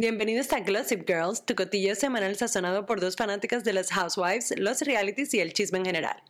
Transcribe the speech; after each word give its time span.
Bienvenidos 0.00 0.50
a 0.54 0.60
Gossip 0.60 1.06
Girls, 1.06 1.44
tu 1.44 1.54
cotillo 1.54 1.94
semanal 1.94 2.34
sazonado 2.34 2.86
por 2.86 3.02
dos 3.02 3.16
fanáticas 3.16 3.64
de 3.64 3.74
las 3.74 3.90
housewives, 3.92 4.54
los 4.56 4.80
realities 4.80 5.34
y 5.34 5.40
el 5.40 5.52
chisme 5.52 5.76
en 5.80 5.84
general. 5.84 6.22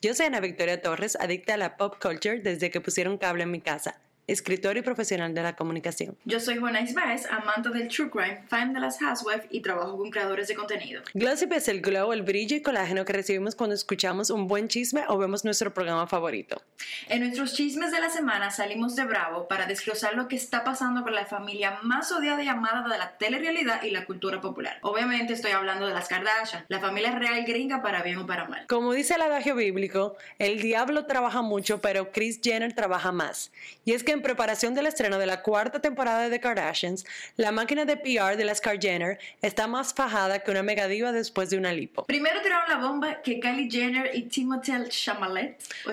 Yo 0.00 0.14
soy 0.14 0.24
Ana 0.24 0.40
Victoria 0.40 0.80
Torres, 0.80 1.14
adicta 1.20 1.52
a 1.52 1.56
la 1.58 1.76
pop 1.76 1.96
culture 2.00 2.40
desde 2.40 2.70
que 2.70 2.80
pusieron 2.80 3.18
cable 3.18 3.42
en 3.42 3.50
mi 3.50 3.60
casa 3.60 4.00
escritor 4.28 4.76
y 4.76 4.82
profesional 4.82 5.34
de 5.34 5.42
la 5.42 5.56
comunicación. 5.56 6.16
Yo 6.24 6.38
soy 6.38 6.58
Juana 6.58 6.82
Isbaez, 6.82 7.26
amante 7.30 7.70
del 7.70 7.88
true 7.88 8.10
crime, 8.10 8.42
fan 8.46 8.74
de 8.74 8.80
las 8.80 8.98
housewives 8.98 9.46
y 9.50 9.60
trabajo 9.60 9.96
con 9.96 10.10
creadores 10.10 10.48
de 10.48 10.54
contenido. 10.54 11.02
Glossip 11.14 11.52
es 11.54 11.66
el 11.68 11.80
glow, 11.80 12.12
el 12.12 12.22
brillo 12.22 12.54
y 12.56 12.60
colágeno 12.60 13.04
que 13.04 13.14
recibimos 13.14 13.56
cuando 13.56 13.74
escuchamos 13.74 14.30
un 14.30 14.46
buen 14.46 14.68
chisme 14.68 15.04
o 15.08 15.16
vemos 15.16 15.44
nuestro 15.44 15.72
programa 15.72 16.06
favorito. 16.06 16.62
En 17.08 17.20
nuestros 17.20 17.54
chismes 17.54 17.90
de 17.90 18.00
la 18.00 18.10
semana 18.10 18.50
salimos 18.50 18.94
de 18.96 19.04
Bravo 19.04 19.48
para 19.48 19.66
desglosar 19.66 20.14
lo 20.14 20.28
que 20.28 20.36
está 20.36 20.62
pasando 20.62 21.02
con 21.02 21.14
la 21.14 21.24
familia 21.24 21.78
más 21.82 22.12
odiada 22.12 22.42
y 22.42 22.48
amada 22.48 22.86
de 22.86 22.98
la 22.98 23.16
telerealidad 23.16 23.82
y 23.82 23.90
la 23.90 24.04
cultura 24.04 24.42
popular. 24.42 24.78
Obviamente 24.82 25.32
estoy 25.32 25.52
hablando 25.52 25.86
de 25.86 25.94
las 25.94 26.08
Kardashian, 26.08 26.66
la 26.68 26.80
familia 26.80 27.18
real 27.18 27.42
gringa 27.44 27.82
para 27.82 28.02
bien 28.02 28.18
o 28.18 28.26
para 28.26 28.46
mal. 28.46 28.66
Como 28.66 28.92
dice 28.92 29.14
el 29.14 29.22
adagio 29.22 29.54
bíblico, 29.54 30.16
el 30.38 30.60
diablo 30.60 31.06
trabaja 31.06 31.40
mucho, 31.40 31.80
pero 31.80 32.12
Chris 32.12 32.40
Jenner 32.42 32.74
trabaja 32.74 33.10
más. 33.10 33.50
Y 33.86 33.92
es 33.92 34.04
que 34.04 34.17
en 34.18 34.22
preparación 34.22 34.74
del 34.74 34.86
estreno 34.86 35.18
de 35.18 35.26
la 35.26 35.42
cuarta 35.42 35.80
temporada 35.80 36.22
de 36.22 36.30
The 36.30 36.40
Kardashians, 36.40 37.06
la 37.36 37.52
máquina 37.52 37.84
de 37.84 37.96
PR 37.96 38.36
de 38.36 38.44
las 38.44 38.60
Jenner 38.60 39.18
está 39.40 39.66
más 39.66 39.94
fajada 39.94 40.40
que 40.40 40.50
una 40.50 40.62
megadiva 40.62 41.12
después 41.12 41.50
de 41.50 41.56
una 41.56 41.72
lipo. 41.72 42.04
Primero 42.04 42.40
tiraron 42.42 42.68
la 42.68 42.76
bomba 42.76 43.22
que 43.22 43.40
Kylie 43.40 43.70
Jenner 43.70 44.10
y 44.14 44.22
Timothée 44.22 44.88
Chalamet, 44.88 45.56
o 45.86 45.92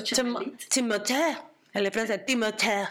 Timothée, 0.69 1.37
el 1.73 1.91
francés, 1.91 2.25
Timothée 2.25 2.87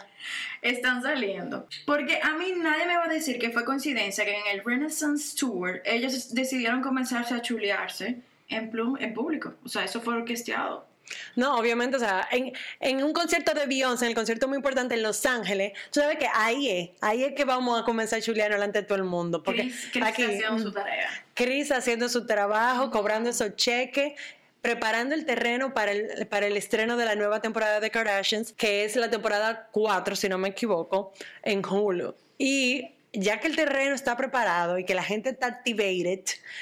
están 0.63 1.03
saliendo. 1.03 1.67
Porque 1.85 2.21
a 2.23 2.35
mí 2.35 2.53
nadie 2.57 2.87
me 2.87 2.97
va 2.97 3.05
a 3.05 3.09
decir 3.09 3.39
que 3.39 3.51
fue 3.51 3.65
coincidencia 3.65 4.25
que 4.25 4.35
en 4.35 4.47
el 4.53 4.65
Renaissance 4.65 5.37
Tour 5.37 5.83
ellos 5.85 6.33
decidieron 6.33 6.81
comenzarse 6.81 7.35
a 7.35 7.43
chulearse 7.43 8.17
en, 8.49 8.73
en 9.01 9.15
público. 9.15 9.55
O 9.65 9.69
sea, 9.69 9.85
eso 9.85 10.01
fue 10.01 10.15
orquestado. 10.15 10.87
No, 11.37 11.57
obviamente, 11.57 11.97
o 11.97 12.01
sea, 12.01 12.29
en, 12.31 13.05
un 13.05 13.13
concierto 13.13 13.55
de 13.55 13.67
Beyoncé, 13.67 14.07
en 14.07 14.11
el 14.11 14.15
concierto 14.15 14.49
muy 14.49 14.57
importante 14.57 14.95
en 14.95 15.03
Los 15.03 15.25
Ángeles, 15.27 15.73
tú 15.91 16.01
sabes 16.01 16.19
que 16.19 16.29
ahí 16.33 16.69
es, 16.69 16.91
ahí 17.01 17.25
es 17.25 17.35
que 17.35 17.45
vamos 17.45 17.81
a 17.81 17.85
comenzar 17.85 18.21
chulear 18.23 18.51
delante 18.51 18.81
de 18.81 18.87
todo 18.87 18.99
el 18.99 19.05
mundo. 19.05 19.43
Porque 19.43 19.73
Chris, 19.93 20.03
haciendo 20.03 20.59
su 20.59 20.73
tarea. 20.73 21.25
Chris 21.35 21.73
haciendo 21.73 22.09
su 22.09 22.27
trabajo, 22.27 22.91
cobrando 22.91 23.31
esos 23.31 23.57
cheques, 23.57 24.15
preparando 24.63 25.15
el 25.15 25.27
terreno 25.27 25.75
para 25.75 25.93
el, 25.93 26.27
para 26.27 26.47
el 26.47 26.57
estreno 26.57 26.97
de 26.97 27.05
la 27.05 27.17
nueva 27.17 27.41
temporada 27.43 27.81
de 27.81 27.91
Kardashians, 27.91 28.53
que 28.53 28.85
es 28.85 28.97
la 28.97 29.11
temporada 29.11 29.69
4, 29.73 30.17
si 30.17 30.29
no 30.29 30.39
me 30.39 30.49
equivoco, 30.49 31.13
en 31.43 31.65
Hulu. 31.65 32.15
Y 32.39 32.94
ya 33.15 33.41
que 33.41 33.49
el 33.49 33.57
terreno 33.57 33.95
está 33.95 34.17
preparado 34.17 34.79
y 34.79 34.85
que 34.85 34.95
la 34.95 35.03
gente 35.03 35.31
está 35.31 35.47
activated, 35.47 36.21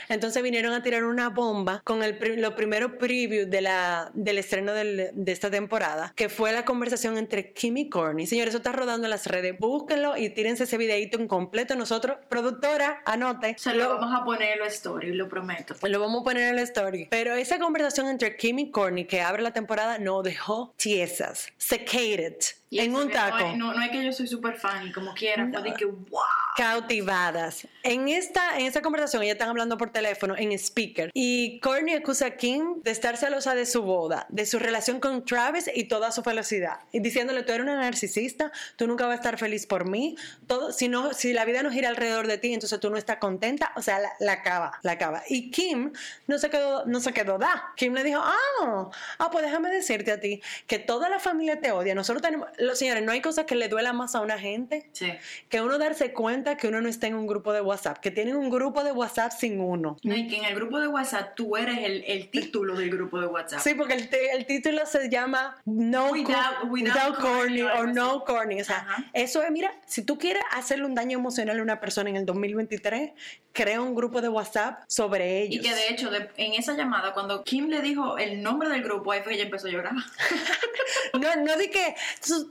entonces 0.09 0.43
vinieron 0.43 0.73
a 0.73 0.83
tirar 0.83 1.05
una 1.05 1.29
bomba 1.29 1.81
con 1.85 2.03
el, 2.03 2.19
los 2.41 2.55
primeros 2.55 2.93
previews 2.93 3.51
de 3.51 3.61
la, 3.61 4.11
del 4.15 4.39
estreno 4.39 4.73
de 4.73 5.13
esta 5.27 5.51
temporada, 5.51 6.13
que 6.17 6.29
fue 6.29 6.53
la 6.53 6.65
conversación 6.65 7.19
entre 7.19 7.53
Kim 7.53 7.77
y 7.77 7.89
Courtney. 7.89 8.27
Señores, 8.27 8.51
eso 8.51 8.59
está 8.59 8.73
rodando 8.73 9.07
en 9.07 9.11
las 9.11 9.27
redes. 9.27 9.59
Búsquenlo 9.59 10.17
y 10.17 10.31
tírense 10.31 10.65
ese 10.65 10.77
videito 10.77 11.19
en 11.19 11.27
completo. 11.27 11.75
Nosotros, 11.75 12.19
productora, 12.29 13.03
anote. 13.05 13.57
Se 13.59 13.75
lo, 13.75 13.89
vamos 13.89 14.21
a 14.21 14.25
poner 14.25 14.55
en 14.55 14.61
la 14.61 14.67
story, 14.67 15.13
lo 15.15 15.29
prometo. 15.29 15.75
Lo 15.83 16.01
vamos 16.01 16.23
a 16.23 16.25
poner 16.25 16.49
en 16.51 16.57
la 16.57 16.63
story. 16.63 17.09
Pero 17.11 17.35
esa 17.35 17.59
conversación 17.59 18.09
entre 18.09 18.37
Kim 18.37 18.59
y 18.59 18.71
Courtney 18.71 19.07
que 19.07 19.21
abre 19.21 19.43
la 19.43 19.53
temporada 19.53 19.99
no 19.99 20.23
dejó 20.23 20.75
tiesas, 20.77 21.49
en 22.81 22.95
un 22.95 23.11
taco. 23.11 23.57
No, 23.57 23.75
no, 23.75 23.83
es 23.83 23.91
que 23.91 24.05
yo 24.05 24.13
soy 24.13 24.27
súper 24.27 24.57
fan 24.57 24.87
y 24.87 24.93
como 24.93 25.15
quiera, 25.15 25.45
no. 25.45 25.63
que 25.63 25.85
wow. 25.85 26.21
Cautivadas. 26.57 27.67
En 27.83 28.09
esta, 28.09 28.59
en 28.59 28.67
esta 28.67 28.83
conversación, 28.83 29.23
ellas 29.23 29.35
están 29.35 29.49
hablando 29.49 29.79
por 29.79 29.91
teléfono 29.91 30.35
en 30.37 30.53
speaker 30.53 31.11
y 31.15 31.59
Courtney 31.61 31.95
acusa 31.95 32.27
a 32.27 32.31
Kim 32.37 32.83
de 32.83 32.91
estar 32.91 33.17
celosa 33.17 33.55
de 33.55 33.65
su 33.65 33.83
boda, 33.83 34.27
de 34.29 34.45
su 34.45 34.59
relación 34.59 35.01
con 35.01 35.25
Travis 35.25 35.71
y 35.75 35.85
toda 35.85 36.13
su 36.13 36.23
felicidad. 36.23 36.81
Y 36.93 37.01
diciéndole, 37.01 37.43
tú 37.43 37.53
eres 37.53 37.65
una 37.65 37.77
narcisista, 37.77 38.53
tú 38.77 38.87
nunca 38.87 39.07
vas 39.07 39.15
a 39.15 39.17
estar 39.17 39.39
feliz 39.39 39.67
por 39.67 39.87
mí, 39.87 40.17
todo, 40.47 40.73
si, 40.73 40.89
no, 40.89 41.15
si 41.15 41.33
la 41.33 41.47
vida 41.47 41.63
no 41.63 41.71
gira 41.71 41.89
alrededor 41.89 42.27
de 42.27 42.37
ti, 42.37 42.53
entonces 42.53 42.79
tú 42.81 42.91
no 42.91 42.99
estás 42.99 43.17
contenta, 43.17 43.73
o 43.77 43.83
sea, 43.83 43.99
la, 44.21 44.33
acaba, 44.33 44.79
la 44.83 44.93
acaba. 44.93 45.23
Y 45.29 45.51
Kim 45.51 45.93
no 46.27 46.39
se 46.39 46.51
quedó, 46.51 46.85
no 46.85 47.01
se 47.01 47.13
quedó 47.15 47.39
da. 47.39 47.73
Kim 47.77 47.95
le 47.95 48.05
dijo, 48.05 48.21
ah, 48.23 48.91
ah, 49.19 49.31
pues 49.31 49.45
déjame 49.45 49.71
decirte 49.71 50.13
a 50.13 50.21
ti 50.21 50.43
que 50.67 50.79
toda 50.79 51.09
la 51.09 51.19
familia 51.19 51.61
te 51.61 51.73
odia. 51.73 51.95
Nosotros 51.95 52.23
tenemos, 52.23 52.49
los 52.63 52.79
señores, 52.79 53.03
no 53.03 53.11
hay 53.11 53.21
cosa 53.21 53.45
que 53.45 53.57
le 53.57 53.69
duela 53.69 53.93
más 53.93 54.15
a 54.15 54.21
una 54.21 54.39
gente 54.39 54.89
que 55.49 55.61
uno 55.61 55.79
darse 55.79 56.13
cuenta 56.13 56.57
que 56.57 56.69
uno 56.69 56.81
no 56.81 56.89
está 56.89 57.09
en 57.09 57.15
un 57.15 57.27
grupo 57.27 57.53
de 57.53 57.61
WhatsApp, 57.61 57.99
que 57.99 58.11
tienen 58.13 58.37
un 58.37 58.51
grupo 58.51 58.85
de 58.85 58.93
WhatsApp 58.93 59.33
sin 59.33 59.61
uno. 59.61 59.97
No, 60.05 60.15
y 60.15 60.29
que 60.29 60.37
en 60.37 60.45
el 60.45 60.55
grupo 60.55 60.79
de 60.79 60.87
WhatsApp 60.87 61.35
tú 61.35 61.57
eres 61.57 61.79
el, 61.79 62.05
el 62.07 62.31
título 62.31 62.77
del 62.77 62.91
grupo 62.91 63.21
de 63.21 63.27
WhatsApp. 63.27 63.61
Sí, 63.61 63.75
porque 63.75 63.95
el, 63.95 64.09
el 64.33 64.47
título 64.47 64.87
se 64.87 65.09
llama 65.11 65.57
No 65.65 66.13
without, 66.13 67.19
corny 67.19 67.63
o 67.63 67.87
No 67.87 68.25
corny. 68.25 68.61
O 68.61 68.65
sea, 68.65 68.87
eso 69.13 69.43
es, 69.43 69.51
mira, 69.51 69.75
si 69.87 70.03
tú 70.03 70.17
quieres 70.17 70.43
hacerle 70.53 70.87
un 70.87 70.95
daño 70.95 71.19
emocional 71.19 71.59
a 71.59 71.63
una 71.63 71.81
persona 71.81 72.11
en 72.11 72.17
el 72.17 72.27
2023, 72.27 73.11
crea 73.53 73.81
un 73.81 73.95
grupo 73.95 74.21
de 74.21 74.29
WhatsApp 74.29 74.83
sobre 74.87 75.43
ellos. 75.43 75.57
Y 75.57 75.69
que 75.69 75.75
de 75.75 75.89
hecho, 75.89 76.11
en 76.37 76.55
esa 76.55 76.75
llamada, 76.75 77.13
cuando 77.13 77.45
Kim 77.45 77.69
le 77.69 77.81
dijo 77.81 78.19
el 78.19 78.43
nombre 78.43 78.69
del 78.69 78.83
grupo, 78.83 79.13
ahí 79.13 79.21
fue 79.21 79.33
que 79.33 79.35
ella 79.37 79.45
empezó 79.45 79.69
a 79.69 79.71
llorar. 79.71 79.95
no, 81.21 81.37
no 81.37 81.57
di 81.57 81.69
que 81.69 81.95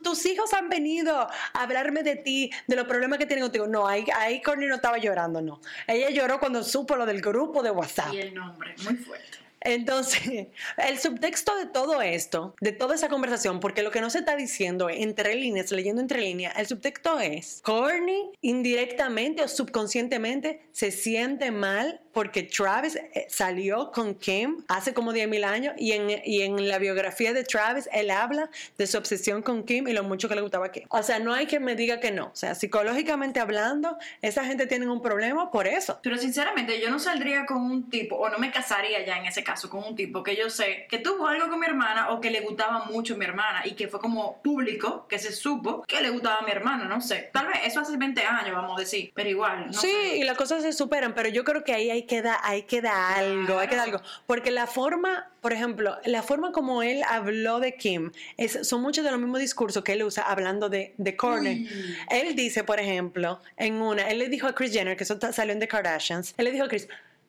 tus 0.03 0.25
hijos 0.25 0.53
han 0.53 0.69
venido 0.69 1.16
a 1.17 1.29
hablarme 1.53 2.03
de 2.03 2.16
ti, 2.16 2.51
de 2.67 2.75
los 2.75 2.88
problemas 2.88 3.19
que 3.19 3.25
tienen 3.25 3.44
contigo. 3.44 3.67
No, 3.67 3.88
ahí, 3.88 4.06
ahí 4.16 4.41
Corny 4.41 4.67
no 4.67 4.75
estaba 4.75 4.97
llorando, 4.97 5.41
no. 5.41 5.62
Ella 5.88 6.09
lloró 6.09 6.39
cuando 6.39 6.63
supo 6.63 6.95
lo 6.95 7.06
del 7.06 7.22
grupo 7.22 7.63
de 7.63 7.72
WhatsApp. 7.72 8.13
Y 8.13 8.19
el 8.19 8.34
nombre, 8.34 8.75
muy 8.84 8.95
fuerte. 8.95 9.41
Entonces, 9.62 10.47
el 10.78 11.00
subtexto 11.00 11.56
de 11.56 11.67
todo 11.67 12.01
esto, 12.01 12.56
de 12.59 12.72
toda 12.72 12.95
esa 12.95 13.09
conversación, 13.09 13.59
porque 13.59 13.84
lo 13.84 13.91
que 13.91 14.01
no 14.01 14.09
se 14.09 14.19
está 14.19 14.35
diciendo 14.35 14.89
entre 14.89 15.35
líneas, 15.35 15.72
leyendo 15.72 16.01
entre 16.01 16.22
líneas, 16.22 16.53
el 16.57 16.68
subtexto 16.68 17.19
es, 17.19 17.62
Courtney 17.63 18.31
indirectamente 18.41 19.44
o 19.44 19.47
subconscientemente 19.47 20.63
se 20.72 20.91
siente 20.91 21.51
mal 21.51 22.01
porque 22.14 22.44
Travis 22.44 22.96
eh, 22.96 23.26
salió 23.30 23.92
con 23.92 24.16
Kim 24.16 24.64
hace 24.68 24.94
como 24.94 25.14
10 25.14 25.28
mil 25.28 25.44
años 25.44 25.74
y 25.78 25.94
en, 25.94 26.22
y 26.26 26.42
en 26.42 26.68
la 26.68 26.78
biografía 26.78 27.34
de 27.34 27.44
Travis 27.44 27.90
él 27.92 28.12
habla 28.12 28.50
de 28.78 28.88
su 28.88 28.98
obsesión 28.98 29.42
con 29.42 29.64
Kim 29.64 29.88
y 29.88 29.94
lo 29.94 30.04
mucho 30.04 30.30
que 30.30 30.36
le 30.36 30.42
gustaba 30.42 30.72
Kim. 30.72 30.84
O 30.90 31.04
sea, 31.04 31.20
no 31.20 31.34
hay 31.34 31.46
quien 31.46 31.64
me 31.64 31.76
diga 31.76 32.00
que 32.00 32.12
no. 32.12 32.28
O 32.28 32.36
sea, 32.36 32.56
psicológicamente 32.56 33.40
hablando, 33.40 33.98
esa 34.22 34.46
gente 34.46 34.68
tiene 34.68 34.88
un 34.88 35.02
problema 35.02 35.52
por 35.52 35.68
eso. 35.68 36.00
Pero 36.04 36.18
sinceramente, 36.18 36.80
yo 36.80 36.90
no 36.90 37.00
saldría 37.00 37.46
con 37.46 37.58
un 37.58 37.90
tipo, 37.90 38.16
o 38.16 38.30
no 38.30 38.38
me 38.38 38.52
casaría 38.52 39.06
ya 39.06 39.18
en 39.18 39.26
ese 39.26 39.44
caso 39.44 39.70
con 39.70 39.84
un 39.84 39.96
tipo 39.96 40.24
que 40.24 40.36
yo 40.36 40.50
sé 40.50 40.88
que 40.90 41.00
tuvo 41.00 41.28
algo 41.28 41.50
con 41.50 41.60
mi 41.60 41.66
hermana 41.66 42.12
o 42.12 42.22
que 42.22 42.32
le 42.32 42.42
gustaba 42.42 42.86
mucho 42.86 43.18
mi 43.18 43.26
hermana 43.26 43.62
y 43.66 43.72
que 43.72 43.88
fue 43.88 44.00
como 44.00 44.42
público, 44.42 45.08
que 45.08 45.20
se 45.20 45.32
supo 45.32 45.84
que 45.84 46.02
le 46.02 46.10
gustaba 46.10 46.40
a 46.40 46.42
mi 46.42 46.52
hermana, 46.52 46.86
no 46.86 47.02
sé. 47.02 47.30
Tal 47.34 47.48
vez 47.48 47.58
eso 47.66 47.80
hace 47.80 47.98
20 47.98 48.22
años, 48.24 48.56
vamos 48.56 48.78
a 48.78 48.82
decir, 48.82 49.12
pero 49.14 49.30
igual. 49.30 49.68
No 49.68 49.74
sí, 49.74 49.92
y 50.16 50.24
las 50.24 50.38
cosas 50.38 50.62
se 50.62 50.74
superan, 50.74 51.14
pero 51.14 51.30
yo 51.30 51.44
creo 51.44 51.64
que 51.64 51.74
ahí 51.74 51.90
hay 51.90 52.00
ahí 52.01 52.07
queda, 52.07 52.39
ahí 52.44 52.63
queda 52.63 53.16
algo, 53.16 53.59
hay 53.59 53.67
queda 53.67 53.84
algo. 53.84 54.01
Porque 54.25 54.51
la 54.51 54.67
forma, 54.67 55.29
por 55.41 55.53
ejemplo, 55.53 55.97
la 56.06 56.23
forma 56.23 56.51
como 56.51 56.84
él 56.84 57.03
habló 57.07 57.59
de 57.59 57.75
Kim 57.75 58.12
es, 58.38 58.67
son 58.67 58.81
muchos 58.81 59.03
de 59.03 59.12
los 59.12 59.19
mismos 59.19 59.39
discursos 59.39 59.84
que 59.84 59.94
él 59.94 60.03
usa 60.03 60.23
hablando 60.23 60.69
de, 60.69 60.94
de 60.97 61.16
Courtney. 61.16 61.67
Él 62.09 62.35
dice, 62.35 62.63
por 62.63 62.79
ejemplo, 62.79 63.39
en 63.57 63.75
una, 63.75 64.09
él 64.09 64.19
le 64.19 64.29
dijo 64.29 64.47
a 64.47 64.56
Chris 64.56 64.72
Jenner, 64.72 64.97
que 64.97 65.03
eso 65.03 65.17
salió 65.31 65.53
en 65.53 65.59
The 65.59 65.67
Kardashians, 65.67 66.34
él 66.38 66.45
le 66.45 66.51
dijo 66.51 66.66
a 66.66 66.67
Chris, 66.67 66.88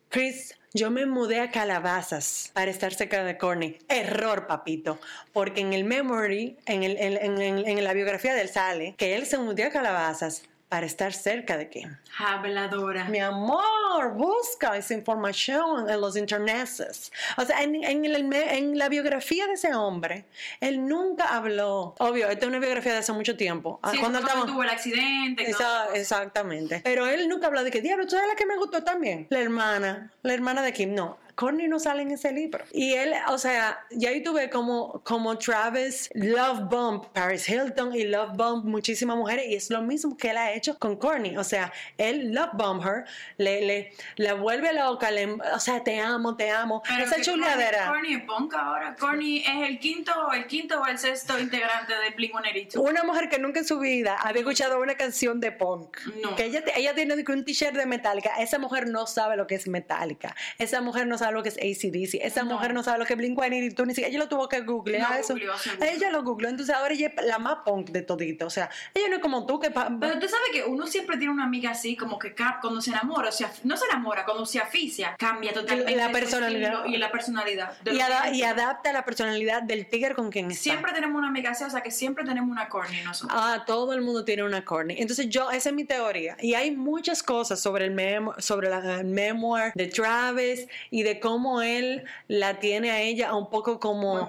Chris, 0.09 0.55
yo 0.75 0.91
me 0.91 1.05
mudé 1.05 1.39
a 1.39 1.49
Calabazas 1.49 2.51
para 2.53 2.69
estar 2.69 2.93
cerca 2.93 3.23
de 3.23 3.37
Courtney. 3.37 3.79
Error, 3.89 4.47
papito. 4.47 4.99
Porque 5.31 5.61
en 5.61 5.73
el 5.73 5.83
memory, 5.83 6.57
en, 6.65 6.83
el, 6.83 6.97
en, 6.97 7.41
en, 7.41 7.67
en 7.67 7.83
la 7.83 7.93
biografía 7.93 8.33
del 8.35 8.49
sale, 8.49 8.95
que 8.97 9.15
él 9.15 9.25
se 9.25 9.37
mudó 9.37 9.63
a 9.65 9.69
Calabazas 9.69 10.43
para 10.73 10.87
estar 10.87 11.13
cerca 11.13 11.55
de 11.55 11.69
Kim. 11.69 11.95
Habladora. 12.17 13.03
Mi 13.03 13.19
amor, 13.19 14.15
busca 14.15 14.75
esa 14.75 14.95
información 14.95 15.87
en 15.87 16.01
los 16.01 16.17
internets. 16.17 17.11
O 17.37 17.45
sea, 17.45 17.61
en, 17.61 17.75
en, 17.83 18.75
la 18.79 18.89
biografía 18.89 19.45
de 19.45 19.53
ese 19.53 19.75
hombre, 19.75 20.25
él 20.61 20.87
nunca 20.87 21.25
habló. 21.25 21.93
Obvio, 21.99 22.27
esta 22.27 22.45
es 22.45 22.47
una 22.47 22.57
biografía 22.57 22.93
de 22.93 22.97
hace 22.97 23.13
mucho 23.13 23.37
tiempo. 23.37 23.79
Ah, 23.83 23.91
sí, 23.91 23.99
cuando, 23.99 24.19
tuvo 24.47 24.63
el 24.63 24.69
accidente. 24.69 25.45
exactamente. 25.93 26.81
Pero 26.83 27.05
él 27.05 27.29
nunca 27.29 27.45
habló 27.45 27.63
de 27.63 27.69
que, 27.69 27.79
diablo, 27.79 28.05
¿tú 28.05 28.15
sabes 28.15 28.27
la 28.27 28.35
que 28.35 28.47
me 28.47 28.57
gustó 28.57 28.83
también? 28.83 29.27
La 29.29 29.41
hermana, 29.41 30.11
la 30.23 30.33
hermana 30.33 30.63
de 30.63 30.73
Kim. 30.73 30.95
No, 30.95 31.19
Courtney 31.35 31.67
no 31.67 31.79
sale 31.79 32.03
en 32.03 32.11
ese 32.11 32.31
libro. 32.31 32.63
Y 32.71 32.93
él, 32.93 33.13
o 33.29 33.37
sea, 33.37 33.79
ya 33.91 34.09
ahí 34.09 34.21
tuve 34.21 34.49
como, 34.49 35.01
como 35.03 35.37
Travis 35.37 36.09
love 36.13 36.69
bomb 36.69 37.05
Paris 37.13 37.47
Hilton 37.49 37.95
y 37.95 38.03
love 38.03 38.35
bomb 38.35 38.65
muchísimas 38.65 39.17
mujeres 39.17 39.45
y 39.47 39.55
es 39.55 39.69
lo 39.69 39.81
mismo 39.81 40.15
que 40.15 40.29
él 40.29 40.37
ha 40.37 40.53
hecho 40.53 40.77
con 40.77 40.95
Courtney. 40.97 41.37
O 41.37 41.43
sea, 41.43 41.71
él 41.97 42.33
love 42.33 42.51
bomb 42.53 42.85
her, 42.85 43.05
le, 43.37 43.65
le, 43.65 43.93
la 44.17 44.33
vuelve 44.35 44.73
loca, 44.73 45.11
le, 45.11 45.31
o 45.31 45.59
sea, 45.59 45.83
te 45.83 45.99
amo, 45.99 46.35
te 46.35 46.51
amo. 46.51 46.83
Pero 46.87 47.05
Esa 47.05 47.15
que 47.15 47.21
chuleadera. 47.23 47.87
Courtney 47.87 48.13
es 48.13 48.23
punk 48.23 48.53
ahora. 48.53 48.95
Courtney 48.99 49.39
es 49.39 49.69
el 49.69 49.79
quinto, 49.79 50.31
el 50.31 50.47
quinto 50.47 50.81
o 50.81 50.85
el 50.85 50.97
sexto 50.97 51.39
integrante 51.39 51.93
de 51.93 52.15
Blink-182. 52.15 52.77
Una 52.77 53.03
mujer 53.03 53.29
que 53.29 53.39
nunca 53.39 53.59
en 53.59 53.65
su 53.65 53.79
vida 53.79 54.17
había 54.17 54.41
escuchado 54.41 54.79
una 54.79 54.95
canción 54.95 55.39
de 55.39 55.51
punk. 55.51 55.97
No. 56.21 56.35
Que 56.35 56.45
ella, 56.45 56.63
ella 56.75 56.93
tiene 56.93 57.13
un 57.13 57.45
t-shirt 57.45 57.75
de 57.75 57.85
Metallica. 57.85 58.35
Esa 58.39 58.59
mujer 58.59 58.87
no 58.87 59.07
sabe 59.07 59.37
lo 59.37 59.47
que 59.47 59.55
es 59.55 59.67
Metallica. 59.67 60.35
Esa 60.57 60.81
mujer 60.81 61.07
no 61.07 61.17
sabe 61.17 61.22
lo 61.31 61.43
que 61.43 61.49
es 61.49 61.57
ACDC. 61.57 62.19
Esa 62.25 62.43
No. 62.43 62.53
mujer 62.55 62.73
no 62.73 62.83
sabe 62.83 62.99
lo 62.99 63.05
que 63.05 63.13
es 63.13 63.19
Blink-182. 63.19 63.85
Ni 63.85 63.93
siquiera 63.93 64.09
ella 64.09 64.19
lo 64.19 64.27
tuvo 64.29 64.47
que 64.49 64.61
googlear 64.61 65.11
Lo 65.11 65.15
eso. 65.17 65.33
googleó. 65.33 65.53
Ella 65.81 66.11
lo 66.11 66.23
googleó. 66.23 66.49
Entonces 66.49 66.75
ahora 66.75 66.93
ella 66.93 67.11
es 67.15 67.25
la 67.25 67.39
más 67.39 67.57
punk 67.65 67.89
de 67.89 68.01
todito. 68.01 68.45
O 68.45 68.49
sea, 68.49 68.69
ella 68.93 69.07
no 69.09 69.15
es 69.15 69.21
como 69.21 69.45
tú 69.45 69.59
que... 69.59 69.69
Pero 69.71 70.19
tú 70.19 70.27
sabes 70.27 70.49
que 70.51 70.63
uno 70.65 70.87
siempre 70.87 71.17
tiene 71.17 71.33
una 71.33 71.45
amiga 71.45 71.71
así, 71.71 71.95
como 71.95 72.19
que 72.19 72.33
cuando 72.61 72.81
se 72.81 72.91
enamora, 72.91 73.29
o 73.29 73.31
sea, 73.31 73.51
no 73.63 73.77
se 73.77 73.85
enamora, 73.85 74.25
cuando 74.25 74.45
se 74.45 74.59
aficia, 74.59 75.15
cambia 75.17 75.53
totalmente 75.53 75.95
La 75.95 76.11
personalidad. 76.11 76.85
y 76.85 76.97
la 76.97 77.11
personalidad. 77.11 77.73
y, 77.85 78.37
y 78.37 78.43
adapta 78.43 78.91
la 78.93 79.05
personalidad 79.05 79.61
del 79.63 79.87
tigre 79.87 80.15
con 80.15 80.29
quien 80.31 80.51
está. 80.51 80.63
Siempre 80.63 80.91
tenemos 80.93 81.17
una 81.17 81.27
amiga 81.27 81.51
así, 81.51 81.63
o 81.63 81.69
sea, 81.69 81.81
que 81.81 81.91
siempre 81.91 82.23
tenemos 82.25 82.49
una 82.49 82.69
Courtney 82.69 83.03
nosotros. 83.03 83.37
Ah, 83.41 83.63
todo 83.65 83.93
el 83.93 84.01
mundo 84.01 84.23
tiene 84.25 84.43
una 84.43 84.63
Courtney. 84.65 84.97
Entonces 84.99 85.29
yo, 85.29 85.51
esa 85.51 85.69
es 85.69 85.75
mi 85.75 85.83
teoría. 85.85 86.35
Y 86.41 86.53
hay 86.53 86.71
muchas 86.71 87.23
cosas 87.23 87.59
sobre 87.59 87.85
el 87.85 87.91
memo, 87.91 88.33
sobre 88.39 88.69
la 88.69 88.99
el 88.99 89.05
memoir 89.05 89.71
de 89.75 89.87
Travis 89.87 90.67
y 90.89 91.03
de 91.03 91.12
cómo 91.19 91.61
él 91.61 92.03
la 92.27 92.59
tiene 92.59 92.91
a 92.91 93.01
ella 93.01 93.35
un 93.35 93.49
poco 93.49 93.79
como 93.79 94.19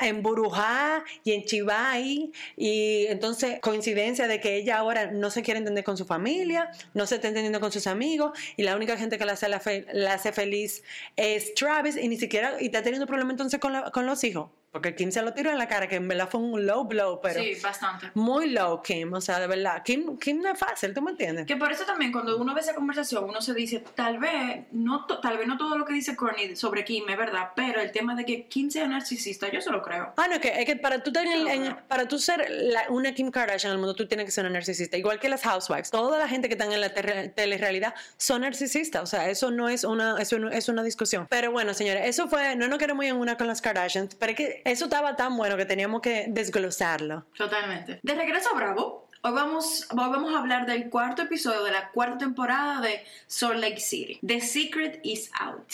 en 0.00 0.22
Burujá 0.22 1.04
y 1.24 1.32
en 1.32 1.44
Chivay. 1.44 2.32
Y 2.56 3.06
entonces 3.08 3.60
coincidencia 3.60 4.26
de 4.28 4.40
que 4.40 4.56
ella 4.56 4.78
ahora 4.78 5.10
no 5.10 5.30
se 5.30 5.42
quiere 5.42 5.58
entender 5.58 5.84
con 5.84 5.96
su 5.96 6.04
familia, 6.04 6.70
no 6.94 7.06
se 7.06 7.16
está 7.16 7.28
entendiendo 7.28 7.60
con 7.60 7.72
sus 7.72 7.86
amigos 7.86 8.32
y 8.56 8.62
la 8.62 8.76
única 8.76 8.96
gente 8.96 9.18
que 9.18 9.24
la 9.24 9.32
hace, 9.32 9.48
la 9.48 9.60
fe- 9.60 9.86
la 9.92 10.14
hace 10.14 10.32
feliz 10.32 10.82
es 11.16 11.54
Travis 11.54 11.96
y 11.96 12.08
ni 12.08 12.16
siquiera, 12.16 12.56
y 12.60 12.66
está 12.66 12.82
teniendo 12.82 13.06
problemas 13.06 13.32
entonces 13.32 13.60
con, 13.60 13.72
la- 13.72 13.90
con 13.90 14.06
los 14.06 14.22
hijos. 14.24 14.50
Porque 14.72 14.94
Kim 14.94 15.12
se 15.12 15.20
lo 15.20 15.34
tiró 15.34 15.50
en 15.50 15.58
la 15.58 15.68
cara, 15.68 15.86
que 15.86 15.96
en 15.96 16.08
verdad 16.08 16.28
fue 16.30 16.40
un 16.40 16.64
low 16.66 16.84
blow, 16.84 17.20
pero 17.22 17.40
sí, 17.42 17.56
bastante. 17.62 18.10
muy 18.14 18.48
low 18.48 18.80
Kim, 18.82 19.12
o 19.12 19.20
sea, 19.20 19.38
de 19.38 19.46
verdad, 19.46 19.82
Kim, 19.84 20.16
Kim 20.18 20.40
no 20.40 20.48
es 20.50 20.58
fácil, 20.58 20.94
¿tú 20.94 21.02
me 21.02 21.10
entiendes? 21.10 21.46
Que 21.46 21.56
por 21.56 21.70
eso 21.70 21.84
también 21.84 22.10
cuando 22.10 22.38
uno 22.38 22.54
ve 22.54 22.62
esa 22.62 22.74
conversación, 22.74 23.24
uno 23.24 23.42
se 23.42 23.52
dice, 23.52 23.84
tal 23.94 24.18
vez, 24.18 24.62
no 24.72 25.04
tal 25.04 25.36
vez 25.36 25.46
no 25.46 25.58
todo 25.58 25.76
lo 25.76 25.84
que 25.84 25.92
dice 25.92 26.16
Courtney 26.16 26.56
sobre 26.56 26.84
Kim 26.86 27.06
es 27.06 27.18
verdad, 27.18 27.50
pero 27.54 27.82
el 27.82 27.92
tema 27.92 28.14
de 28.14 28.24
que 28.24 28.46
Kim 28.46 28.70
sea 28.70 28.88
narcisista, 28.88 29.50
yo 29.50 29.60
se 29.60 29.70
lo 29.70 29.82
creo. 29.82 30.14
Ah, 30.16 30.26
no, 30.32 30.40
que, 30.40 30.48
es 30.58 30.64
que 30.64 30.76
para 30.76 31.02
tú, 31.02 31.12
tener, 31.12 31.46
en- 31.48 31.76
para 31.86 32.08
tú 32.08 32.18
ser 32.18 32.46
la- 32.48 32.86
una 32.88 33.12
Kim 33.14 33.30
Kardashian 33.30 33.72
en 33.72 33.74
el 33.74 33.78
mundo, 33.78 33.94
tú 33.94 34.08
tienes 34.08 34.24
que 34.24 34.32
ser 34.32 34.44
una 34.44 34.54
narcisista. 34.54 34.96
Igual 34.96 35.18
que 35.20 35.28
las 35.28 35.42
housewives. 35.42 35.90
Toda 35.90 36.18
la 36.18 36.28
gente 36.28 36.48
que 36.48 36.54
están 36.54 36.72
en 36.72 36.80
la 36.80 36.88
telerrealidad 36.94 37.94
son 38.16 38.40
narcisistas. 38.40 39.02
O 39.02 39.06
sea, 39.06 39.28
eso 39.28 39.50
no 39.50 39.68
es 39.68 39.84
una, 39.84 40.16
eso 40.20 40.38
no 40.38 40.48
es 40.50 40.68
una 40.68 40.82
discusión. 40.82 41.26
Pero 41.28 41.52
bueno, 41.52 41.74
señores, 41.74 42.04
eso 42.06 42.26
fue, 42.28 42.56
no 42.56 42.68
nos 42.68 42.78
queremos 42.78 43.04
ir 43.04 43.10
en 43.10 43.16
una 43.16 43.36
con 43.36 43.46
las 43.46 43.60
Kardashians, 43.60 44.14
pero 44.14 44.32
es 44.32 44.36
que 44.36 44.61
eso 44.64 44.84
estaba 44.84 45.16
tan 45.16 45.36
bueno 45.36 45.56
que 45.56 45.64
teníamos 45.64 46.00
que 46.00 46.26
desglosarlo. 46.28 47.26
Totalmente. 47.36 48.00
De 48.02 48.14
regreso 48.14 48.50
a 48.50 48.54
Bravo, 48.54 49.08
hoy 49.22 49.32
vamos, 49.32 49.86
hoy 49.90 49.96
vamos 50.10 50.34
a 50.34 50.38
hablar 50.38 50.66
del 50.66 50.90
cuarto 50.90 51.22
episodio 51.22 51.64
de 51.64 51.72
la 51.72 51.90
cuarta 51.90 52.18
temporada 52.18 52.80
de 52.80 53.04
Salt 53.26 53.60
Lake 53.60 53.80
City. 53.80 54.18
The 54.26 54.40
Secret 54.40 55.00
is 55.02 55.30
Out. 55.40 55.72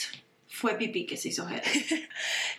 Fue 0.49 0.75
pipí 0.75 1.07
que 1.07 1.17
se 1.17 1.29
hizo 1.29 1.49
Heather. 1.49 1.63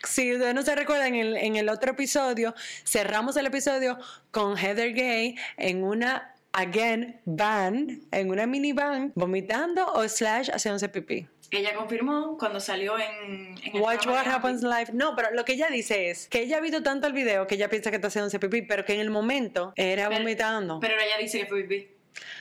Si 0.07 0.33
ustedes 0.33 0.55
no 0.55 0.61
se 0.61 0.75
recuerdan, 0.75 1.15
en 1.15 1.15
el, 1.15 1.37
en 1.37 1.55
el 1.57 1.69
otro 1.69 1.91
episodio, 1.91 2.55
cerramos 2.85 3.35
el 3.35 3.45
episodio 3.47 3.97
con 4.31 4.57
Heather 4.57 4.93
Gay 4.93 5.35
en 5.57 5.83
una, 5.83 6.33
again, 6.53 7.19
van, 7.25 8.01
en 8.11 8.29
una 8.29 8.47
minivan, 8.47 9.11
vomitando 9.15 9.85
o 9.93 10.07
slash 10.07 10.49
haciéndose 10.49 10.87
pipí. 10.87 11.27
Ella 11.51 11.73
confirmó 11.73 12.37
cuando 12.37 12.59
salió 12.59 12.95
en, 12.99 13.55
Watch 13.73 14.05
what 14.07 14.27
happens 14.27 14.61
live. 14.61 14.87
No, 14.93 15.15
pero 15.15 15.31
lo 15.31 15.45
que 15.45 15.53
ella 15.53 15.67
dice 15.69 16.09
es 16.09 16.27
que 16.27 16.41
ella 16.41 16.57
ha 16.57 16.61
visto 16.61 16.83
tanto 16.83 17.07
el 17.07 17.13
video 17.13 17.47
que 17.47 17.55
ella 17.55 17.69
piensa 17.69 17.89
que 17.89 17.95
está 17.95 18.07
haciéndose 18.09 18.39
pipí, 18.39 18.61
pero 18.61 18.85
que 18.85 18.93
en 18.93 18.99
el 18.99 19.09
momento 19.09 19.73
era 19.75 20.07
Pero- 20.09 20.19
vomitando. 20.21 20.79
Pero 20.79 20.93
ella 20.95 21.17
dice 21.19 21.39
que 21.39 21.45
fue 21.47 21.63
pipí. 21.63 21.87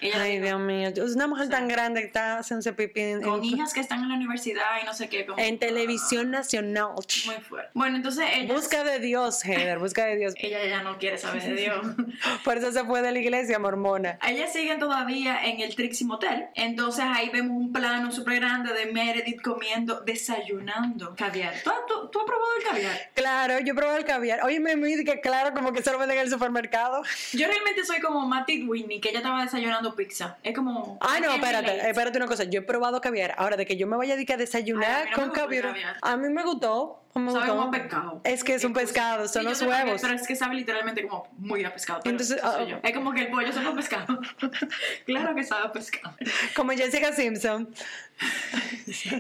Ella 0.01 0.23
Ay, 0.23 0.33
dijo, 0.35 0.45
Dios 0.47 0.61
mío. 0.61 0.89
Es 0.89 1.15
una 1.17 1.27
mujer 1.27 1.49
tan 1.49 1.67
grande 1.69 2.01
que 2.01 2.07
está 2.07 2.39
haciéndose 2.39 2.73
pipí 2.73 3.01
en, 3.01 3.23
con 3.23 3.39
en- 3.41 3.45
hijas 3.45 3.73
que 3.73 3.81
están 3.81 4.03
en 4.03 4.09
la 4.11 4.15
universidad 4.15 4.65
y 4.83 4.87
no 4.87 4.95
sé 4.95 5.09
qué. 5.09 5.27
como- 5.27 5.39
en 5.39 5.59
televisión 5.59 6.31
nacional. 6.31 6.91
Muy 7.27 7.35
fuerte. 7.37 7.71
Bueno, 7.75 7.97
entonces 7.97 8.27
ella, 8.35 8.53
Busca 8.53 8.85
de 8.85 8.99
Dios, 9.01 9.45
Heather, 9.45 9.79
busca 9.79 10.05
de 10.07 10.17
Dios. 10.17 10.35
ella 10.39 10.65
ya 10.67 10.83
no 10.83 10.99
quiere 10.99 11.19
saber 11.19 11.43
de 11.43 11.55
Dios. 11.55 11.87
Por 12.45 12.59
eso 12.59 12.73
se 12.73 12.85
fue 12.85 13.03
de 13.03 13.13
la 13.13 13.19
iglesia 13.19 13.59
mormona. 13.59 14.19
Ellas 14.27 14.53
siguen 14.53 14.79
todavía 14.79 15.45
en 15.45 15.61
el 15.61 15.75
Trixie 15.75 16.07
Motel. 16.07 16.47
Entonces 16.55 17.05
ahí 17.07 17.31
vemos 17.31 17.57
un 17.57 17.73
plano 17.73 18.11
súper 18.13 18.37
grande 18.41 18.73
de 18.73 18.87
Meredith 18.93 19.43
comiendo, 19.43 20.01
desayunando 20.01 21.15
caviar. 21.17 21.55
¿Tú, 21.65 21.71
tú, 21.89 22.09
tú 22.11 22.19
has 22.21 22.25
probado 22.27 22.51
el 22.59 22.65
caviar? 22.65 23.11
Claro, 23.15 23.59
yo 23.61 23.75
probé 23.75 23.97
el 23.99 24.05
caviar. 24.05 24.43
Oye, 24.45 24.61
me 24.61 24.77
que 25.05 25.21
claro, 25.21 25.55
como 25.55 25.73
que 25.73 25.83
se 25.83 25.91
lo 25.93 25.99
venden 25.99 26.19
en 26.19 26.25
el 26.25 26.31
supermercado. 26.31 27.03
Yo 27.33 27.47
realmente 27.47 27.85
soy 27.85 28.01
como 28.01 28.27
Matty 28.27 28.65
Whitney, 28.65 29.01
que 29.01 29.11
ella 29.11 29.19
estaba 29.19 29.43
desayunando 29.43 29.68
pizza. 29.95 30.39
Es 30.43 30.55
como... 30.55 30.99
Ah, 31.01 31.19
no, 31.21 31.31
es 31.31 31.37
espérate, 31.37 31.89
espérate 31.89 32.19
una 32.19 32.27
cosa. 32.27 32.45
Yo 32.45 32.61
he 32.61 32.63
probado 32.63 33.01
caviar. 33.01 33.35
Ahora, 33.39 33.57
de 33.57 33.67
que 33.67 33.77
yo 33.77 33.87
me 33.87 33.97
vaya 33.97 34.15
a 34.15 34.17
dedicar 34.17 34.39
a 34.39 34.39
Ay, 34.39 34.43
a 34.43 34.47
desayunar 34.47 35.11
no 35.11 35.17
con 35.17 35.31
caviar. 35.31 35.75
A 36.03 36.17
mí 36.17 36.29
me 36.29 36.43
gustó. 36.43 37.03
Me 37.21 37.33
Sabe 37.33 37.49
como 37.49 37.63
a 37.63 37.71
pescado. 37.71 38.21
Es 38.25 38.45
que 38.45 38.55
es 38.55 38.65
un 38.65 38.73
pescado, 38.73 39.27
Sí, 39.27 39.35
son 39.35 39.43
yo 39.45 39.51
los 39.51 39.63
huevos. 39.63 40.01
Pero 40.01 40.15
es 40.15 40.27
que 40.27 40.37
sabe 40.37 40.55
literalmente 40.57 41.07
como 41.07 41.29
muy 41.39 41.65
a 41.65 41.73
pescado. 41.73 42.01
pero 42.03 42.13
Entonces, 42.13 42.39
ah, 42.43 42.65
yo. 42.69 42.79
Es 42.83 42.93
como 42.95 43.13
que 43.13 43.23
el 43.23 43.29
pollo 43.31 43.53
sabe 43.53 43.69
a 43.69 43.73
pescado. 43.75 44.21
claro 45.07 45.35
que 45.35 45.45
sabe 45.45 45.67
a 45.67 45.73
pescado. 45.73 46.17
Como 46.55 46.73
Jessica 46.73 47.13
Simpson. 47.13 47.69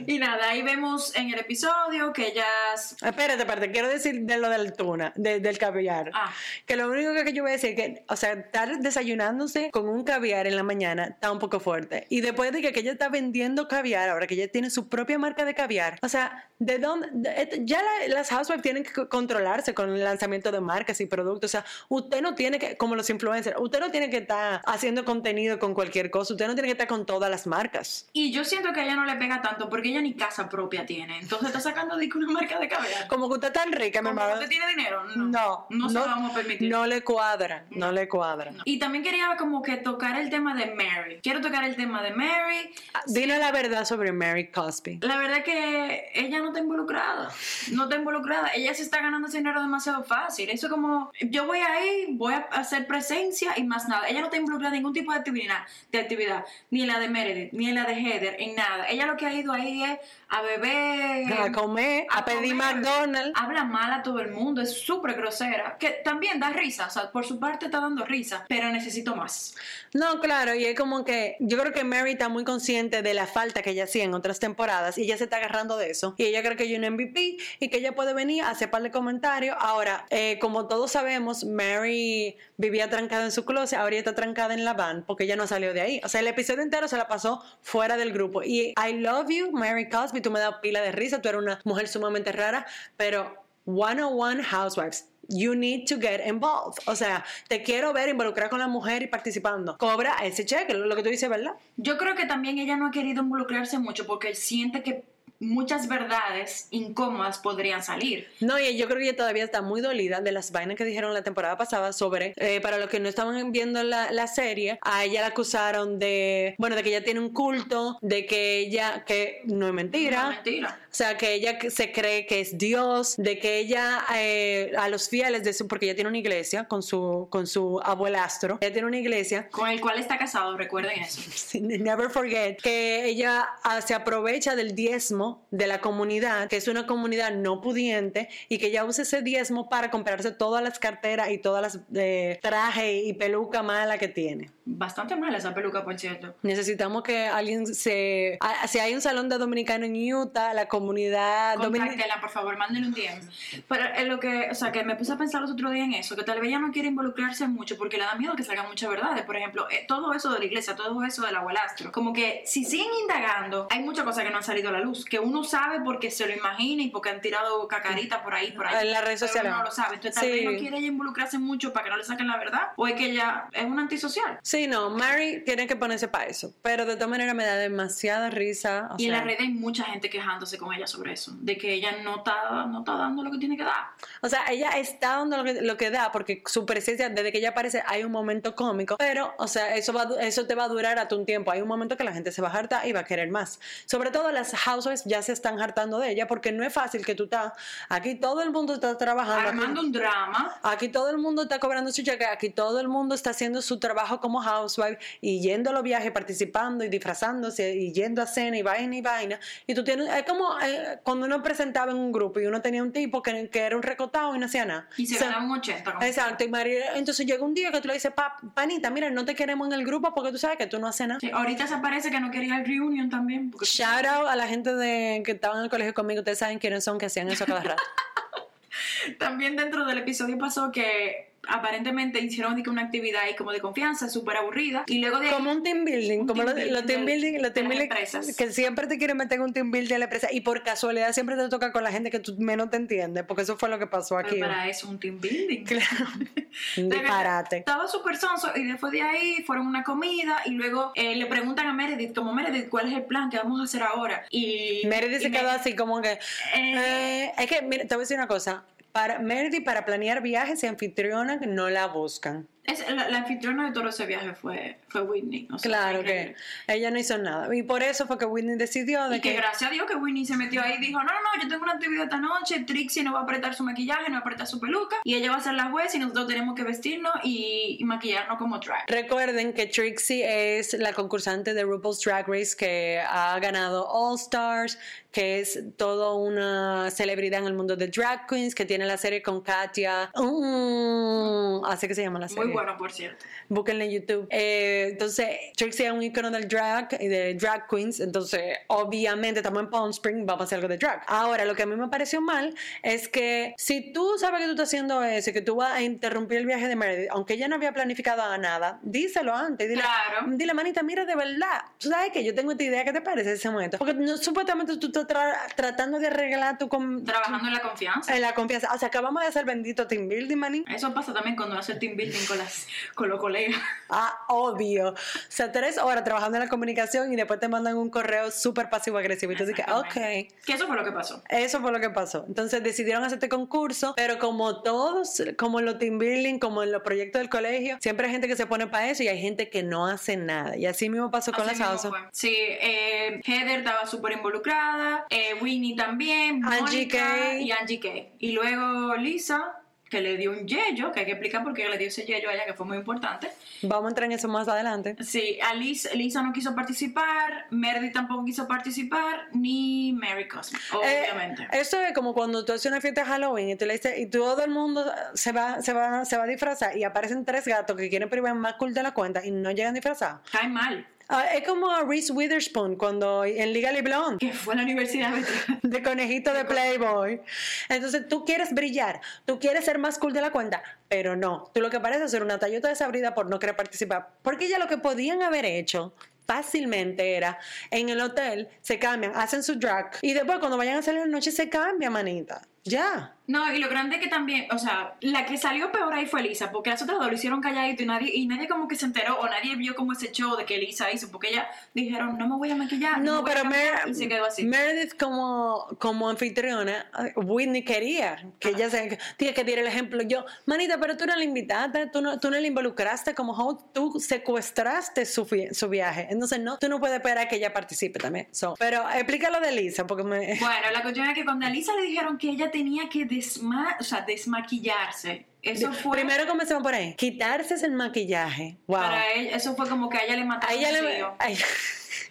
Y 0.06 0.18
nada, 0.18 0.48
ahí 0.50 0.62
vemos 0.62 1.14
en 1.14 1.28
el 1.32 1.38
episodio 1.38 2.12
que 2.12 2.28
ellas... 2.28 2.96
Espérate, 3.02 3.40
espérate, 3.42 3.70
quiero 3.70 3.88
decir 3.88 4.22
de 4.22 4.38
lo 4.38 4.48
del 4.48 4.72
tuna, 4.72 5.12
de- 5.14 5.38
del 5.40 5.58
caviar. 5.58 6.10
Ah. 6.14 6.32
Que 6.66 6.74
lo 6.76 6.88
único 6.88 7.12
que 7.24 7.32
yo 7.32 7.42
voy 7.42 7.50
a 7.50 7.54
decir 7.54 7.76
que, 7.76 8.04
o 8.08 8.16
sea, 8.16 8.32
estar 8.32 8.78
desayunándose 8.78 9.70
con 9.70 9.88
un 9.88 10.02
caviar 10.04 10.46
en 10.46 10.56
la 10.56 10.62
mañana 10.62 11.04
está 11.04 11.30
un 11.30 11.38
poco 11.38 11.60
fuerte. 11.60 12.06
Y 12.08 12.22
después 12.22 12.50
de 12.52 12.60
que, 12.60 12.72
que 12.72 12.80
ella 12.80 12.92
está 12.92 13.08
vendiendo 13.08 13.68
caviar, 13.68 14.08
ahora 14.08 14.26
que 14.26 14.34
ella 14.34 14.48
tiene 14.50 14.70
su 14.70 14.88
propia 14.88 15.18
marca 15.18 15.44
de 15.44 15.54
caviar, 15.54 15.98
o 16.02 16.08
sea, 16.08 16.48
¿de 16.58 16.78
dónde? 16.78 17.08
de- 17.12 17.60
ya 17.64 17.80
la- 18.08 18.14
las 18.14 18.28
housewives 18.30 18.62
tienen 18.62 18.84
que 18.84 18.92
co- 18.92 19.08
controlarse 19.08 19.74
con 19.74 19.90
el 19.90 20.02
lanzamiento 20.04 20.50
de 20.52 20.60
marcas 20.60 21.00
y 21.00 21.06
productos. 21.06 21.48
O 21.50 21.52
sea, 21.52 21.64
usted 21.88 22.20
no 22.22 22.34
tiene 22.34 22.58
que, 22.58 22.76
como 22.76 22.94
los 22.94 23.08
influencers, 23.10 23.56
usted 23.58 23.80
no 23.80 23.90
tiene 23.90 24.10
que 24.10 24.18
estar 24.18 24.60
haciendo 24.66 25.04
contenido 25.04 25.58
con 25.58 25.74
cualquier 25.74 26.10
cosa, 26.10 26.34
usted 26.34 26.46
no 26.46 26.54
tiene 26.54 26.68
que 26.68 26.72
estar 26.72 26.88
con 26.88 27.06
todas 27.06 27.30
las 27.30 27.46
marcas. 27.46 28.08
Y 28.12 28.32
yo 28.32 28.44
siento 28.44 28.72
que 28.72 28.80
a 28.80 28.84
ella 28.84 28.96
no 28.96 29.04
le 29.04 29.16
pega 29.16 29.42
tanto 29.42 29.68
porque 29.68 29.88
ella 29.90 30.00
ni 30.00 30.14
casa 30.14 30.48
propia 30.48 30.86
tiene. 30.86 31.18
Entonces 31.18 31.48
está 31.48 31.60
sacando 31.60 31.96
de 31.96 32.08
una 32.14 32.28
marca 32.32 32.58
de 32.58 32.68
caviar. 32.68 33.06
Como 33.08 33.28
que 33.28 33.34
usted 33.34 33.48
es 33.48 33.54
tan 33.54 33.72
rica, 33.72 34.02
mi 34.02 34.08
hermano. 34.08 34.34
usted 34.34 34.48
tiene 34.48 34.66
dinero. 34.68 35.04
No, 35.16 35.26
No, 35.28 35.66
no, 35.70 35.88
se 35.88 35.94
lo 35.94 36.00
vamos 36.06 36.32
a 36.32 36.34
permitir. 36.34 36.70
No 36.70 36.86
le 36.86 37.02
cuadra, 37.02 37.64
no, 37.70 37.92
le 37.92 38.08
cuadra. 38.08 38.52
Y 38.64 38.78
también 38.78 39.04
quería 39.04 39.36
como 39.38 39.62
que 39.62 39.76
tocar 39.76 40.18
el 40.18 40.30
tema 40.30 40.54
de 40.54 40.66
Mary. 40.74 41.20
Quiero 41.22 41.40
tocar 41.40 41.64
el 41.64 41.76
tema 41.76 42.02
de 42.02 42.10
Mary. 42.12 42.70
Ah, 42.94 43.02
Dile 43.06 43.38
la 43.38 43.52
verdad 43.52 43.84
sobre 43.84 44.12
Mary 44.12 44.48
Cosby. 44.50 44.98
La 45.02 45.16
verdad 45.18 45.42
que 45.44 46.10
ella 46.14 46.38
no 46.40 46.48
está 46.48 46.60
involucrada. 46.60 47.30
No 47.72 47.84
está 47.84 47.96
involucrada. 47.96 48.50
Ella 48.54 48.74
se 48.74 48.82
está 48.82 49.00
ganando 49.00 49.28
ese 49.28 49.38
dinero 49.38 49.60
demasiado 49.60 50.04
fácil. 50.04 50.50
Eso 50.50 50.68
como, 50.68 51.10
yo 51.20 51.46
voy 51.46 51.58
ahí, 51.58 52.06
voy 52.10 52.34
a 52.34 52.46
hacer 52.52 52.86
presencia 52.86 53.54
y 53.56 53.64
más 53.64 53.88
nada. 53.88 54.08
Ella 54.08 54.20
no 54.20 54.26
está 54.26 54.36
involucrada 54.36 54.74
en 54.74 54.82
ningún 54.82 54.92
tipo 54.92 55.12
de 55.12 55.18
actividad, 55.18 55.64
de 55.90 55.98
actividad. 55.98 56.44
Ni 56.70 56.82
en 56.82 56.88
la 56.88 56.98
de 56.98 57.08
Meredith, 57.08 57.52
ni 57.52 57.68
en 57.68 57.74
la 57.74 57.84
de 57.84 57.94
Heather, 57.94 58.36
en 58.38 58.54
nada. 58.54 58.88
Ella 58.88 59.06
lo 59.06 59.16
que 59.16 59.26
ha 59.26 59.32
ido 59.32 59.52
ahí 59.52 59.82
es 59.84 59.98
a 60.28 60.42
beber. 60.42 61.32
A 61.32 61.52
comer, 61.52 62.06
a, 62.10 62.24
pedir 62.24 62.56
comer. 62.56 62.76
McDonald's. 62.76 63.32
Habla 63.34 63.64
mal 63.64 63.92
a 63.92 64.02
todo 64.02 64.20
el 64.20 64.30
mundo, 64.30 64.60
es 64.60 64.72
súper 64.72 65.14
grosera. 65.14 65.76
Que 65.78 65.90
también 66.04 66.38
da 66.38 66.50
risa, 66.50 66.86
o 66.86 66.90
sea, 66.90 67.10
por 67.10 67.24
su 67.24 67.38
parte 67.38 67.66
está 67.66 67.80
dando 67.80 68.04
risa, 68.04 68.44
pero 68.48 68.70
necesito 68.70 69.16
más. 69.16 69.54
No, 69.94 70.20
claro, 70.20 70.54
y 70.54 70.64
es 70.64 70.78
como 70.78 71.04
que 71.04 71.36
yo 71.40 71.58
creo 71.58 71.72
que 71.72 71.84
Mary 71.84 72.12
está 72.12 72.28
muy 72.28 72.44
consciente 72.44 73.02
de 73.02 73.14
la 73.14 73.26
falta 73.26 73.62
que 73.62 73.70
ella 73.70 73.84
hacía 73.84 74.04
en 74.04 74.14
otras 74.14 74.38
temporadas 74.38 74.98
y 74.98 75.02
ella 75.02 75.16
se 75.16 75.24
está 75.24 75.36
agarrando 75.36 75.76
de 75.76 75.90
eso. 75.90 76.14
Y 76.18 76.24
ella 76.24 76.42
cree 76.42 76.56
que 76.56 76.70
es 76.70 76.78
un 76.78 76.94
MVP 76.94 77.38
y 77.60 77.68
que 77.68 77.78
ella 77.78 77.94
puede 77.94 78.14
venir 78.14 78.42
a 78.42 78.50
hacer 78.50 78.70
par 78.70 78.82
de 78.82 78.90
comentarios. 78.90 79.56
Ahora, 79.58 80.06
eh, 80.10 80.38
como 80.40 80.66
todos 80.66 80.92
sabemos, 80.92 81.44
Mary 81.44 82.36
vivía 82.56 82.88
trancada 82.90 83.24
en 83.24 83.32
su 83.32 83.44
closet, 83.44 83.78
ahora 83.78 83.96
está 83.96 84.14
trancada 84.14 84.54
en 84.54 84.64
la 84.64 84.74
van 84.74 85.04
porque 85.06 85.24
ella 85.24 85.36
no 85.36 85.46
salió 85.46 85.74
de 85.74 85.80
ahí. 85.80 86.00
O 86.04 86.08
sea, 86.08 86.20
el 86.20 86.26
episodio 86.26 86.62
entero 86.62 86.88
se 86.88 86.96
la 86.96 87.08
pasó 87.08 87.42
fuera 87.62 87.96
del 87.96 88.12
grupo. 88.12 88.42
Y 88.42 88.74
I 88.76 88.92
love 88.94 89.28
you, 89.28 89.50
Mary 89.52 89.88
Cosby, 89.88 90.20
tú 90.20 90.30
me 90.30 90.40
das 90.40 90.56
pila 90.62 90.80
de 90.80 90.92
risa, 90.92 91.20
tú 91.20 91.28
eres 91.28 91.40
una 91.40 91.60
mujer 91.64 91.88
sumamente 91.88 92.32
rara, 92.32 92.66
pero 92.96 93.44
101 93.64 94.42
Housewives. 94.42 95.08
You 95.30 95.54
need 95.54 95.86
to 95.88 96.00
get 96.00 96.26
involved. 96.26 96.78
O 96.86 96.96
sea, 96.96 97.22
te 97.48 97.62
quiero 97.62 97.92
ver 97.92 98.08
involucrar 98.08 98.48
con 98.48 98.60
la 98.60 98.66
mujer 98.66 99.02
y 99.02 99.08
participando. 99.08 99.76
Cobra 99.76 100.16
ese 100.24 100.46
cheque, 100.46 100.72
lo 100.72 100.96
que 100.96 101.02
tú 101.02 101.10
dices, 101.10 101.28
¿verdad? 101.28 101.52
Yo 101.76 101.98
creo 101.98 102.14
que 102.14 102.24
también 102.24 102.58
ella 102.58 102.76
no 102.76 102.86
ha 102.86 102.90
querido 102.90 103.22
involucrarse 103.22 103.78
mucho 103.78 104.06
porque 104.06 104.34
siente 104.34 104.82
que 104.82 105.04
muchas 105.40 105.88
verdades 105.88 106.68
incómodas 106.70 107.38
podrían 107.38 107.82
salir. 107.82 108.28
No, 108.40 108.58
y 108.58 108.76
yo 108.76 108.86
creo 108.86 108.98
que 108.98 109.04
ella 109.04 109.16
todavía 109.16 109.44
está 109.44 109.62
muy 109.62 109.80
dolida 109.80 110.20
de 110.20 110.32
las 110.32 110.50
vainas 110.50 110.76
que 110.76 110.84
dijeron 110.84 111.14
la 111.14 111.22
temporada 111.22 111.56
pasada 111.56 111.92
sobre, 111.92 112.34
eh, 112.36 112.60
para 112.60 112.78
los 112.78 112.88
que 112.88 113.00
no 113.00 113.08
estaban 113.08 113.52
viendo 113.52 113.82
la, 113.82 114.10
la, 114.10 114.26
serie, 114.26 114.78
a 114.82 115.04
ella 115.04 115.20
la 115.20 115.28
acusaron 115.28 115.98
de, 115.98 116.54
bueno, 116.58 116.76
de 116.76 116.82
que 116.82 116.90
ella 116.90 117.04
tiene 117.04 117.20
un 117.20 117.30
culto, 117.30 117.98
de 118.02 118.26
que 118.26 118.58
ella, 118.58 119.04
que 119.04 119.42
no 119.44 119.68
es 119.68 119.72
mentira. 119.72 120.22
No 120.24 120.30
es 120.30 120.36
mentira. 120.36 120.78
O 120.90 120.94
sea, 120.98 121.16
que 121.18 121.34
ella 121.34 121.58
se 121.68 121.92
cree 121.92 122.26
que 122.26 122.40
es 122.40 122.56
Dios, 122.56 123.14
de 123.18 123.38
que 123.38 123.58
ella 123.58 124.04
eh, 124.14 124.72
a 124.76 124.88
los 124.88 125.08
fieles 125.08 125.44
de 125.44 125.52
su, 125.52 125.68
porque 125.68 125.86
ella 125.86 125.94
tiene 125.94 126.08
una 126.08 126.18
iglesia 126.18 126.64
con 126.64 126.82
su, 126.82 127.28
con 127.30 127.46
su 127.46 127.80
abuelastro, 127.84 128.58
ella 128.60 128.72
tiene 128.72 128.88
una 128.88 128.96
iglesia. 128.96 129.48
Con 129.50 129.68
el 129.68 129.80
cual 129.80 129.98
está 129.98 130.18
casado, 130.18 130.56
recuerden 130.56 130.98
eso. 131.02 131.20
Never 131.60 132.10
forget 132.10 132.60
que 132.60 133.04
ella 133.04 133.46
ah, 133.62 133.80
se 133.82 133.94
aprovecha 133.94 134.56
del 134.56 134.74
diezmo 134.74 135.46
de 135.50 135.66
la 135.66 135.80
comunidad, 135.80 136.48
que 136.48 136.56
es 136.56 136.68
una 136.68 136.86
comunidad 136.86 137.32
no 137.32 137.60
pudiente, 137.60 138.28
y 138.48 138.58
que 138.58 138.68
ella 138.68 138.84
usa 138.84 139.02
ese 139.02 139.22
diezmo 139.22 139.68
para 139.68 139.90
comprarse 139.90 140.30
todas 140.32 140.62
las 140.62 140.78
carteras 140.78 141.30
y 141.30 141.38
todas 141.38 141.62
las 141.62 141.80
eh, 141.94 142.38
trajes 142.42 143.04
y 143.04 143.12
peluca 143.12 143.62
mala 143.62 143.98
que 143.98 144.08
tiene. 144.08 144.50
Bastante 144.64 145.16
mala 145.16 145.38
esa 145.38 145.54
peluca, 145.54 145.84
por 145.84 145.98
cierto. 145.98 146.34
Necesitamos 146.42 147.02
que 147.02 147.26
alguien 147.26 147.66
se... 147.66 148.36
ah, 148.40 148.66
Si 148.66 148.78
hay 148.78 148.94
un 148.94 149.00
salón 149.00 149.28
de 149.28 149.38
dominicano 149.38 149.84
en 149.86 150.14
Utah, 150.14 150.52
la 150.54 150.66
comunidad 150.66 150.87
dominicana... 150.92 151.90
Contáctela, 151.90 152.20
por 152.20 152.30
favor, 152.30 152.56
mándenle 152.56 152.88
un 152.88 152.94
DM. 152.94 153.20
Pero 153.68 153.84
es 153.96 154.06
lo 154.06 154.18
que, 154.20 154.48
o 154.50 154.54
sea, 154.54 154.72
que 154.72 154.82
me 154.84 154.96
puse 154.96 155.12
a 155.12 155.16
pensar 155.16 155.40
los 155.40 155.50
otros 155.50 155.72
días 155.72 155.84
en 155.86 155.94
eso, 155.94 156.16
que 156.16 156.22
tal 156.24 156.40
vez 156.40 156.48
ella 156.48 156.58
no 156.58 156.72
quiere 156.72 156.88
involucrarse 156.88 157.46
mucho 157.48 157.76
porque 157.76 157.96
le 157.98 158.04
da 158.04 158.14
miedo 158.14 158.34
que 158.36 158.44
salgan 158.44 158.66
muchas 158.68 158.88
verdades. 158.90 159.24
Por 159.24 159.36
ejemplo, 159.36 159.66
eh, 159.70 159.84
todo 159.86 160.12
eso 160.14 160.32
de 160.32 160.38
la 160.38 160.44
iglesia, 160.44 160.74
todo 160.76 161.02
eso 161.04 161.24
del 161.24 161.36
abuelastro. 161.36 161.92
Como 161.92 162.12
que 162.12 162.42
si 162.46 162.64
siguen 162.64 162.88
indagando, 163.02 163.68
hay 163.70 163.80
muchas 163.82 164.04
cosas 164.04 164.24
que 164.24 164.30
no 164.30 164.36
han 164.38 164.42
salido 164.44 164.68
a 164.68 164.72
la 164.72 164.80
luz, 164.80 165.04
que 165.04 165.18
uno 165.18 165.44
sabe 165.44 165.80
porque 165.84 166.10
se 166.10 166.26
lo 166.26 166.34
imagina 166.34 166.82
y 166.82 166.88
porque 166.90 167.10
han 167.10 167.20
tirado 167.20 167.66
cacarita 167.68 168.22
por 168.22 168.34
ahí, 168.34 168.52
por 168.52 168.66
ahí. 168.66 168.86
En 168.86 168.92
las 168.92 169.04
redes 169.04 169.20
sociales. 169.20 169.52
no 169.52 169.62
lo 169.62 169.70
sabe. 169.70 169.96
Entonces, 169.96 170.14
tal 170.20 170.24
Sí. 170.24 170.30
vez 170.30 170.44
no 170.52 170.58
quiere 170.58 170.78
ella 170.78 170.86
involucrarse 170.88 171.38
mucho 171.38 171.72
para 171.72 171.84
que 171.84 171.90
no 171.90 171.96
le 171.96 172.04
saquen 172.04 172.26
la 172.26 172.36
verdad, 172.36 172.68
o 172.76 172.86
es 172.86 172.94
que 172.94 173.06
ella 173.10 173.46
es 173.52 173.64
una 173.64 173.82
antisocial. 173.82 174.38
Sí, 174.42 174.66
no, 174.66 174.90
Mary 174.90 175.42
tiene 175.44 175.66
que 175.66 175.76
ponerse 175.76 176.08
para 176.08 176.24
eso. 176.26 176.52
Pero 176.62 176.84
de 176.86 176.94
todas 176.94 177.08
maneras 177.08 177.34
me 177.34 177.44
da 177.44 177.56
demasiada 177.56 178.30
risa. 178.30 178.88
o 178.92 178.96
Y 178.98 179.04
en 179.06 179.10
sea, 179.10 179.18
las 179.18 179.26
redes 179.26 179.40
hay 179.40 179.48
mucha 179.50 179.84
gente 179.84 180.10
quejándose 180.10 180.58
con 180.58 180.67
ella 180.72 180.86
sobre 180.86 181.12
eso, 181.12 181.32
de 181.40 181.56
que 181.56 181.72
ella 181.72 181.92
no 182.02 182.16
está, 182.18 182.66
no 182.66 182.80
está 182.80 182.92
dando 182.96 183.22
lo 183.22 183.30
que 183.30 183.38
tiene 183.38 183.56
que 183.56 183.64
dar. 183.64 183.88
O 184.22 184.28
sea, 184.28 184.46
ella 184.50 184.70
está 184.70 185.16
dando 185.18 185.36
lo 185.38 185.44
que, 185.44 185.60
lo 185.62 185.76
que 185.76 185.90
da 185.90 186.10
porque 186.12 186.42
su 186.46 186.64
presencia, 186.66 187.08
desde 187.08 187.32
que 187.32 187.38
ella 187.38 187.50
aparece, 187.50 187.82
hay 187.86 188.04
un 188.04 188.12
momento 188.12 188.54
cómico. 188.54 188.96
Pero, 188.98 189.34
o 189.38 189.48
sea, 189.48 189.74
eso, 189.74 189.92
va, 189.92 190.02
a 190.02 190.22
eso 190.22 190.46
te 190.46 190.54
va 190.54 190.64
a 190.64 190.68
durar 190.68 190.98
hasta 190.98 191.14
un 191.16 191.24
tiempo. 191.26 191.50
Hay 191.50 191.60
un 191.60 191.68
momento 191.68 191.96
que 191.96 192.04
la 192.04 192.12
gente 192.12 192.32
se 192.32 192.42
va 192.42 192.48
a 192.48 192.52
hartar 192.52 192.86
y 192.86 192.92
va 192.92 193.00
a 193.00 193.04
querer 193.04 193.30
más. 193.30 193.60
Sobre 193.86 194.10
todo 194.10 194.30
las 194.32 194.52
housewives 194.54 195.04
ya 195.04 195.22
se 195.22 195.32
están 195.32 195.60
hartando 195.60 195.98
de 195.98 196.10
ella 196.10 196.26
porque 196.26 196.52
no 196.52 196.64
es 196.64 196.72
fácil 196.72 197.04
que 197.04 197.14
tú 197.14 197.24
estás. 197.24 197.52
Aquí 197.88 198.14
todo 198.14 198.42
el 198.42 198.50
mundo 198.50 198.74
está 198.74 198.96
trabajando. 198.98 199.48
aquí- 199.48 199.58
Armando 199.58 199.80
un 199.80 199.92
drama. 199.92 200.58
Aquí 200.62 200.88
todo 200.88 201.10
el 201.10 201.18
mundo 201.18 201.42
está 201.42 201.58
cobrando 201.58 201.90
su 201.92 202.02
cheque, 202.02 202.24
aquí 202.26 202.50
todo 202.50 202.80
el 202.80 202.88
mundo 202.88 203.14
está 203.14 203.30
haciendo 203.30 203.62
su 203.62 203.78
trabajo 203.78 204.20
como 204.20 204.40
housewife 204.40 204.98
y 205.20 205.40
yendo 205.40 205.70
a 205.70 205.72
los 205.72 205.82
viajes, 205.82 206.10
participando 206.12 206.84
y 206.84 206.88
disfrazándose 206.88 207.74
y 207.74 207.92
yendo 207.92 208.22
a 208.22 208.26
cena 208.26 208.56
y 208.58 208.62
vaina 208.62 208.96
y 208.96 209.00
vaina. 209.00 209.40
Y 209.66 209.74
tú 209.74 209.84
tienes, 209.84 210.08
es 210.08 210.24
como 210.24 210.57
eh, 210.62 210.98
cuando 211.02 211.26
uno 211.26 211.42
presentaba 211.42 211.92
en 211.92 211.98
un 211.98 212.12
grupo 212.12 212.40
y 212.40 212.46
uno 212.46 212.60
tenía 212.62 212.82
un 212.82 212.92
tipo 212.92 213.22
que, 213.22 213.48
que 213.50 213.60
era 213.60 213.76
un 213.76 213.82
recotado 213.82 214.34
y 214.34 214.38
no 214.38 214.46
hacía 214.46 214.64
nada. 214.64 214.88
Y 214.96 215.06
se 215.06 215.16
O 215.16 215.18
sea, 215.18 215.28
ganaba 215.28 215.46
un 215.46 215.58
80. 215.58 215.92
como 215.92 216.04
Exacto, 216.06 216.44
y 216.44 216.48
María, 216.48 216.94
entonces 216.96 217.26
llega 217.26 217.44
un 217.44 217.54
día 217.54 217.70
que 217.72 217.80
tú 217.80 217.88
le 217.88 217.94
dices, 217.94 218.12
"Pa- 218.12 218.36
panita, 218.54 218.90
mira, 218.90 219.10
no 219.10 219.24
te 219.24 219.34
queremos 219.34 219.66
en 219.68 219.74
el 219.74 219.84
grupo 219.84 220.14
porque 220.14 220.32
tú 220.32 220.38
sabes 220.38 220.56
que 220.58 220.66
tú 220.66 220.78
no 220.78 220.86
haces 220.86 221.06
nada. 221.08 221.20
Sí, 221.20 221.30
ahorita 221.30 221.66
se 221.66 221.76
parece 221.78 222.10
que 222.10 222.20
no 222.20 222.30
quería 222.30 222.56
el 222.58 222.64
reunion 222.66 223.08
también. 223.10 223.50
Porque 223.50 223.66
Shout 223.66 224.04
out 224.06 224.28
a 224.28 224.36
la 224.36 224.46
gente 224.46 224.74
de, 224.74 225.22
que 225.24 225.32
estaban 225.32 225.58
en 225.58 225.64
el 225.64 225.70
colegio 225.70 225.94
conmigo, 225.94 226.20
ustedes 226.20 226.38
saben 226.38 226.58
quiénes 226.58 226.84
son 226.84 226.98
que 226.98 227.06
hacían 227.06 227.28
eso 227.28 227.44
cada 227.46 227.60
rato. 227.62 227.82
también 229.18 229.56
dentro 229.56 229.84
del 229.84 229.98
episodio 229.98 230.38
pasó 230.38 230.70
que 230.72 231.27
aparentemente 231.46 232.20
hicieron 232.20 232.60
una 232.68 232.82
actividad 232.82 233.22
ahí 233.22 233.36
como 233.36 233.52
de 233.52 233.60
confianza, 233.60 234.08
súper 234.08 234.36
aburrida. 234.36 234.84
Y 234.86 234.98
luego 234.98 235.20
de 235.20 235.30
como 235.30 235.50
un 235.52 235.62
team 235.62 235.84
building, 235.84 236.20
Un 236.20 236.26
como 236.26 236.44
team 236.44 236.46
los, 236.46 236.54
building 236.56 236.72
los 236.74 236.86
team 236.86 237.00
de- 237.04 237.12
building, 237.12 237.32
team 237.32 237.42
de 237.42 237.42
las 237.42 237.54
building 237.54 237.82
empresas. 237.82 238.36
que 238.36 238.52
siempre 238.52 238.86
te 238.86 238.98
quieren 238.98 239.16
meter 239.16 239.36
en 239.36 239.42
un 239.44 239.52
team 239.52 239.70
building 239.70 239.88
de 239.88 239.98
la 239.98 240.04
empresa 240.06 240.28
y 240.32 240.40
por 240.40 240.62
casualidad 240.62 241.12
siempre 241.12 241.36
te 241.36 241.48
toca 241.48 241.72
con 241.72 241.84
la 241.84 241.92
gente 241.92 242.10
que 242.10 242.18
tú 242.18 242.34
menos 242.38 242.70
te 242.70 242.76
entiendes, 242.76 243.24
porque 243.24 243.42
eso 243.42 243.56
fue 243.56 243.68
lo 243.68 243.78
que 243.78 243.86
pasó 243.86 244.16
pero 244.16 244.28
aquí. 244.28 244.40
para 244.40 244.68
eso 244.68 244.88
un 244.88 244.98
team 244.98 245.20
building. 245.20 245.64
Claro. 245.64 246.06
Disparate. 246.76 247.58
Estaba 247.58 247.86
súper 247.88 248.16
sonso 248.16 248.50
y 248.56 248.64
después 248.64 248.92
de 248.92 249.02
ahí 249.02 249.42
fueron 249.46 249.66
a 249.66 249.68
una 249.68 249.84
comida 249.84 250.42
y 250.44 250.50
luego 250.50 250.92
eh, 250.94 251.14
le 251.16 251.26
preguntan 251.26 251.66
a 251.66 251.72
Meredith, 251.72 252.14
como 252.14 252.32
Meredith, 252.34 252.68
¿cuál 252.68 252.88
es 252.88 252.94
el 252.94 253.04
plan 253.04 253.30
que 253.30 253.36
vamos 253.38 253.60
a 253.60 253.64
hacer 253.64 253.82
ahora? 253.82 254.24
Y 254.30 254.82
Meredith 254.86 255.20
y 255.20 255.22
se 255.24 255.30
quedó 255.30 255.50
así 255.50 255.74
como 255.74 256.00
que... 256.00 256.12
Eh, 256.12 256.18
eh, 256.56 257.32
es 257.38 257.46
que, 257.46 257.62
mira, 257.62 257.84
te 257.84 257.94
voy 257.94 258.02
a 258.02 258.04
decir 258.04 258.16
una 258.16 258.26
cosa. 258.28 258.64
Para 258.92 259.18
Meredith, 259.18 259.64
para 259.64 259.84
planear 259.84 260.22
viajes 260.22 260.62
y 260.62 260.66
anfitriona, 260.66 261.36
no 261.36 261.68
la 261.70 261.86
buscan. 261.86 262.48
es- 262.64 262.84
la, 262.90 263.08
la 263.08 263.18
anfitriona 263.18 263.66
de 263.66 263.72
todo 263.72 263.88
ese 263.88 264.04
viaje 264.06 264.34
fue, 264.34 264.78
fue 264.88 265.02
Whitney. 265.02 265.48
o 265.52 265.58
sea, 265.58 265.68
Claro 265.70 266.02
que 266.02 266.34
ella 266.66 266.90
no 266.90 266.98
hizo 266.98 267.16
nada. 267.16 267.54
Y 267.54 267.62
por 267.62 267.82
eso 267.82 268.06
fue 268.06 268.18
que 268.18 268.24
Whitney 268.26 268.56
decidió 268.56 269.08
de 269.08 269.18
Y 269.18 269.20
que 269.20 269.30
que... 269.30 269.36
gracias 269.36 269.70
a 269.70 269.72
Dios 269.72 269.86
que 269.86 269.94
Winnie 269.94 270.26
se 270.26 270.36
metió 270.36 270.60
ahí 270.62 270.74
y 270.76 270.80
dijo, 270.80 270.98
no, 270.98 271.04
no, 271.06 271.12
no, 271.12 271.42
yo 271.42 271.48
tengo 271.48 271.62
una 271.62 271.72
actividad 271.72 272.04
esta 272.04 272.18
noche, 272.18 272.60
Trixie 272.66 273.02
no 273.04 273.12
va 273.12 273.20
a 273.20 273.22
apretar 273.22 273.54
su 273.54 273.62
maquillaje, 273.62 274.04
no 274.08 274.12
va 274.14 274.18
a 274.18 274.20
apretar 274.20 274.46
su 274.46 274.58
peluca, 274.60 274.96
y 275.04 275.14
ella 275.14 275.30
va 275.30 275.36
a 275.36 275.40
ser 275.40 275.54
la 275.54 275.70
juez 275.70 275.94
y 275.94 275.98
nosotros 275.98 276.26
tenemos 276.28 276.54
que 276.54 276.62
vestirnos 276.64 277.12
y, 277.24 277.76
y 277.80 277.84
maquillarnos 277.84 278.36
como 278.38 278.58
drag. 278.58 278.84
Recuerden 278.88 279.52
que 279.54 279.66
Trixie 279.66 280.58
es 280.58 280.74
la 280.74 280.92
concursante 280.92 281.54
de 281.54 281.62
RuPaul's 281.62 282.00
Drag 282.02 282.26
Race 282.28 282.54
que 282.58 283.00
ha 283.06 283.38
ganado 283.38 283.88
All 283.88 284.16
Stars, 284.16 284.78
que 285.10 285.40
es 285.40 285.58
toda 285.76 286.14
una 286.14 286.90
celebridad 286.90 287.40
en 287.40 287.46
el 287.46 287.54
mundo 287.54 287.76
de 287.76 287.88
drag 287.88 288.26
queens, 288.26 288.54
que 288.54 288.64
tiene 288.66 288.84
la 288.86 288.96
serie 288.98 289.22
con 289.22 289.40
Katia. 289.40 290.10
Mm, 290.14 291.64
así 291.64 291.88
que 291.88 291.94
se 291.94 292.02
llama 292.02 292.18
la 292.18 292.28
serie. 292.28 292.44
Muy 292.44 292.52
bueno, 292.52 292.76
por 292.76 292.92
cierto. 292.92 293.24
Búsquenla 293.48 293.84
en 293.84 293.90
YouTube. 293.90 294.26
Eh, 294.30 294.88
entonces, 294.92 295.28
Trixie 295.56 295.86
es 295.86 295.92
un 295.92 296.02
icono 296.02 296.30
del 296.30 296.46
drag 296.46 296.88
y 297.00 297.08
de 297.08 297.34
drag 297.34 297.66
queens. 297.68 298.00
Entonces, 298.00 298.58
obviamente, 298.68 299.40
estamos 299.40 299.62
en 299.62 299.70
Palm 299.70 299.90
Spring, 299.90 300.26
vamos 300.26 300.42
a 300.42 300.44
hacer 300.44 300.56
algo 300.56 300.68
de 300.68 300.76
drag. 300.76 301.02
Ahora, 301.06 301.44
lo 301.44 301.54
que 301.54 301.62
a 301.62 301.66
mí 301.66 301.74
me 301.74 301.88
pareció 301.88 302.20
mal 302.20 302.54
es 302.82 303.08
que 303.08 303.54
si 303.56 303.92
tú 303.92 304.18
sabes 304.18 304.40
que 304.40 304.46
tú 304.46 304.50
estás 304.52 304.68
haciendo 304.68 305.02
eso 305.02 305.30
y 305.30 305.32
que 305.32 305.42
tú 305.42 305.56
vas 305.56 305.72
a 305.72 305.82
interrumpir 305.82 306.38
el 306.38 306.46
viaje 306.46 306.68
de 306.68 306.76
Meredith, 306.76 307.08
aunque 307.10 307.34
ella 307.34 307.48
no 307.48 307.56
había 307.56 307.72
planificado 307.72 308.36
nada, 308.38 308.78
díselo 308.82 309.34
antes. 309.34 309.68
Dile, 309.68 309.80
Claro. 309.82 310.26
dile, 310.36 310.52
manita, 310.54 310.82
mira, 310.82 311.04
de 311.04 311.14
verdad, 311.14 311.62
tú 311.78 311.88
sabes 311.88 312.10
que 312.12 312.22
yo 312.24 312.34
tengo 312.34 312.52
esta 312.52 312.64
idea, 312.64 312.84
¿qué 312.84 312.92
te 312.92 313.00
parece 313.00 313.32
ese 313.32 313.48
momento? 313.50 313.78
Porque 313.78 313.94
no, 313.94 314.16
supuestamente 314.16 314.76
tú 314.76 314.90
tra- 315.06 315.36
tratando 315.54 315.98
de 315.98 316.08
arreglar 316.08 316.58
tu. 316.58 316.68
Trabajando 316.68 317.48
en 317.48 317.54
la 317.54 317.60
confianza. 317.60 318.14
en 318.14 318.22
la 318.22 318.34
confianza. 318.34 318.72
O 318.74 318.78
sea, 318.78 318.88
acabamos 318.88 319.22
de 319.22 319.28
hacer 319.28 319.44
bendito 319.44 319.86
team 319.86 320.08
building, 320.08 320.36
maní. 320.36 320.64
Eso 320.68 320.92
pasa 320.94 321.12
también 321.12 321.36
cuando 321.36 321.52
uno 321.52 321.60
hace 321.60 321.74
team 321.76 321.96
building 321.96 322.26
con, 322.26 322.38
las, 322.38 322.66
con 322.94 323.08
los 323.08 323.20
colegas. 323.20 323.60
Ah, 323.90 324.18
obvio. 324.28 324.90
O 324.90 324.94
sea, 325.28 325.50
tres 325.52 325.78
horas 325.78 326.04
trabajando 326.04 326.36
en 326.38 326.44
la 326.44 326.48
comunicación 326.50 327.12
y 327.12 327.16
después 327.16 327.40
te 327.40 327.48
mandan 327.48 327.76
un 327.76 327.90
correo 327.90 328.30
súper 328.30 328.68
pasivo-agresivo. 328.70 329.32
Y 329.32 329.36
tú 329.36 329.44
dices, 329.46 329.64
ok. 329.70 329.92
Que 329.92 330.52
eso 330.52 330.66
fue 330.66 330.76
lo 330.76 330.84
que 330.84 330.92
pasó. 330.92 331.22
Eso 331.28 331.60
fue 331.60 331.72
lo 331.72 331.80
que 331.80 331.90
pasó. 331.90 332.24
Entonces 332.28 332.62
decidieron 332.62 333.04
hacer 333.04 333.16
este 333.18 333.28
concurso, 333.28 333.94
pero 333.96 334.18
como 334.18 334.62
todos, 334.62 335.22
como 335.38 335.58
en 335.60 335.66
los 335.66 335.78
team 335.78 335.98
building, 335.98 336.38
como 336.38 336.62
en 336.62 336.72
los 336.72 336.82
proyectos 336.82 337.20
del 337.20 337.28
colegio, 337.28 337.78
siempre 337.80 338.06
hay 338.06 338.12
gente 338.12 338.28
que 338.28 338.36
se 338.36 338.46
pone 338.46 338.66
para 338.66 338.88
eso 338.90 339.02
y 339.02 339.08
hay 339.08 339.20
gente 339.20 339.48
que 339.50 339.62
no 339.62 339.86
hace 339.86 340.16
nada. 340.16 340.56
Y 340.56 340.66
así 340.66 340.88
mismo 340.90 341.10
pasó 341.10 341.32
con 341.32 341.48
Así 341.48 341.60
las 341.60 341.82
fue. 341.82 341.98
Sí, 342.12 342.34
eh, 342.36 343.20
Heather 343.24 343.58
estaba 343.60 343.86
súper 343.86 344.12
involucrada, 344.12 344.87
eh, 345.10 345.34
Winnie 345.40 345.76
también, 345.76 346.44
Angie 346.44 346.60
Mónica 346.60 347.38
y 347.38 347.50
Angie 347.50 347.80
Kay. 347.80 348.08
Y 348.18 348.32
luego 348.32 348.96
Lisa, 348.96 349.58
que 349.88 350.00
le 350.00 350.16
dio 350.16 350.30
un 350.32 350.46
yello, 350.46 350.92
que 350.92 351.00
hay 351.00 351.06
que 351.06 351.12
explicar 351.12 351.42
por 351.42 351.54
qué 351.54 351.68
le 351.68 351.78
dio 351.78 351.88
ese 351.88 352.04
yello 352.04 352.28
a 352.28 352.34
ella, 352.34 352.44
que 352.44 352.54
fue 352.54 352.66
muy 352.66 352.76
importante. 352.76 353.30
Vamos 353.62 353.86
a 353.86 353.88
entrar 353.88 354.06
en 354.06 354.12
eso 354.12 354.28
más 354.28 354.48
adelante. 354.48 354.96
Sí, 355.00 355.38
Alice, 355.42 355.94
Lisa 355.96 356.22
no 356.22 356.32
quiso 356.32 356.54
participar, 356.54 357.46
Meredith 357.50 357.92
tampoco 357.92 358.24
quiso 358.24 358.46
participar, 358.46 359.28
ni 359.32 359.92
Mary 359.92 360.28
Cosme, 360.28 360.58
obviamente. 360.72 361.42
Eh, 361.44 361.60
eso 361.60 361.80
es 361.80 361.92
como 361.92 362.12
cuando 362.12 362.44
tú 362.44 362.52
haces 362.52 362.66
una 362.66 362.80
fiesta 362.80 363.02
de 363.02 363.06
Halloween 363.06 363.50
y, 363.50 363.56
tú 363.56 363.64
le 363.66 363.74
dices, 363.74 363.98
y 363.98 364.06
todo 364.06 364.44
el 364.44 364.50
mundo 364.50 364.84
se 365.14 365.32
va, 365.32 365.62
se, 365.62 365.72
va, 365.72 366.04
se 366.04 366.16
va 366.16 366.24
a 366.24 366.26
disfrazar 366.26 366.76
y 366.76 366.84
aparecen 366.84 367.24
tres 367.24 367.46
gatos 367.46 367.76
que 367.76 367.88
quieren 367.88 368.08
privar 368.08 368.34
más 368.34 368.54
cool 368.54 368.74
de 368.74 368.82
la 368.82 368.92
cuenta 368.92 369.24
y 369.24 369.30
no 369.30 369.50
llegan 369.50 369.74
disfrazados. 369.74 370.20
Cae 370.30 370.48
mal, 370.48 370.86
Ah, 371.10 371.24
es 371.34 371.46
como 371.46 371.70
a 371.70 371.84
Reese 371.84 372.12
Witherspoon 372.12 372.76
cuando 372.76 373.24
en 373.24 373.52
Legally 373.54 373.80
Blonde. 373.80 374.18
que 374.18 374.32
fue 374.32 374.52
a 374.52 374.58
la 374.58 374.62
universidad 374.62 375.12
de 375.62 375.82
conejito 375.82 376.34
de 376.34 376.44
Playboy. 376.44 377.22
Entonces 377.70 378.06
tú 378.08 378.26
quieres 378.26 378.52
brillar, 378.52 379.00
tú 379.24 379.38
quieres 379.38 379.64
ser 379.64 379.78
más 379.78 379.98
cool 379.98 380.12
de 380.12 380.20
la 380.20 380.30
cuenta, 380.30 380.62
pero 380.88 381.16
no. 381.16 381.50
Tú 381.54 381.62
lo 381.62 381.70
que 381.70 381.80
pareces 381.80 382.10
ser 382.10 382.22
una 382.22 382.38
tallota 382.38 382.68
desabrida 382.68 383.14
por 383.14 383.30
no 383.30 383.38
querer 383.38 383.56
participar. 383.56 384.10
Porque 384.20 384.48
ya 384.48 384.58
lo 384.58 384.68
que 384.68 384.76
podían 384.76 385.22
haber 385.22 385.46
hecho 385.46 385.94
fácilmente 386.26 387.16
era 387.16 387.38
en 387.70 387.88
el 387.88 388.02
hotel 388.02 388.48
se 388.60 388.78
cambian, 388.78 389.12
hacen 389.16 389.42
su 389.42 389.54
drag 389.58 389.92
y 390.02 390.12
después 390.12 390.38
cuando 390.40 390.58
vayan 390.58 390.76
a 390.76 390.82
salir 390.82 391.00
la 391.00 391.06
noche 391.06 391.30
se 391.32 391.48
cambia, 391.48 391.88
manita. 391.88 392.42
Ya. 392.64 393.14
No, 393.28 393.52
y 393.54 393.58
lo 393.58 393.68
grande 393.68 393.96
es 393.96 394.02
que 394.02 394.08
también, 394.08 394.46
o 394.50 394.58
sea, 394.58 394.94
la 395.02 395.26
que 395.26 395.36
salió 395.36 395.70
peor 395.70 395.92
ahí 395.92 396.06
fue 396.06 396.22
Lisa, 396.22 396.50
porque 396.50 396.70
las 396.70 396.80
otras 396.80 396.98
dos 396.98 397.08
lo 397.08 397.12
hicieron 397.12 397.42
calladito 397.42 397.82
y 397.82 397.86
nadie, 397.86 398.10
y 398.14 398.26
nadie 398.26 398.48
como 398.48 398.66
que 398.66 398.74
se 398.74 398.86
enteró, 398.86 399.20
o 399.20 399.28
nadie 399.28 399.54
vio 399.54 399.74
como 399.74 399.92
ese 399.92 400.10
show 400.10 400.34
de 400.34 400.46
que 400.46 400.56
Lisa 400.56 400.90
hizo, 400.90 401.10
porque 401.10 401.28
ella 401.28 401.46
dijeron, 401.74 402.16
no 402.16 402.26
me 402.26 402.36
voy 402.36 402.50
a 402.50 402.56
maquillar. 402.56 403.00
No, 403.02 403.18
a 403.18 403.24
pero 403.24 403.42
cambiar", 403.42 403.84
Mer- 403.86 403.94
se 403.94 404.08
quedó 404.08 404.24
así. 404.24 404.44
Meredith 404.44 404.96
como, 404.98 405.66
como 405.78 406.08
anfitriona, 406.08 406.90
Whitney 407.16 407.62
quería 407.64 408.30
que 408.40 408.48
ella 408.48 408.70
se 408.70 408.98
tiene 409.18 409.34
que 409.34 409.44
dar 409.44 409.58
el 409.58 409.66
ejemplo. 409.66 410.02
Yo, 410.02 410.24
manita, 410.46 410.80
pero 410.80 410.96
tú 410.96 411.04
no 411.04 411.14
la 411.14 411.22
invitaste, 411.22 411.88
tú 411.88 412.00
no, 412.00 412.18
tú 412.18 412.30
no 412.30 412.40
la 412.40 412.46
involucraste 412.46 413.14
como 413.14 413.32
host, 413.34 413.60
tú 413.74 414.00
secuestraste 414.00 415.04
su, 415.04 415.26
su 415.52 415.68
viaje. 415.68 416.06
Entonces, 416.08 416.40
no, 416.40 416.58
tú 416.58 416.68
no 416.70 416.80
puedes 416.80 416.96
esperar 416.96 417.28
que 417.28 417.36
ella 417.36 417.52
participe 417.52 417.98
también. 417.98 418.28
So, 418.30 418.54
pero 418.58 418.88
explícalo 418.90 419.38
de 419.40 419.52
Lisa, 419.52 419.86
porque 419.86 420.04
me... 420.04 420.38
Bueno, 420.40 420.70
la 420.72 420.80
cuestión 420.80 421.06
es 421.08 421.14
que 421.14 421.26
cuando 421.26 421.44
a 421.46 421.50
Lisa 421.50 421.74
le 421.76 421.82
dijeron 421.82 422.16
que 422.16 422.30
ella 422.30 422.50
tenía 422.50 422.88
que 422.88 423.04
desma 423.18 423.76
o 423.80 423.84
sea, 423.84 424.02
desmaquillarse, 424.02 425.26
eso 425.42 425.72
fue... 425.72 425.98
Primero 425.98 426.26
comencemos 426.26 426.62
por 426.62 426.74
ahí. 426.74 426.94
Quitarse 426.94 427.54
el 427.64 427.72
maquillaje. 427.72 428.56
Wow. 428.66 428.78
Para 428.80 429.12
ella, 429.12 429.36
eso 429.36 429.54
fue 429.54 429.68
como 429.68 429.88
que 429.88 429.98
a 429.98 430.04
ella 430.04 430.16
le 430.16 430.22
A 430.22 430.26
mataron 430.26 430.58
ella 430.58 430.68
el 430.70 430.84
le... 430.84 431.38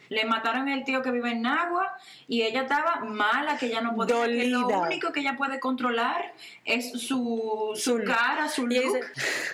Le 0.10 0.26
mataron 0.26 0.70
el 0.70 0.84
tío 0.84 1.02
que 1.02 1.12
vive 1.12 1.32
en 1.32 1.42
Nagua 1.42 1.98
y 2.28 2.44
ella 2.44 2.62
estaba 2.62 2.96
mala, 3.06 3.58
que 3.58 3.66
ella 3.68 3.82
no 3.82 3.96
podía. 3.96 4.16
Que 4.26 4.48
lo 4.48 4.62
Dolida. 4.62 4.80
único 4.80 5.12
que 5.12 5.20
ella 5.20 5.36
puede 5.38 5.60
controlar 5.60 6.34
es 6.66 6.92
su, 6.92 7.72
su 7.76 7.98
Su- 7.98 8.04
cara, 8.06 8.48
su 8.50 8.68
look. 8.68 8.78
ese- 8.98 9.02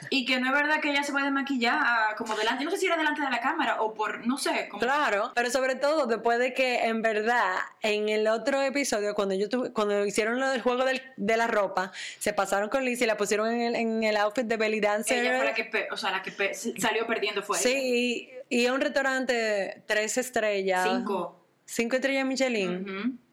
Y 0.10 0.26
que 0.26 0.40
no 0.40 0.48
es 0.48 0.54
verdad 0.54 0.80
que 0.80 0.92
ella 0.92 1.04
se 1.04 1.12
puede 1.12 1.32
maquillar 1.32 1.80
ah, 1.82 2.16
como 2.18 2.36
delante. 2.36 2.64
No 2.64 2.72
sé 2.72 2.78
si 2.78 2.86
era 2.86 2.98
delante 2.98 3.22
de 3.22 3.30
la 3.30 3.40
cámara 3.40 3.82
o 3.82 3.94
por, 3.94 4.26
no 4.28 4.38
sé. 4.38 4.68
Como, 4.70 4.82
Claro, 4.82 5.32
pero 5.36 5.50
sobre 5.50 5.76
todo 5.76 6.06
después 6.06 6.38
de 6.40 6.54
que 6.54 6.86
en 6.86 7.02
verdad 7.02 7.56
en 7.82 8.10
el 8.10 8.28
otro 8.28 8.62
episodio 8.62 9.16
cuando 9.16 9.34
yo 9.36 9.50
tuve- 9.50 9.72
cuando 9.74 10.06
hicieron 10.06 10.40
lo 10.40 10.50
del 10.50 10.62
juego 10.62 10.86
del- 10.86 11.02
de 11.18 11.38
la 11.38 11.48
ropa 11.48 11.92
se 12.20 12.34
pasaron 12.34 12.70
con 12.70 12.86
Liz 12.86 13.02
y 13.02 13.06
la 13.06 13.18
pusieron 13.18 13.52
en 13.52 13.62
el, 13.62 13.76
en 13.76 14.04
el 14.04 14.18
outfit 14.18 14.46
de 14.46 14.58
belly 14.58 14.80
dancer. 14.80 15.18
Ella 15.26 15.38
fue 15.38 15.46
la 15.46 15.54
que, 15.54 15.64
pe- 15.66 15.88
o 15.92 15.98
sea, 15.98 16.12
la 16.12 16.22
que 16.22 16.32
pe- 16.32 16.54
salió 16.54 17.08
perdiendo 17.08 17.42
fue. 17.42 17.58
Sí, 17.58 18.30
y 18.62 18.66
a 18.68 18.74
un 18.74 18.82
restaurante 18.82 19.84
tres 19.88 20.18
estrellas. 20.18 20.88
Cinco. 20.90 21.40
Cinco 21.66 21.96
estrellas 21.96 22.26
Michelin. 22.26 22.84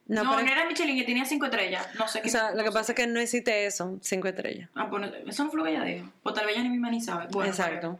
No, 0.06 0.24
No, 0.24 0.30
no, 0.32 0.36
pero- 0.38 0.50
era 0.50 0.66
Michelin, 0.66 0.96
que 0.96 1.04
tenía 1.04 1.24
cinco 1.24 1.44
estrellas. 1.46 1.86
No 1.98 2.08
sé 2.08 2.18
O 2.18 2.22
qué. 2.22 2.28
sea, 2.30 2.50
lo 2.52 2.64
que 2.64 2.72
pasa 2.72 2.92
es 2.92 2.96
que 2.96 3.06
no 3.06 3.20
existe 3.20 3.66
eso, 3.66 3.98
cinco 4.02 4.26
estrellas. 4.28 4.68
Ah, 4.74 4.86
bueno, 4.86 5.08
eso 5.26 5.44
no 5.44 5.50
fue 5.50 5.58
lo 5.58 5.64
que 5.64 5.70
ella 5.70 5.84
dijo. 5.84 6.08
O 6.24 6.32
tal 6.32 6.46
vez 6.46 6.54
ella 6.56 6.64
ni 6.64 6.70
misma 6.70 6.90
ni 6.90 7.00
sabe. 7.00 7.26
Bueno, 7.30 7.50
Exacto. 7.50 7.98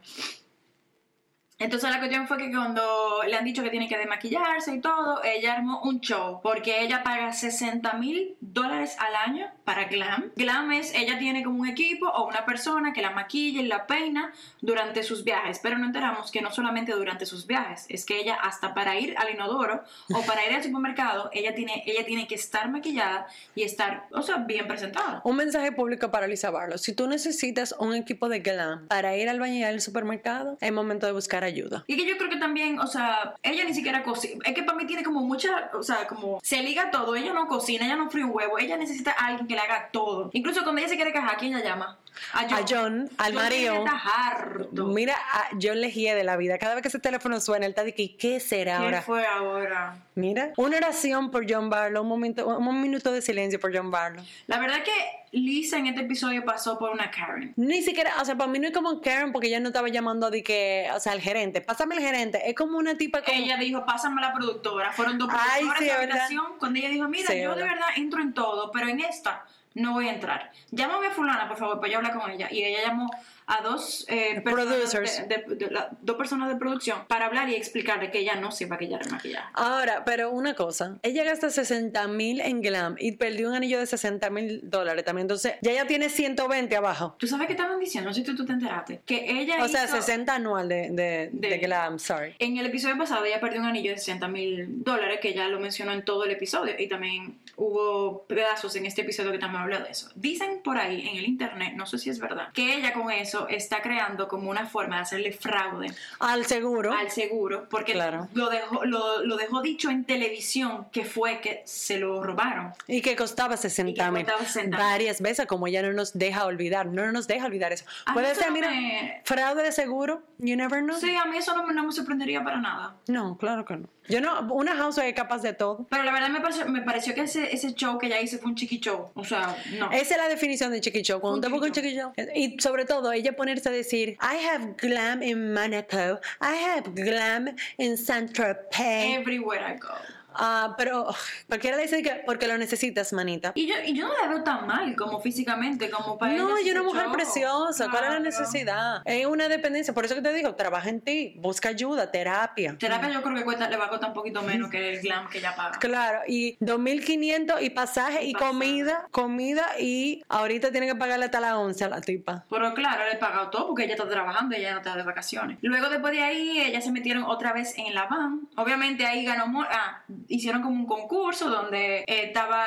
Entonces 1.61 1.91
la 1.91 1.99
cuestión 1.99 2.27
fue 2.27 2.39
que 2.39 2.49
cuando 2.49 3.21
le 3.27 3.35
han 3.35 3.45
dicho 3.45 3.61
que 3.61 3.69
tiene 3.69 3.87
que 3.87 3.95
desmaquillarse 3.95 4.73
y 4.73 4.81
todo, 4.81 5.23
ella 5.23 5.53
armó 5.53 5.79
un 5.83 6.01
show 6.01 6.39
porque 6.41 6.81
ella 6.81 7.03
paga 7.03 7.31
60 7.31 7.93
mil 7.93 8.35
dólares 8.39 8.95
al 8.97 9.29
año 9.29 9.45
para 9.63 9.85
Glam. 9.85 10.31
Glam 10.35 10.71
es, 10.71 10.91
ella 10.95 11.19
tiene 11.19 11.43
como 11.43 11.59
un 11.59 11.67
equipo 11.67 12.07
o 12.07 12.27
una 12.27 12.45
persona 12.45 12.93
que 12.93 13.03
la 13.03 13.11
maquilla 13.11 13.61
y 13.61 13.67
la 13.67 13.85
peina 13.85 14.33
durante 14.61 15.03
sus 15.03 15.23
viajes, 15.23 15.59
pero 15.61 15.77
no 15.77 15.85
enteramos 15.85 16.31
que 16.31 16.41
no 16.41 16.51
solamente 16.51 16.93
durante 16.93 17.27
sus 17.27 17.45
viajes, 17.45 17.85
es 17.89 18.05
que 18.05 18.19
ella 18.19 18.39
hasta 18.41 18.73
para 18.73 18.97
ir 18.99 19.15
al 19.19 19.29
inodoro 19.29 19.83
o 20.11 20.21
para 20.25 20.43
ir 20.47 20.55
al 20.55 20.63
supermercado, 20.63 21.29
ella 21.31 21.53
tiene, 21.53 21.83
ella 21.85 22.03
tiene 22.07 22.25
que 22.25 22.33
estar 22.33 22.71
maquillada 22.71 23.27
y 23.53 23.61
estar, 23.61 24.07
o 24.11 24.23
sea, 24.23 24.37
bien 24.37 24.67
presentada. 24.67 25.21
Un 25.23 25.35
mensaje 25.35 25.71
público 25.71 26.09
para 26.09 26.25
Lisa 26.25 26.49
Barlow. 26.49 26.79
Si 26.79 26.93
tú 26.93 27.07
necesitas 27.07 27.75
un 27.77 27.93
equipo 27.93 28.29
de 28.29 28.39
glam 28.39 28.87
para 28.87 29.15
ir 29.15 29.29
al 29.29 29.39
baño 29.39 29.57
y 29.57 29.63
al 29.63 29.79
supermercado, 29.79 30.57
es 30.59 30.71
momento 30.71 31.05
de 31.05 31.11
buscar 31.11 31.50
ayuda. 31.51 31.83
Y 31.87 31.95
que 31.95 32.05
yo 32.05 32.17
creo 32.17 32.29
que 32.29 32.37
también, 32.37 32.79
o 32.79 32.87
sea, 32.87 33.35
ella 33.43 33.63
ni 33.65 33.73
siquiera 33.73 34.03
cocina. 34.03 34.43
Es 34.45 34.53
que 34.53 34.63
para 34.63 34.77
mí 34.77 34.85
tiene 34.85 35.03
como 35.03 35.21
mucha, 35.21 35.69
o 35.73 35.83
sea, 35.83 36.07
como 36.07 36.39
se 36.43 36.61
liga 36.61 36.91
todo. 36.91 37.15
Ella 37.15 37.33
no 37.33 37.47
cocina, 37.47 37.85
ella 37.85 37.95
no 37.95 38.09
fríe 38.09 38.23
un 38.23 38.31
huevo. 38.33 38.57
Ella 38.59 38.77
necesita 38.77 39.11
a 39.11 39.27
alguien 39.27 39.47
que 39.47 39.55
le 39.55 39.61
haga 39.61 39.89
todo. 39.91 40.29
Incluso 40.33 40.63
cuando 40.63 40.79
ella 40.79 40.89
se 40.89 40.95
quiere 40.95 41.13
cajar, 41.13 41.37
¿quién 41.37 41.53
la 41.53 41.61
llama? 41.63 41.97
A 42.33 42.65
John, 42.67 43.09
al 43.17 43.33
marido. 43.33 43.73
Está 43.75 43.97
harto. 43.97 44.85
Mira, 44.87 45.15
a 45.15 45.49
John 45.61 45.79
le 45.81 45.87
guía 45.87 46.15
de 46.15 46.23
la 46.23 46.37
vida. 46.37 46.57
Cada 46.57 46.75
vez 46.75 46.81
que 46.81 46.89
ese 46.89 46.99
teléfono 46.99 47.39
suena, 47.39 47.65
él 47.65 47.71
está 47.71 47.83
de 47.83 47.93
que, 47.93 48.15
¿qué 48.15 48.39
será 48.39 48.77
¿Qué 48.77 48.83
ahora? 48.83 49.01
fue 49.01 49.25
ahora? 49.25 49.95
Mira, 50.15 50.51
una 50.57 50.77
oración 50.77 51.31
por 51.31 51.49
John 51.49 51.69
Barlow, 51.69 52.03
un 52.03 52.09
momento, 52.09 52.45
un 52.45 52.81
minuto 52.81 53.11
de 53.11 53.21
silencio 53.21 53.59
por 53.59 53.75
John 53.75 53.91
Barlow. 53.91 54.23
La 54.47 54.59
verdad 54.59 54.83
que 54.83 54.91
Lisa 55.31 55.77
en 55.77 55.87
este 55.87 56.01
episodio 56.01 56.43
pasó 56.43 56.77
por 56.77 56.91
una 56.91 57.09
Karen. 57.09 57.53
Ni 57.55 57.81
siquiera, 57.81 58.15
o 58.21 58.25
sea, 58.25 58.35
para 58.35 58.51
mí 58.51 58.59
no 58.59 58.67
es 58.67 58.73
como 58.73 58.99
Karen 58.99 59.31
porque 59.31 59.47
ella 59.47 59.59
no 59.61 59.67
estaba 59.69 59.87
llamando 59.87 60.29
de 60.29 60.43
que, 60.43 60.89
o 60.93 60.99
sea, 60.99 61.13
al 61.13 61.21
gerente, 61.21 61.61
pásame 61.61 61.95
el 61.95 62.01
gerente, 62.01 62.49
es 62.49 62.53
como 62.55 62.77
una 62.77 62.97
tipa 62.97 63.21
como... 63.23 63.37
Ella 63.37 63.55
dijo, 63.57 63.85
pásame 63.85 64.21
a 64.21 64.27
la 64.29 64.33
productora. 64.33 64.91
Fueron 64.91 65.17
dos 65.17 65.29
Ay, 65.31 65.61
productoras 65.61 65.79
sí, 65.79 65.85
de 65.85 65.91
es 65.91 65.97
verdad. 65.99 66.11
habitación. 66.17 66.45
Cuando 66.59 66.79
ella 66.79 66.89
dijo, 66.89 67.07
mira, 67.07 67.27
Sí, 67.27 67.41
yo 67.41 67.55
de 67.55 67.61
verdad. 67.61 67.75
verdad 67.75 67.87
entro 67.95 68.21
en 68.21 68.33
todo, 68.33 68.71
pero 68.71 68.89
en 68.89 68.99
esta 68.99 69.45
no 69.73 69.93
voy 69.93 70.09
a 70.09 70.13
entrar. 70.13 70.51
Llámame 70.71 71.07
a 71.07 71.11
fulana, 71.11 71.47
por 71.47 71.55
favor, 71.57 71.79
para 71.79 71.89
yo 71.93 71.97
hablar 71.99 72.13
con 72.19 72.29
ella. 72.29 72.49
Y 72.51 72.63
ella 72.65 72.87
llamó 72.87 73.09
a 73.51 73.61
dos 73.61 74.05
eh, 74.07 74.41
personas 74.41 75.27
de, 75.27 75.35
de- 75.47 75.55
de 75.55 75.71
la- 75.71 75.89
dos 76.01 76.15
personas 76.15 76.47
de 76.49 76.55
producción 76.55 76.99
para 77.07 77.25
hablar 77.25 77.49
y 77.49 77.55
explicarle 77.55 78.09
que 78.11 78.19
ella 78.19 78.35
no 78.35 78.51
sepa 78.51 78.77
que 78.77 78.85
ella 78.85 78.99
maquillaje. 79.11 79.47
Ahora, 79.53 80.03
pero 80.05 80.31
una 80.31 80.53
cosa, 80.55 80.97
ella 81.03 81.23
gasta 81.23 81.49
60 81.49 82.07
mil 82.07 82.39
en 82.41 82.61
glam 82.61 82.95
y 82.97 83.13
perdió 83.13 83.49
un 83.49 83.55
anillo 83.55 83.79
de 83.79 83.85
60 83.87 84.29
mil 84.29 84.61
dólares 84.69 85.03
también, 85.03 85.25
entonces 85.25 85.53
ya 85.61 85.71
ella 85.71 85.85
tiene 85.87 86.09
120 86.09 86.75
abajo. 86.75 87.15
¿Tú 87.19 87.27
sabes 87.27 87.47
qué 87.47 87.53
estaban 87.53 87.79
diciendo? 87.79 88.09
No 88.09 88.13
sé 88.13 88.21
si 88.25 88.35
tú 88.35 88.45
te 88.45 88.53
enteraste. 88.53 89.01
Que 89.05 89.41
ella 89.41 89.63
O 89.63 89.67
sea, 89.67 89.85
hizo- 89.85 89.95
60 89.97 90.35
anual 90.35 90.69
de 90.69 91.29
De- 91.33 91.57
glam, 91.57 91.99
sorry. 91.99 92.35
En 92.39 92.57
el 92.57 92.65
episodio 92.67 92.97
pasado 92.97 93.25
ella 93.25 93.39
perdió 93.41 93.59
un 93.59 93.67
anillo 93.67 93.91
de 93.91 93.97
60 93.97 94.27
mil 94.27 94.83
dólares, 94.83 95.19
que 95.21 95.33
ya 95.33 95.47
lo 95.47 95.59
mencionó 95.59 95.91
en 95.91 96.03
todo 96.05 96.23
el 96.23 96.31
episodio, 96.31 96.73
y 96.79 96.87
también 96.87 97.37
hubo 97.57 98.23
pedazos 98.27 98.75
en 98.75 98.85
este 98.85 99.01
episodio 99.01 99.31
que 99.31 99.37
también 99.39 99.63
habla 99.63 99.79
de 99.81 99.91
eso. 99.91 100.09
Dicen 100.15 100.61
por 100.63 100.77
ahí 100.77 101.07
en 101.07 101.17
el 101.17 101.25
internet, 101.25 101.73
no 101.75 101.85
sé 101.85 101.97
si 101.97 102.09
es 102.09 102.19
verdad, 102.19 102.51
que 102.53 102.75
ella 102.75 102.93
con 102.93 103.11
eso 103.11 103.40
está 103.47 103.81
creando 103.81 104.27
como 104.27 104.49
una 104.49 104.65
forma 104.65 104.97
de 104.97 105.01
hacerle 105.03 105.31
fraude 105.31 105.93
Al 106.19 106.45
seguro. 106.45 106.93
al 106.93 107.09
seguro, 107.11 107.67
porque 107.69 107.93
Claro. 107.93 108.27
lo, 108.33 108.49
dejó, 108.49 108.85
lo, 108.85 109.23
lo 109.23 109.37
dejó 109.37 109.61
dicho 109.61 109.89
en 109.89 110.03
televisión 110.05 110.85
que 110.91 111.05
fue 111.05 111.39
que 111.41 111.61
se 111.65 111.97
lo 111.99 112.23
robaron. 112.23 112.73
Y 112.87 113.01
que 113.01 113.15
costaba 113.15 113.57
60 113.57 114.11
mil. 114.11 114.25
costaba 114.25 114.45
60 114.45 114.77
mil. 114.77 114.85
Varias 114.85 115.21
veces, 115.21 115.45
como 115.45 115.67
ella 115.67 115.81
no 115.81 115.93
nos 115.93 116.13
deja 116.13 116.45
olvidar, 116.45 116.85
no 116.87 117.11
nos 117.11 117.27
deja 117.27 117.45
olvidar 117.45 117.71
eso. 117.73 117.85
A 118.05 118.11
mí 118.11 118.21
Puede 118.21 118.35
ser, 118.35 118.47
no 118.47 118.53
mira, 118.53 118.69
me- 118.71 119.21
fraude 119.25 119.63
de 119.63 119.71
seguro, 119.71 120.21
you 120.37 120.55
never 120.55 120.81
know. 120.83 120.97
Sí, 120.99 121.15
a 121.15 121.25
mí 121.25 121.37
eso 121.37 121.55
no, 121.55 121.65
no 121.71 121.83
me 121.85 121.91
sorprendería 121.91 122.43
para 122.43 122.57
nada. 122.59 122.95
No, 123.07 123.37
claro 123.37 123.65
que 123.65 123.77
no. 123.77 123.87
Yo 124.07 124.19
no, 124.19 124.41
una 124.53 124.75
house 124.75 124.97
es 124.97 125.13
capaz 125.13 125.41
de 125.41 125.53
todo. 125.53 125.85
Pero 125.89 126.03
la 126.03 126.11
verdad 126.11 126.29
me 126.29 126.41
pareció, 126.41 126.65
me 126.67 126.81
pareció 126.81 127.13
que 127.13 127.21
ese, 127.21 127.53
ese 127.53 127.73
show 127.73 127.97
que 127.97 128.07
ella 128.07 128.19
hizo 128.19 128.37
fue 128.39 128.49
un 128.49 128.55
chiqui 128.55 128.79
show. 128.79 129.11
O 129.13 129.23
sea, 129.23 129.55
no. 129.77 129.91
Esa 129.91 130.15
es 130.15 130.17
la 130.17 130.27
definición 130.27 130.71
de 130.71 130.81
chiqui 130.81 131.01
show. 131.01 131.19
Cuando 131.21 131.35
Un 131.37 131.41
te 131.41 131.47
busca 131.49 131.67
un 131.67 131.71
chiqui 131.71 131.95
show. 131.95 132.11
Y 132.35 132.59
sobre 132.59 132.85
todo, 132.85 133.11
ella 133.11 133.35
ponerse 133.35 133.69
a 133.69 133.71
decir, 133.71 134.17
I 134.21 134.45
have 134.45 134.75
glam 134.77 135.21
in 135.21 135.53
Monaco, 135.53 136.19
I 136.41 136.55
have 136.65 136.89
glam 136.93 137.55
in 137.77 137.97
Saint-Tropez. 137.97 139.19
Everywhere 139.19 139.61
I 139.63 139.77
go. 139.77 139.89
Ah, 140.33 140.75
pero 140.77 141.07
cualquiera 141.47 141.77
le 141.77 141.83
dice 141.83 142.01
que 142.01 142.21
porque 142.25 142.47
lo 142.47 142.57
necesitas, 142.57 143.13
manita. 143.13 143.51
Y 143.55 143.67
yo, 143.67 143.75
y 143.85 143.93
yo 143.93 144.07
no 144.07 144.13
la 144.21 144.27
veo 144.27 144.43
tan 144.43 144.65
mal 144.67 144.95
como 144.95 145.19
físicamente, 145.19 145.89
como 145.89 146.17
para 146.17 146.33
No, 146.33 146.57
ella 146.57 146.67
y 146.67 146.71
una 146.71 146.83
mujer 146.83 147.07
preciosa. 147.11 147.89
¿Cuál 147.89 148.03
es 148.05 148.09
la 148.11 148.19
necesidad? 148.19 149.01
Es 149.05 149.25
una 149.25 149.47
dependencia. 149.47 149.93
Por 149.93 150.05
eso 150.05 150.15
que 150.15 150.21
te 150.21 150.33
digo, 150.33 150.55
trabaja 150.55 150.89
en 150.89 151.01
ti, 151.01 151.35
busca 151.39 151.69
ayuda, 151.69 152.11
terapia. 152.11 152.75
Terapia 152.77 153.09
yo 153.09 153.21
creo 153.21 153.35
que 153.35 153.43
cuesta, 153.43 153.69
le 153.69 153.77
va 153.77 153.85
a 153.85 153.89
costar 153.89 154.09
un 154.09 154.15
poquito 154.15 154.41
menos 154.41 154.69
que 154.69 154.93
el 154.95 155.01
glam 155.01 155.27
que 155.29 155.39
ella 155.39 155.55
paga. 155.55 155.79
Claro, 155.79 156.21
y 156.27 156.57
2.500 156.59 157.61
y 157.61 157.69
pasaje 157.71 158.25
y 158.25 158.33
Pasaje. 158.33 158.51
comida, 158.51 159.07
comida 159.11 159.65
y 159.79 160.23
ahorita 160.29 160.71
tiene 160.71 160.87
que 160.87 160.95
pagarle 160.95 161.25
hasta 161.25 161.39
la 161.39 161.57
once 161.57 161.83
a 161.83 161.89
la 161.89 162.01
tipa. 162.01 162.45
Pero 162.49 162.73
claro, 162.73 163.03
le 163.05 163.13
he 163.13 163.17
pagado 163.17 163.49
todo 163.49 163.67
porque 163.67 163.83
ella 163.83 163.93
está 163.93 164.07
trabajando 164.07 164.55
y 164.55 164.59
ella 164.59 164.71
no 164.73 164.77
está 164.77 164.95
de 164.95 165.03
vacaciones. 165.03 165.57
Luego 165.61 165.89
después 165.89 166.13
de 166.13 166.21
ahí, 166.23 166.59
ellas 166.59 166.83
se 166.83 166.91
metieron 166.91 167.23
otra 167.23 167.53
vez 167.53 167.73
en 167.77 167.93
la 167.95 168.05
van. 168.05 168.47
Obviamente 168.55 169.05
ahí 169.05 169.25
ganó, 169.25 169.61
ah, 169.69 170.03
hicieron 170.27 170.61
como 170.61 170.75
un 170.75 170.85
concurso 170.85 171.49
donde 171.49 171.99
eh, 172.07 172.25
estaba 172.25 172.65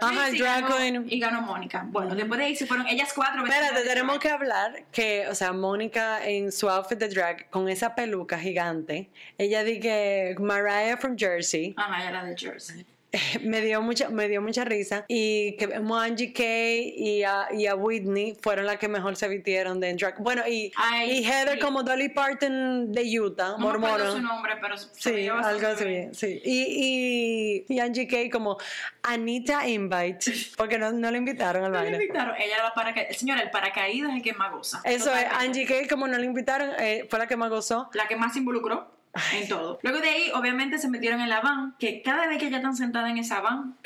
Ajá, 0.00 0.30
y 0.30 0.38
drag 0.38 0.62
ganó- 0.64 0.76
queen. 0.76 1.06
y 1.08 1.18
ganó 1.18 1.42
Mónica. 1.42 1.84
Bueno, 1.88 2.14
después 2.14 2.38
de 2.38 2.46
ahí 2.46 2.56
se 2.56 2.66
fueron 2.66 2.86
ellas 2.86 3.12
cuatro. 3.14 3.44
Espérate, 3.44 3.82
tenemos 3.84 4.18
que 4.18 4.28
hablar 4.30 4.84
que, 4.92 5.26
o 5.28 5.34
sea, 5.34 5.52
Mónica 5.52 6.26
en 6.26 6.52
su 6.52 6.68
outfit 6.68 6.98
de 6.98 7.08
drag, 7.08 7.48
con 7.50 7.68
esa 7.68 7.94
peluca 7.94 8.38
gigante, 8.38 9.10
ella 9.38 9.64
dice 9.64 10.34
Mariah 10.38 10.96
from 10.96 11.16
Jersey, 11.18 11.74
Ajá, 11.76 12.00
ella 12.00 12.10
era 12.10 12.24
de 12.24 12.36
Jersey. 12.36 12.86
me 13.42 13.60
dio 13.60 13.80
mucha, 13.82 14.08
me 14.08 14.28
dio 14.28 14.40
mucha 14.42 14.64
risa, 14.64 15.04
y 15.08 15.56
que 15.56 15.68
Angie 15.74 16.32
Kay 16.32 16.94
y 16.96 17.22
a, 17.22 17.46
y 17.52 17.66
a 17.66 17.74
Whitney 17.74 18.36
fueron 18.42 18.66
las 18.66 18.78
que 18.78 18.88
mejor 18.88 19.16
se 19.16 19.28
vistieron 19.28 19.80
de 19.80 19.94
drag. 19.94 20.18
Bueno, 20.22 20.42
y, 20.48 20.72
Ay, 20.76 21.10
y 21.18 21.24
Heather 21.24 21.54
sí. 21.54 21.58
como 21.60 21.82
Dolly 21.82 22.08
Parton 22.10 22.92
de 22.92 23.20
Utah, 23.20 23.52
No 23.52 23.58
mormona. 23.58 24.10
su 24.10 24.20
nombre, 24.20 24.54
pero 24.60 24.76
se 24.76 24.88
Sí, 24.94 25.28
algo 25.28 25.66
así, 25.68 25.84
bien. 25.84 26.14
sí. 26.14 26.40
Y, 26.44 27.64
y, 27.68 27.74
y 27.74 27.78
Angie 27.80 28.06
Kay 28.06 28.30
como 28.30 28.58
Anita 29.02 29.66
Invite, 29.68 30.18
porque 30.56 30.78
no, 30.78 30.92
no 30.92 31.10
le 31.10 31.18
invitaron 31.18 31.64
al 31.64 31.72
No 31.72 31.78
le 31.78 31.84
baile. 31.90 32.04
invitaron. 32.04 32.34
Ella 32.36 32.56
era 32.56 32.74
paracaídas. 32.74 33.16
Señora, 33.16 33.42
el 33.42 33.50
paracaídas 33.50 34.10
es 34.10 34.16
el 34.16 34.22
que 34.22 34.32
más 34.32 34.52
goza. 34.52 34.80
Eso 34.84 35.14
es. 35.14 35.26
Angie 35.32 35.66
Kay 35.66 35.86
como 35.88 36.08
no 36.08 36.18
le 36.18 36.26
invitaron, 36.26 36.70
eh, 36.78 37.06
fue 37.08 37.18
la 37.18 37.26
que 37.26 37.36
más 37.36 37.50
gozó. 37.50 37.90
La 37.94 38.06
que 38.08 38.16
más 38.16 38.32
se 38.32 38.38
involucró 38.40 38.93
en 39.34 39.48
todo. 39.48 39.78
Luego 39.82 40.00
de 40.00 40.08
ahí, 40.08 40.30
obviamente, 40.34 40.78
se 40.78 40.88
metieron 40.88 41.20
en 41.20 41.28
la 41.28 41.40
van, 41.40 41.74
que 41.78 42.02
cada 42.02 42.26
vez 42.26 42.38
que 42.38 42.46
ella 42.48 42.56
están 42.58 42.76
sentada 42.76 43.10
en 43.10 43.18
esa 43.18 43.40
van, 43.40 43.76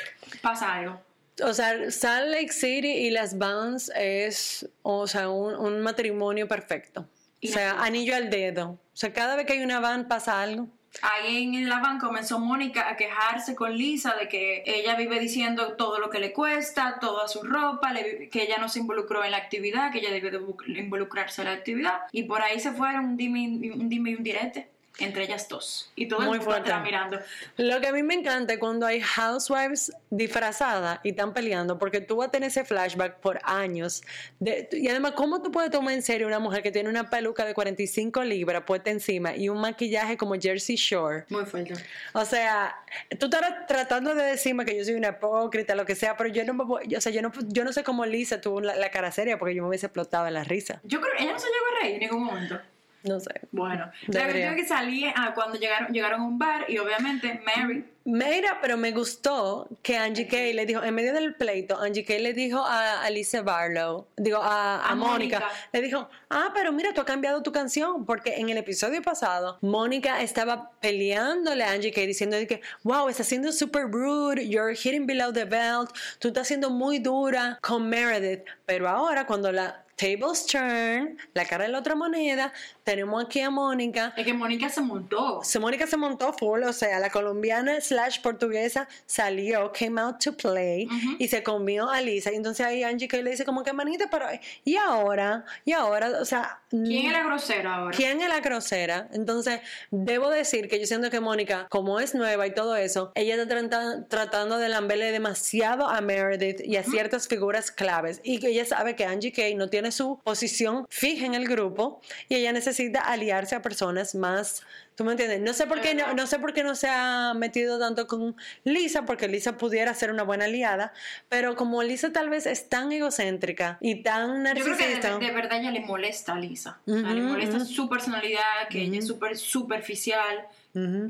pasa 0.43 0.75
algo. 0.75 1.01
O 1.45 1.55
sea, 1.55 1.91
Salt 1.91 2.29
Lake 2.31 2.53
City 2.53 2.88
y 2.88 3.11
las 3.11 3.38
Vans 3.38 3.93
es, 3.95 4.69
o 4.83 5.07
sea, 5.07 5.29
un, 5.31 5.55
un 5.55 5.81
matrimonio 5.83 6.49
perfecto. 6.49 7.07
O 7.45 7.47
sea, 7.47 7.81
anillo 7.81 8.17
al 8.17 8.31
dedo. 8.31 8.71
O 8.71 8.79
sea, 8.97 9.12
cada 9.12 9.37
vez 9.37 9.47
que 9.47 9.53
hay 9.53 9.62
una 9.62 9.79
van 9.79 10.09
pasa 10.09 10.43
algo. 10.43 10.67
Ahí 11.03 11.45
en 11.45 11.69
la 11.69 11.79
van 11.79 12.01
comenzó 12.01 12.41
Mónica 12.41 12.88
a 12.88 12.97
quejarse 12.97 13.55
con 13.55 13.77
Lisa 13.77 14.14
de 14.17 14.27
que 14.27 14.64
ella 14.67 14.97
vive 14.97 15.21
diciendo 15.21 15.75
todo 15.75 16.01
lo 16.01 16.11
que 16.11 16.19
le 16.19 16.33
cuesta, 16.33 16.99
toda 16.99 17.29
su 17.29 17.43
ropa, 17.45 17.93
le- 17.93 18.29
que 18.31 18.43
ella 18.43 18.57
no 18.59 18.69
se 18.69 18.81
involucró 18.81 19.23
en 19.23 19.31
la 19.31 19.37
actividad, 19.37 19.93
que 19.93 19.99
ella 19.99 20.11
debió 20.11 20.31
de 20.33 20.41
involucrarse 20.81 21.43
en 21.43 21.49
la 21.49 21.53
actividad. 21.55 22.01
Y 22.11 22.25
por 22.25 22.43
ahí 22.43 22.59
se 22.59 22.73
fueron 22.73 23.05
un 23.05 23.17
dime, 23.17 23.71
un 23.75 23.88
dime 23.88 24.11
y 24.11 24.14
un 24.17 24.25
direte 24.25 24.69
entre 24.99 25.25
ellas 25.25 25.49
dos. 25.49 25.91
Y 25.95 26.09
todo 26.09 26.21
el 26.21 26.27
Muy 26.27 26.39
mundo 26.39 26.51
fuerte. 26.51 26.69
estaba 26.69 26.85
mirando. 26.85 27.19
Lo 27.57 27.81
que 27.81 27.87
a 27.89 27.93
mí 27.93 28.03
me 28.03 28.15
encanta 28.15 28.53
es 28.55 28.59
cuando 28.59 28.85
hay 28.87 29.01
housewives 29.01 29.93
disfrazadas 30.11 31.01
y 31.05 31.11
están 31.11 31.33
peleando, 31.33 31.79
porque 31.79 32.01
tú 32.01 32.17
vas 32.17 32.29
a 32.29 32.31
tener 32.31 32.49
ese 32.49 32.65
flashback 32.65 33.17
por 33.21 33.39
años. 33.45 34.03
de- 34.41 34.69
y 34.73 34.89
además, 34.89 35.13
¿cómo 35.13 35.41
tú 35.43 35.51
puedes 35.51 35.71
tomar 35.71 35.95
en 35.95 36.03
serio 36.03 36.27
una 36.27 36.39
mujer 36.39 36.63
que 36.63 36.71
tiene 36.71 36.89
una 36.89 37.09
peluca 37.11 37.45
de 37.45 37.55
45 37.55 38.23
libras 38.25 38.63
puesta 38.67 38.91
encima 38.91 39.35
y 39.37 39.49
un 39.49 39.61
maquillaje 39.61 40.17
como 40.17 40.35
Jersey 40.35 40.77
Shore? 40.77 41.25
Muy 41.29 41.45
fuerte. 41.47 41.75
O 42.13 42.25
sea, 42.25 42.77
tú 43.19 43.27
estás 43.27 43.67
tratando 43.67 44.15
de 44.15 44.25
decirme 44.25 44.65
que 44.65 44.77
yo 44.77 44.85
soy 44.85 44.95
una 44.95 45.09
hipócrita, 45.09 45.75
lo 45.75 45.85
que 45.87 45.95
sea, 45.95 46.17
pero 46.17 46.29
yo 46.31 46.45
no, 46.45 46.63
o 46.65 47.01
sea, 47.01 47.13
yo 47.13 47.23
no, 47.23 47.33
yo 47.47 47.65
no 47.65 47.73
sé 47.73 47.83
cómo 47.85 48.05
Lisa 48.07 48.41
tuvo 48.41 48.61
la, 48.61 48.75
la 48.77 48.91
cara 48.91 49.11
seria 49.13 49.39
porque 49.39 49.55
yo 49.55 49.63
me 49.63 49.69
hubiese 49.69 49.87
explotado 49.87 50.27
en 50.27 50.35
la 50.35 50.45
risa. 50.45 50.81
Yo 50.85 51.01
creo 51.01 51.13
que 51.17 51.23
ella 51.23 51.33
no 51.33 51.39
se 51.39 51.47
llegó 51.47 51.65
a 51.77 51.81
reír 51.83 51.95
en 51.95 52.01
ningún 52.01 52.25
momento. 52.25 52.61
No 53.05 53.21
sé. 53.21 53.41
Bueno, 53.53 53.91
la 54.09 54.25
cuestión 54.25 54.55
es 54.55 54.57
que 54.57 54.67
salí 54.67 55.05
ah, 55.15 55.33
cuando 55.35 55.59
llegaron, 55.59 55.93
llegaron 55.93 56.21
a 56.21 56.25
un 56.25 56.39
bar 56.39 56.67
y 56.69 56.79
obviamente 56.79 57.41
Mary 57.45 57.85
Mira, 58.11 58.59
pero 58.63 58.79
me 58.79 58.91
gustó 58.93 59.69
que 59.83 59.99
Angie 59.99 60.27
Kay 60.27 60.55
le 60.55 60.65
dijo, 60.65 60.83
en 60.83 60.95
medio 60.95 61.13
del 61.13 61.35
pleito, 61.35 61.79
Angie 61.79 62.07
Kay 62.07 62.23
le 62.23 62.33
dijo 62.33 62.65
a 62.65 63.03
Alicia 63.03 63.43
Barlow, 63.43 64.07
digo, 64.17 64.39
a, 64.39 64.77
a 64.77 64.93
A 64.93 64.95
Mónica, 64.95 65.41
Mónica. 65.41 65.69
le 65.75 65.83
dijo, 65.83 66.09
ah, 66.31 66.51
pero 66.55 66.73
mira, 66.73 66.95
tú 66.95 67.03
has 67.03 67.07
cambiado 67.07 67.43
tu 67.43 67.53
canción, 67.53 68.07
porque 68.07 68.37
en 68.37 68.49
el 68.49 68.57
episodio 68.57 69.03
pasado, 69.03 69.59
Mónica 69.61 70.23
estaba 70.23 70.71
peleándole 70.81 71.63
a 71.65 71.73
Angie 71.73 71.93
Kay 71.93 72.07
diciendo 72.07 72.39
que, 72.49 72.63
wow, 72.83 73.11
estás 73.11 73.27
siendo 73.27 73.53
super 73.53 73.83
rude, 73.83 74.49
you're 74.49 74.75
hitting 74.75 75.07
below 75.07 75.31
the 75.31 75.45
belt, 75.45 75.91
tú 76.19 76.29
estás 76.29 76.49
siendo 76.49 76.71
muy 76.71 77.01
dura 77.01 77.59
con 77.61 77.91
Meredith, 77.91 78.43
pero 78.65 78.89
ahora 78.89 79.27
cuando 79.27 79.53
la 79.53 79.85
tables 79.99 80.47
turn, 80.47 81.19
la 81.35 81.45
cara 81.45 81.65
de 81.65 81.71
la 81.71 81.81
otra 81.81 81.95
moneda, 81.95 82.53
tenemos 82.85 83.25
aquí 83.25 83.41
a 83.41 83.51
Mónica, 83.51 84.15
es 84.17 84.25
que 84.25 84.33
Mónica 84.33 84.69
se 84.69 84.81
montó. 84.81 85.41
So, 85.43 85.61
Mónica 85.61 85.87
se 85.87 85.97
montó 85.97 86.33
full, 86.33 86.63
o 86.63 86.73
sea, 86.73 86.99
la 87.01 87.11
colombiana 87.11 87.81
slash 87.81 88.21
portuguesa 88.23 88.89
salió, 89.07 89.73
came 89.73 90.01
out 90.01 90.23
to 90.23 90.33
play 90.33 90.89
y 91.19 91.29
se 91.29 91.43
comió 91.43 91.91
a 91.91 92.01
Lisa. 92.01 92.33
Y 92.33 92.37
entonces 92.37 92.65
ahí 92.65 92.83
Angie 92.85 93.09
Kay 93.09 93.23
le 93.23 93.33
dice 93.33 93.45
como 93.45 93.63
que 93.63 93.73
manita, 93.73 94.09
pero 94.11 94.27
¿y 94.65 94.77
ahora? 94.77 95.45
¿Y 95.65 95.73
ahora? 95.73 96.11
O 96.21 96.25
sea, 96.25 96.61
¿Quién 96.71 97.07
es 97.07 97.13
la 97.13 97.23
grosera 97.25 97.75
ahora? 97.75 97.97
¿Quién 97.97 98.21
es 98.21 98.29
la 98.29 98.41
grosera? 98.41 99.09
Entonces, 99.13 99.61
debo 99.91 100.31
decir 100.31 100.69
que 100.69 100.79
yo 100.79 100.87
siento 100.87 101.11
que 101.11 101.21
Mónica, 101.21 101.67
como 101.71 101.99
es 102.01 102.15
nueva 102.15 102.47
y 102.47 102.55
todo 102.55 102.77
eso, 102.77 103.11
ella 103.15 103.35
está 103.35 103.49
trata- 103.49 104.07
tratando 104.09 104.59
de 104.59 104.69
lamberle 104.69 105.11
demasiado 105.13 105.89
a 105.89 106.01
Meredith 106.01 106.61
y 106.65 106.77
a 106.77 106.83
ciertas 106.85 107.27
figuras 107.27 107.71
claves. 107.71 108.21
Y 108.23 108.39
que 108.39 108.49
ella 108.49 108.65
sabe 108.65 108.95
que 108.97 109.05
Angie 109.05 109.33
Kay 109.33 109.55
no 109.55 109.69
tiene 109.69 109.88
su 109.92 110.20
posición 110.24 110.87
fija 110.88 111.27
en 111.27 111.35
el 111.35 111.48
grupo 111.48 112.01
y 112.29 112.37
ella 112.37 112.53
necesita 112.53 113.01
aliarse 113.01 113.55
a 113.55 113.62
personas 113.62 114.14
más. 114.14 114.62
¿Tú 114.94 115.05
me 115.05 115.12
entiendes? 115.12 115.40
No 115.40 115.53
sé 115.53 115.66
por 115.68 115.81
qué 115.81 115.94
no, 115.94 116.12
no 116.14 116.27
sé 116.27 116.40
por 116.40 116.53
qué 116.53 116.64
no 116.64 116.74
se 116.74 116.88
ha 116.88 117.33
metido 117.33 117.79
tanto 117.79 118.09
con 118.09 118.35
Lisa, 118.64 119.05
porque 119.07 119.29
Lisa 119.29 119.57
pudiera 119.57 119.94
ser 119.94 120.11
una 120.11 120.24
buena 120.24 120.46
aliada, 120.46 120.92
pero 121.29 121.55
como 121.55 121.85
Lisa 121.85 122.12
tal 122.12 122.29
vez 122.31 122.46
es 122.46 122.68
tan 122.68 122.90
egocéntrica 122.90 123.79
y 123.81 124.03
tan 124.03 124.44
Yo 124.44 124.64
creo 124.64 124.77
que 124.77 124.87
de, 124.87 124.94
narcisista. 124.94 125.18
de 125.18 125.31
verdad 125.31 125.61
ella 125.61 125.70
le 125.70 125.81
molesta 125.81 126.33
a 126.33 126.40
Lisa. 126.40 126.81
O 126.85 126.92
sea, 126.98 127.14
le 127.14 127.20
molesta 127.20 127.59
ujú. 127.59 127.66
su 127.66 127.88
personalidad, 127.88 128.68
que 128.70 128.83
ella 128.83 128.98
es 128.98 129.07
súper 129.07 129.37
superficial. 129.37 130.48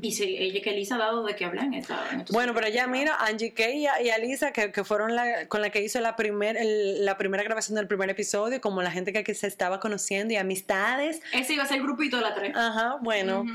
Y 0.01 0.11
se, 0.11 0.23
ella 0.25 0.61
que 0.61 0.71
Lisa 0.71 0.95
ha 0.95 0.97
dado 0.99 1.23
de 1.23 1.35
que 1.35 1.45
hablar 1.45 1.65
en 1.65 1.73
esta. 1.75 1.99
en 2.11 2.25
Bueno, 2.31 2.53
pero 2.53 2.67
ya 2.69 2.87
mira, 2.87 3.15
Angie 3.19 3.53
Kay 3.53 3.85
y 4.03 4.09
Alisa, 4.09 4.51
que, 4.51 4.71
que 4.71 4.83
fueron 4.83 5.15
la, 5.15 5.47
con 5.47 5.61
la 5.61 5.69
que 5.69 5.81
hizo 5.83 5.99
la, 5.99 6.15
primer, 6.15 6.57
el- 6.57 7.05
la 7.05 7.17
primera 7.17 7.43
grabación 7.43 7.75
del 7.75 7.87
primer 7.87 8.09
episodio, 8.09 8.61
como 8.61 8.81
la 8.81 8.91
gente 8.91 9.13
que, 9.13 9.23
que 9.23 9.33
se 9.35 9.47
estaba 9.47 9.79
conociendo 9.79 10.33
y 10.33 10.37
amistades. 10.37 11.21
Ese 11.33 11.53
iba 11.53 11.63
a 11.63 11.67
ser 11.67 11.77
el 11.77 11.83
grupito 11.83 12.17
de 12.17 12.21
la 12.23 12.33
tres. 12.33 12.55
Ajá, 12.55 12.97
bueno, 13.01 13.45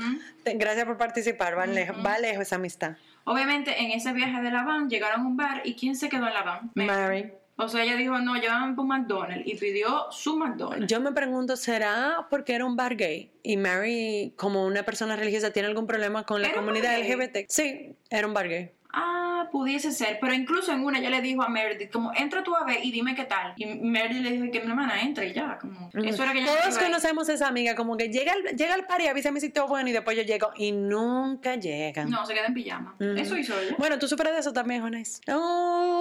te- 0.43 0.53
gracias 0.55 0.85
por 0.85 0.97
participar, 0.97 1.57
va, 1.57 1.65
lejos, 1.65 1.97
va 2.05 2.19
lejos 2.19 2.41
esa 2.43 2.55
amistad. 2.55 2.93
Obviamente, 3.23 3.81
en 3.81 3.91
ese 3.91 4.13
viaje 4.13 4.41
de 4.41 4.51
la 4.51 4.63
van, 4.63 4.89
llegaron 4.89 5.21
a 5.21 5.27
un 5.27 5.35
bar 5.37 5.61
y 5.65 5.73
¿quién 5.75 5.95
se 5.95 6.09
quedó 6.09 6.27
en 6.27 6.33
la 6.33 6.43
van? 6.43 6.71
Mary. 6.75 7.31
O 7.57 7.69
sea, 7.69 7.83
ella 7.83 7.95
dijo, 7.95 8.17
no, 8.19 8.35
llévame 8.35 8.75
por 8.75 8.85
McDonald's 8.85 9.47
y 9.47 9.55
pidió 9.55 10.11
su 10.11 10.35
McDonald's. 10.35 10.87
Yo 10.87 10.99
me 10.99 11.13
pregunto, 11.13 11.55
¿será 11.55 12.27
porque 12.29 12.53
era 12.53 12.65
un 12.65 12.75
bar 12.75 12.95
gay? 12.95 13.31
Y 13.43 13.55
Mary, 13.55 14.33
como 14.35 14.65
una 14.65 14.83
persona 14.83 15.15
religiosa, 15.15 15.51
tiene 15.51 15.69
algún 15.69 15.87
problema 15.87 16.23
con 16.23 16.41
la 16.41 16.49
¿Era 16.49 16.59
un 16.59 16.65
comunidad? 16.65 16.99
LGBT? 16.99 17.45
Sí, 17.47 17.95
era 18.09 18.27
un 18.27 18.33
bar 18.33 18.49
gay. 18.49 18.71
Ah, 18.97 19.49
pudiese 19.51 19.91
ser. 19.91 20.19
Pero 20.21 20.33
incluso 20.33 20.71
en 20.71 20.83
una, 20.83 20.99
ella 20.99 21.09
le 21.09 21.21
dijo 21.21 21.43
a 21.43 21.49
Meredith, 21.49 21.91
como, 21.91 22.13
entra 22.15 22.43
tú 22.43 22.55
a 22.55 22.63
ver 22.63 22.83
y 22.83 22.91
dime 22.91 23.13
qué 23.13 23.25
tal. 23.25 23.53
Y 23.57 23.65
Meredith 23.65 24.23
le 24.23 24.31
dijo 24.31 24.51
que 24.51 24.61
mi 24.61 24.69
hermana 24.69 25.01
entre 25.01 25.29
y 25.29 25.33
ya. 25.33 25.57
Como, 25.59 25.89
eso 25.93 26.23
era 26.23 26.31
que 26.31 26.45
Todos 26.45 26.77
conocemos 26.77 27.27
a 27.27 27.33
esa 27.33 27.47
amiga, 27.47 27.75
como 27.75 27.97
que 27.97 28.07
llega 28.09 28.31
al, 28.31 28.55
llega 28.55 28.73
al 28.73 28.85
party, 28.85 29.07
avísame 29.07 29.41
si 29.41 29.49
todo 29.49 29.67
bueno 29.67 29.89
y 29.89 29.91
después 29.91 30.15
yo 30.15 30.23
llego 30.23 30.51
y 30.55 30.71
nunca 30.71 31.55
llegan. 31.55 32.09
No, 32.09 32.25
se 32.25 32.33
queda 32.33 32.45
en 32.47 32.53
pijama. 32.53 32.95
Eso 32.99 33.37
hizo 33.37 33.59
ella. 33.59 33.75
Bueno, 33.77 33.99
tú 33.99 34.07
de 34.07 34.39
eso 34.39 34.53
también, 34.53 34.81
Jones. 34.81 35.21
Oh. 35.27 35.94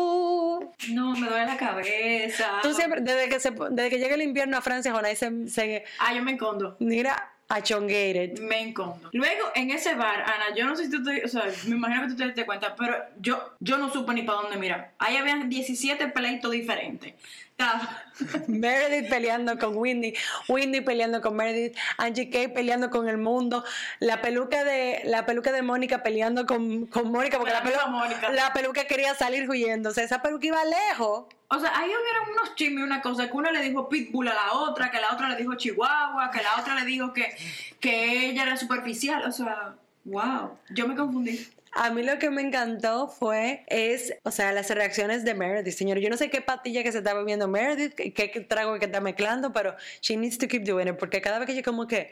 No, 0.90 1.12
me 1.16 1.28
duele 1.28 1.46
la 1.46 1.56
cabeza. 1.56 2.60
Tú 2.62 2.72
siempre, 2.74 3.00
desde 3.00 3.28
que, 3.28 3.40
se, 3.40 3.50
desde 3.70 3.90
que 3.90 3.98
llega 3.98 4.14
el 4.14 4.22
invierno 4.22 4.56
a 4.56 4.62
Francia, 4.62 4.92
Jones 4.92 5.18
se, 5.18 5.48
se 5.48 5.84
Ah, 5.98 6.14
yo 6.14 6.22
me 6.22 6.32
encondo. 6.32 6.76
mira 6.80 7.30
achongated. 7.48 8.38
Me 8.40 8.60
encondo. 8.60 9.10
Luego, 9.12 9.50
en 9.54 9.70
ese 9.70 9.94
bar, 9.94 10.22
Ana, 10.22 10.54
yo 10.56 10.64
no 10.66 10.74
sé 10.76 10.86
si 10.86 10.90
tú 10.90 11.04
te... 11.04 11.24
O 11.24 11.28
sea, 11.28 11.44
me 11.66 11.76
imagino 11.76 12.02
que 12.02 12.08
tú 12.08 12.16
te 12.16 12.26
das 12.32 12.44
cuenta, 12.44 12.74
pero 12.74 12.96
yo, 13.20 13.54
yo 13.60 13.76
no 13.78 13.92
supe 13.92 14.14
ni 14.14 14.22
para 14.22 14.40
dónde 14.42 14.56
mirar. 14.56 14.92
Ahí 14.98 15.16
habían 15.16 15.48
17 15.48 16.08
pleitos 16.08 16.50
diferentes. 16.50 17.14
Meredith 18.48 19.08
peleando 19.08 19.58
con 19.58 19.76
Windy, 19.76 20.14
Windy 20.48 20.80
peleando 20.80 21.20
con 21.20 21.36
Meredith, 21.36 21.76
Angie 21.98 22.28
Kay 22.30 22.48
peleando 22.48 22.90
con 22.90 23.08
el 23.08 23.16
mundo, 23.18 23.64
la 24.00 24.20
peluca 24.20 24.64
de 24.64 25.02
la 25.04 25.24
peluca 25.26 25.52
de 25.52 25.62
Mónica 25.62 26.02
peleando 26.02 26.46
con, 26.46 26.86
con 26.86 27.10
Mónica 27.10 27.38
porque 27.38 27.52
la, 27.52 27.60
la 27.60 27.64
pelu- 27.64 27.74
misma 27.76 27.86
Mónica. 27.86 28.30
la 28.30 28.52
peluca 28.52 28.84
quería 28.86 29.14
salir 29.14 29.48
huyendo, 29.48 29.90
o 29.90 29.92
sea, 29.92 30.04
esa 30.04 30.20
peluca 30.22 30.46
iba 30.46 30.64
lejos. 30.64 31.26
O 31.48 31.60
sea, 31.60 31.70
ahí 31.78 31.88
hubieron 31.88 32.30
unos 32.32 32.54
chismes, 32.56 32.82
una 32.84 33.00
cosa, 33.00 33.28
que 33.28 33.36
uno 33.36 33.50
le 33.52 33.60
dijo 33.62 33.88
Pitbull 33.88 34.28
a 34.28 34.34
la 34.34 34.52
otra, 34.54 34.90
que 34.90 35.00
la 35.00 35.12
otra 35.12 35.28
le 35.28 35.36
dijo 35.36 35.54
Chihuahua, 35.54 36.30
que 36.32 36.42
la 36.42 36.60
otra 36.60 36.74
le 36.74 36.84
dijo 36.84 37.12
que, 37.12 37.36
que 37.78 38.30
ella 38.30 38.42
era 38.42 38.56
superficial. 38.56 39.22
O 39.24 39.30
sea, 39.30 39.74
wow. 40.04 40.58
Yo 40.70 40.88
me 40.88 40.96
confundí. 40.96 41.46
A 41.74 41.90
mí 41.90 42.04
lo 42.04 42.18
que 42.20 42.30
me 42.30 42.40
encantó 42.40 43.08
fue, 43.08 43.64
es, 43.66 44.14
o 44.22 44.30
sea, 44.30 44.52
las 44.52 44.70
reacciones 44.70 45.24
de 45.24 45.34
Meredith, 45.34 45.74
señor. 45.74 45.98
Yo 45.98 46.08
no 46.08 46.16
sé 46.16 46.30
qué 46.30 46.40
patilla 46.40 46.84
que 46.84 46.92
se 46.92 46.98
está 46.98 47.14
bebiendo 47.14 47.48
Meredith, 47.48 47.94
qué, 47.94 48.12
qué 48.12 48.40
trago 48.40 48.78
que 48.78 48.86
está 48.86 49.00
mezclando, 49.00 49.52
pero 49.52 49.74
she 50.00 50.16
needs 50.16 50.38
to 50.38 50.46
keep 50.46 50.64
doing 50.64 50.86
it, 50.86 50.96
porque 50.96 51.20
cada 51.20 51.38
vez 51.40 51.46
que 51.46 51.56
yo 51.56 51.62
como 51.62 51.86
que, 51.88 52.10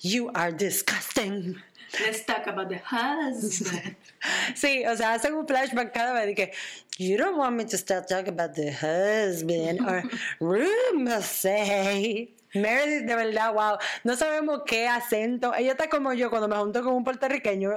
you 0.00 0.30
are 0.34 0.52
disgusting. 0.52 1.62
Let's 2.00 2.24
talk 2.24 2.46
about 2.46 2.68
the 2.68 2.80
husband. 2.80 3.96
Sí, 4.54 4.84
o 4.86 4.96
sea, 4.96 5.14
hacen 5.14 5.34
un 5.34 5.48
flashback 5.48 5.92
cada 5.92 6.12
vez 6.12 6.26
de 6.26 6.34
que, 6.34 6.52
you 6.96 7.18
don't 7.18 7.36
want 7.36 7.56
me 7.56 7.64
to 7.64 7.76
start 7.76 8.08
talking 8.08 8.32
about 8.32 8.54
the 8.54 8.70
husband, 8.70 9.80
or 9.80 10.04
rumors 10.40 11.26
say. 11.26 12.30
Meredith, 12.54 13.06
de 13.06 13.16
verdad, 13.16 13.52
wow. 13.52 13.78
No 14.04 14.16
sabemos 14.16 14.62
qué 14.66 14.88
acento. 14.88 15.54
Ella 15.54 15.72
está 15.72 15.88
como 15.88 16.12
yo 16.12 16.30
cuando 16.30 16.48
me 16.48 16.56
junto 16.56 16.82
con 16.82 16.94
un 16.94 17.04
puertorriqueño 17.04 17.70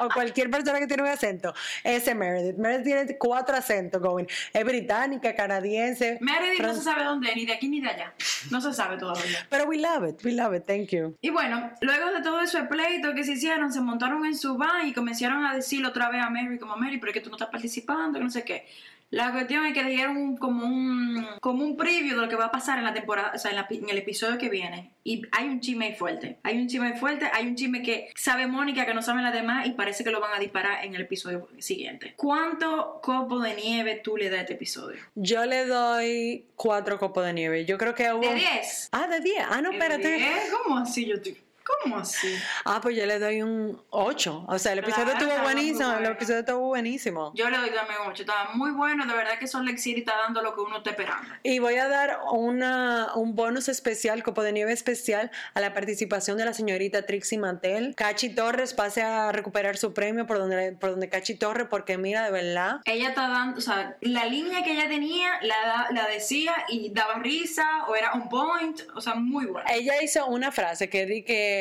o 0.00 0.08
cualquier 0.10 0.50
persona 0.50 0.78
que 0.78 0.86
tiene 0.86 1.02
un 1.02 1.08
acento. 1.08 1.54
Ese 1.82 2.14
Meredith. 2.14 2.56
Meredith 2.56 2.84
tiene 2.84 3.18
cuatro 3.18 3.56
acentos 3.56 4.00
going. 4.00 4.26
Es 4.52 4.64
británica, 4.64 5.34
canadiense. 5.34 6.18
Meredith 6.20 6.60
no 6.60 6.74
se 6.74 6.82
sabe 6.82 7.04
dónde, 7.04 7.34
ni 7.34 7.46
de 7.46 7.52
aquí 7.54 7.68
ni 7.68 7.80
de 7.80 7.88
allá. 7.88 8.14
No 8.50 8.60
se 8.60 8.72
sabe 8.72 8.98
todavía. 8.98 9.46
Pero 9.48 9.64
we 9.64 9.78
love 9.78 10.08
it, 10.08 10.24
we 10.24 10.32
love 10.32 10.54
it, 10.54 10.64
thank 10.66 10.88
you. 10.88 11.16
Y 11.20 11.30
bueno, 11.30 11.70
luego 11.80 12.10
de 12.12 12.22
todo 12.22 12.40
ese 12.40 12.62
pleito 12.64 13.14
que 13.14 13.24
se 13.24 13.32
hicieron, 13.32 13.72
se 13.72 13.80
montaron 13.80 14.24
en 14.24 14.36
su 14.36 14.56
van 14.56 14.86
y 14.86 14.92
comenzaron 14.92 15.44
a 15.44 15.54
decirle 15.54 15.88
otra 15.88 16.10
vez 16.10 16.22
a 16.22 16.30
Mary, 16.30 16.58
como 16.58 16.76
Mary, 16.76 16.98
pero 16.98 17.10
es 17.10 17.14
que 17.14 17.20
tú 17.20 17.30
no 17.30 17.36
estás 17.36 17.50
participando, 17.50 18.18
que 18.18 18.24
no 18.24 18.30
sé 18.30 18.44
qué. 18.44 18.66
La 19.10 19.32
cuestión 19.32 19.64
es 19.64 19.72
que 19.72 19.82
dijeron 19.84 20.16
un- 20.18 20.36
como 20.36 20.66
un 20.66 21.26
como 21.40 21.64
un 21.64 21.76
preview 21.78 22.14
de 22.16 22.22
lo 22.22 22.28
que 22.28 22.36
va 22.36 22.46
a 22.46 22.50
pasar 22.50 22.78
en 22.78 22.84
la 22.84 22.92
temporada, 22.92 23.32
o 23.34 23.38
sea, 23.38 23.50
en, 23.52 23.56
la 23.56 23.66
en 23.70 23.88
el 23.88 23.96
episodio 23.98 24.36
que 24.36 24.50
viene. 24.50 24.92
Y 25.02 25.22
hay 25.32 25.46
un 25.46 25.60
chisme 25.60 25.94
fuerte. 25.94 26.38
Hay 26.42 26.58
un 26.58 26.68
chisme 26.68 26.92
fuerte, 26.98 27.26
hay 27.32 27.46
un 27.46 27.54
chisme 27.54 27.80
que 27.82 28.10
sabe 28.14 28.46
Mónica, 28.46 28.84
que 28.84 28.92
no 28.92 29.00
saben 29.00 29.22
las 29.24 29.32
demás, 29.32 29.66
y 29.66 29.70
parece 29.70 30.04
que 30.04 30.10
lo 30.10 30.20
van 30.20 30.34
a 30.34 30.38
disparar 30.38 30.84
en 30.84 30.94
el 30.94 31.02
episodio 31.02 31.48
siguiente. 31.58 32.12
¿Cuánto 32.16 33.00
copo 33.02 33.40
de 33.40 33.54
nieve 33.54 34.00
tú 34.04 34.16
le 34.18 34.28
das 34.28 34.40
a 34.40 34.42
este 34.42 34.54
episodio? 34.54 34.98
Yo 35.14 35.46
le 35.46 35.64
doy 35.66 36.44
cuatro 36.54 36.98
copos 36.98 37.24
de 37.24 37.32
nieve. 37.32 37.64
Yo 37.64 37.78
creo 37.78 37.94
que 37.94 38.12
hubo... 38.12 38.20
¿De 38.20 38.34
10? 38.34 38.88
Ah, 38.92 39.06
de 39.06 39.20
10. 39.20 39.44
Ah, 39.48 39.62
no, 39.62 39.70
espérate. 39.72 40.06
¿De 40.08 40.16
10? 40.18 40.30
¿Cómo 40.62 40.78
así 40.78 41.06
yo 41.06 41.14
estoy? 41.14 41.38
¿Cómo 41.82 41.98
así? 41.98 42.34
Ah, 42.64 42.80
pues 42.82 42.96
yo 42.96 43.04
le 43.04 43.18
doy 43.18 43.42
un 43.42 43.80
8. 43.90 44.46
O 44.48 44.58
sea, 44.58 44.72
el 44.72 44.78
episodio 44.78 45.12
estuvo 45.12 45.38
buenísimo. 45.42 45.92
El 45.92 46.06
episodio 46.06 46.40
estuvo 46.40 46.66
buenísimo. 46.68 47.32
Yo 47.34 47.50
le 47.50 47.58
doy 47.58 47.70
también 47.70 48.00
un 48.02 48.10
8. 48.10 48.22
Estaba 48.22 48.50
muy 48.54 48.70
bueno. 48.70 49.06
De 49.06 49.12
verdad 49.12 49.38
que 49.38 49.46
Son 49.46 49.66
City 49.76 50.00
está 50.00 50.16
dando 50.16 50.42
lo 50.42 50.54
que 50.54 50.62
uno 50.62 50.78
está 50.78 50.90
esperando. 50.90 51.28
Y 51.42 51.58
voy 51.58 51.76
a 51.76 51.88
dar 51.88 52.20
una, 52.32 53.08
un 53.14 53.34
bonus 53.34 53.68
especial, 53.68 54.22
copo 54.22 54.42
de 54.42 54.52
nieve 54.52 54.72
especial, 54.72 55.30
a 55.54 55.60
la 55.60 55.74
participación 55.74 56.38
de 56.38 56.46
la 56.46 56.54
señorita 56.54 57.04
Trixie 57.04 57.38
Mantel. 57.38 57.94
Cachi 57.94 58.30
Torres 58.30 58.72
pase 58.72 59.02
a 59.02 59.30
recuperar 59.32 59.76
su 59.76 59.92
premio 59.92 60.26
por 60.26 60.38
donde, 60.38 60.72
por 60.72 60.90
donde 60.90 61.08
Cachi 61.08 61.34
Torres, 61.34 61.66
porque 61.68 61.98
mira, 61.98 62.24
de 62.24 62.30
verdad. 62.30 62.80
Ella 62.86 63.10
está 63.10 63.28
dando, 63.28 63.58
o 63.58 63.60
sea, 63.60 63.96
la 64.00 64.24
línea 64.24 64.64
que 64.64 64.72
ella 64.72 64.88
tenía 64.88 65.38
la, 65.42 65.88
la 65.90 66.08
decía 66.08 66.54
y 66.68 66.90
daba 66.92 67.14
risa 67.16 67.84
o 67.88 67.94
era 67.94 68.12
on 68.12 68.28
point. 68.28 68.80
O 68.94 69.00
sea, 69.00 69.14
muy 69.14 69.46
buena. 69.46 69.70
Ella 69.70 70.02
hizo 70.02 70.26
una 70.26 70.50
frase 70.50 70.88
que 70.88 71.04
di 71.04 71.22
que. 71.22 71.57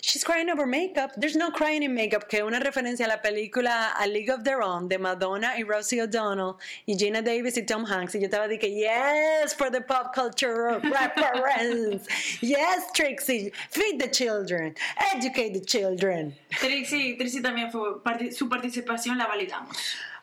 She's 0.00 0.22
crying 0.22 0.48
over 0.48 0.64
makeup. 0.64 1.10
There's 1.16 1.34
no 1.34 1.50
crying 1.50 1.82
in 1.82 1.92
makeup, 1.92 2.28
que 2.28 2.38
es 2.38 2.44
una 2.44 2.60
referencia 2.60 3.06
a 3.06 3.08
la 3.08 3.20
película 3.20 3.92
A 3.98 4.06
League 4.06 4.30
of 4.30 4.44
Their 4.44 4.62
Own 4.62 4.88
de 4.88 4.96
Madonna 4.96 5.54
y 5.58 5.64
Rosie 5.64 6.00
O'Donnell 6.00 6.56
y 6.86 6.94
Gina 6.96 7.20
Davis 7.20 7.58
y 7.58 7.62
Tom 7.62 7.84
Hanks. 7.84 8.14
Y 8.14 8.20
yo 8.20 8.28
estaba 8.28 8.48
de 8.48 8.58
que, 8.58 8.70
yes, 8.70 9.54
for 9.54 9.70
the 9.70 9.80
pop 9.80 10.14
culture 10.14 10.80
reference. 10.84 12.06
yes, 12.40 12.92
Trixie, 12.94 13.50
feed 13.70 14.00
the 14.00 14.08
children, 14.08 14.74
educate 15.14 15.52
the 15.52 15.60
children. 15.60 16.32
Trixie, 16.50 17.16
Trixie 17.16 17.42
también 17.42 17.72
fue, 17.72 18.00
su 18.32 18.48
participación 18.48 19.18
la 19.18 19.26
validamos. 19.26 19.76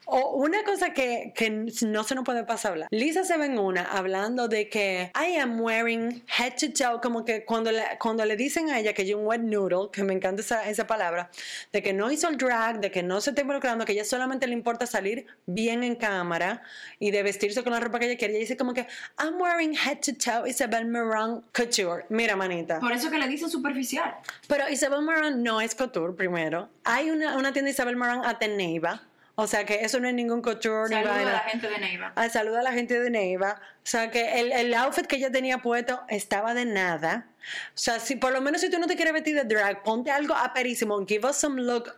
O 0.06 0.36
una 0.36 0.64
cosa 0.64 0.94
que, 0.94 1.34
que 1.36 1.50
no 1.50 2.04
se 2.04 2.16
nos 2.16 2.24
puede 2.24 2.44
pasar 2.44 2.66
hablar. 2.66 2.88
Lisa 2.92 3.24
se 3.24 3.38
ve 3.38 3.46
en 3.46 3.58
una 3.58 3.84
hablando 3.84 4.48
de 4.48 4.70
que 4.70 5.12
I 5.16 5.38
am 5.38 5.60
wearing 5.60 6.24
head 6.28 6.54
to 6.60 6.72
toe, 6.72 7.00
como 7.02 7.26
que 7.26 7.46
cuando 7.46 7.72
le, 7.72 7.84
cuando 8.00 8.26
le 8.26 8.36
dicen 8.36 8.70
a 8.70 8.80
ella 8.80 8.94
que 8.94 9.04
es 9.04 9.14
un 9.14 9.26
wet 9.26 9.42
noodle, 9.42 9.90
que 9.92 10.04
me 10.04 10.14
encanta 10.14 10.42
esa, 10.42 10.70
esa 10.70 10.88
palabra, 10.88 11.30
de 11.72 11.82
que 11.82 11.94
no 11.94 12.12
hizo 12.12 12.28
el 12.28 12.38
drag, 12.38 12.80
de 12.80 12.92
que 12.92 13.04
no 13.04 13.22
se 13.22 13.32
está 13.32 13.42
involucrando, 13.42 13.86
que 13.86 13.92
a 13.92 13.96
ella 13.96 14.06
solamente 14.06 14.48
le 14.48 14.54
importa 14.54 14.86
salir 14.86 15.26
bien 15.46 15.84
en 15.84 15.96
cámara 15.96 16.64
y 17.00 17.12
de 17.12 17.24
vestirse 17.24 17.64
con 17.64 17.74
la 17.74 17.80
ropa 17.80 18.00
que 18.00 18.06
ella 18.06 18.18
quiere. 18.18 18.34
Ella 18.34 18.42
dice 18.42 18.58
como 18.58 18.74
que 18.74 18.88
I'm 19.20 19.40
wearing 19.40 19.74
head 19.74 20.00
to 20.00 20.14
toe 20.14 20.50
Isabel 20.50 20.86
Marant 20.86 21.44
couture. 21.54 22.06
Mira, 22.10 22.36
manita. 22.36 22.80
Por 22.80 22.92
eso 22.92 23.10
que 23.10 23.18
le 23.18 23.28
dicen 23.28 23.50
superficial. 23.50 24.16
Pero 24.48 24.70
Isabel 24.70 25.02
Marant 25.02 25.38
no 25.38 25.62
es 25.62 25.76
couture, 25.76 26.14
primero. 26.14 26.70
Hay 26.84 27.10
una, 27.10 27.38
una 27.38 27.54
tienda 27.54 27.72
Isabel 27.72 27.96
Marant 27.96 28.26
Ateneiva. 28.26 29.02
O 29.38 29.48
sea 29.48 29.66
que 29.66 29.84
eso 29.84 30.00
no 30.00 30.08
es 30.08 30.14
ningún 30.14 30.42
couture 30.42 30.84
ni 30.90 30.96
Saludos 30.96 31.12
a 31.12 31.16
vaina. 31.16 31.32
la 31.34 31.40
gente 31.40 31.70
de 31.70 31.78
Neiva. 31.80 32.14
Ah, 32.16 32.30
saluda 32.30 32.60
a 32.62 32.64
la 32.64 32.72
gente 32.72 33.00
de 33.00 33.10
Neiva. 33.10 33.60
O 33.60 33.80
sea 33.84 34.10
que 34.10 34.40
el, 34.40 34.52
el 34.54 34.74
outfit 34.74 35.06
que 35.08 35.18
ella 35.18 35.30
tenía 35.32 35.58
puesto 35.58 36.02
estaba 36.08 36.54
de 36.54 36.66
nada. 36.66 37.28
O 37.70 37.78
sea, 37.78 38.00
si 38.00 38.16
por 38.16 38.32
lo 38.32 38.40
menos 38.42 38.62
si 38.62 38.70
tú 38.70 38.80
no 38.80 38.88
te 38.88 38.96
quieres 38.96 39.14
vestir 39.14 39.36
de 39.36 39.44
drag, 39.44 39.84
ponte 39.84 40.10
algo 40.10 40.34
aperísimo. 40.36 41.06
Give 41.06 41.28
us 41.28 41.36
some 41.36 41.62
look. 41.62 41.94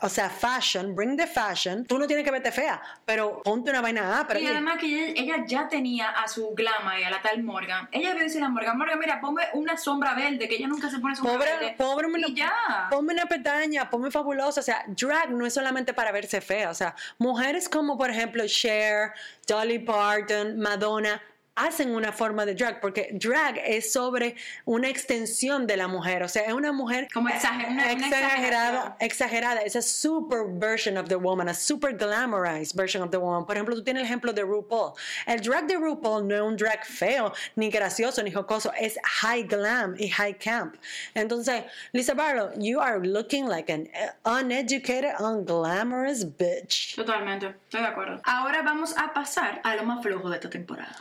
O 0.00 0.08
sea, 0.08 0.28
fashion, 0.28 0.94
bring 0.94 1.16
the 1.16 1.26
fashion. 1.26 1.86
Tú 1.86 1.96
no 1.98 2.06
tienes 2.06 2.24
que 2.24 2.30
verte 2.30 2.50
fea, 2.50 2.82
pero 3.04 3.40
ponte 3.42 3.70
una 3.70 3.80
vaina 3.80 4.18
ah, 4.18 4.24
pero 4.26 4.40
Y 4.40 4.46
además 4.46 4.76
que 4.78 4.86
ella, 4.86 5.12
ella 5.36 5.44
ya 5.46 5.68
tenía 5.68 6.10
a 6.10 6.26
su 6.26 6.50
glama 6.50 6.98
y 6.98 7.04
a 7.04 7.10
la 7.10 7.22
tal 7.22 7.42
Morgan. 7.42 7.88
Ella 7.92 8.08
debió 8.08 8.24
decirle 8.24 8.46
a 8.46 8.48
Morgan, 8.50 8.76
Morgan, 8.76 8.98
mira, 8.98 9.20
ponme 9.20 9.44
una 9.54 9.76
sombra 9.76 10.14
verde, 10.14 10.48
que 10.48 10.56
ella 10.56 10.66
nunca 10.66 10.90
se 10.90 10.98
pone 10.98 11.14
sombra 11.14 11.34
Pobre, 11.34 11.50
verde. 11.52 11.74
pobre, 11.78 12.08
y 12.26 12.34
ya. 12.34 12.52
Ponme 12.90 13.14
una 13.14 13.26
pestaña, 13.26 13.88
ponme 13.88 14.10
fabulosa. 14.10 14.60
O 14.60 14.64
sea, 14.64 14.84
drag 14.88 15.30
no 15.30 15.46
es 15.46 15.54
solamente 15.54 15.94
para 15.94 16.10
verse 16.10 16.40
fea. 16.40 16.70
O 16.70 16.74
sea, 16.74 16.94
mujeres 17.18 17.68
como, 17.68 17.96
por 17.96 18.10
ejemplo, 18.10 18.44
Cher, 18.46 19.12
Dolly 19.46 19.78
Parton, 19.78 20.58
Madonna, 20.58 21.22
hacen 21.54 21.94
una 21.94 22.12
forma 22.12 22.46
de 22.46 22.54
drag, 22.54 22.80
porque 22.80 23.10
drag 23.12 23.58
es 23.58 23.92
sobre 23.92 24.36
una 24.64 24.88
extensión 24.88 25.66
de 25.66 25.76
la 25.76 25.86
mujer. 25.86 26.22
O 26.22 26.28
sea, 26.28 26.44
es 26.44 26.52
una 26.54 26.72
mujer 26.72 27.08
Como 27.12 27.28
exager- 27.28 27.68
una- 27.68 27.82
una 27.84 27.92
exagerada, 27.92 28.26
exageración. 28.32 28.94
exagerada. 29.00 29.60
Es 29.60 29.76
a 29.76 29.82
super 29.82 30.44
version 30.48 30.96
of 30.96 31.08
the 31.08 31.16
woman, 31.16 31.48
a 31.48 31.54
super 31.54 31.92
glamorized 31.94 32.74
version 32.74 33.02
of 33.02 33.10
the 33.10 33.18
woman. 33.18 33.44
Por 33.44 33.56
ejemplo, 33.56 33.74
tú 33.74 33.84
tienes 33.84 34.00
el 34.02 34.06
ejemplo 34.06 34.32
de 34.32 34.42
RuPaul. 34.42 34.92
El 35.26 35.40
drag 35.40 35.66
de 35.66 35.76
RuPaul 35.76 36.26
no 36.26 36.34
es 36.34 36.40
un 36.40 36.56
drag 36.56 36.84
feo, 36.86 37.32
ni 37.56 37.68
gracioso, 37.70 38.22
ni 38.22 38.30
jocoso. 38.32 38.72
Es 38.78 38.98
high 39.20 39.42
glam 39.44 39.94
y 39.98 40.08
high 40.08 40.34
camp. 40.38 40.76
Entonces, 41.14 41.64
Lisa 41.92 42.14
Barlow, 42.14 42.50
you 42.58 42.80
are 42.80 42.98
looking 43.06 43.46
like 43.46 43.70
an 43.70 43.88
uneducated, 44.24 45.12
unglamorous 45.20 46.24
bitch. 46.24 46.94
Totalmente, 46.96 47.54
estoy 47.68 47.82
de 47.82 47.86
acuerdo. 47.88 48.20
Ahora 48.24 48.62
vamos 48.62 48.96
a 48.96 49.12
pasar 49.12 49.60
a 49.64 49.76
lo 49.76 49.82
más 49.84 50.02
flojo 50.02 50.30
de 50.30 50.36
esta 50.36 50.48
temporada. 50.48 50.96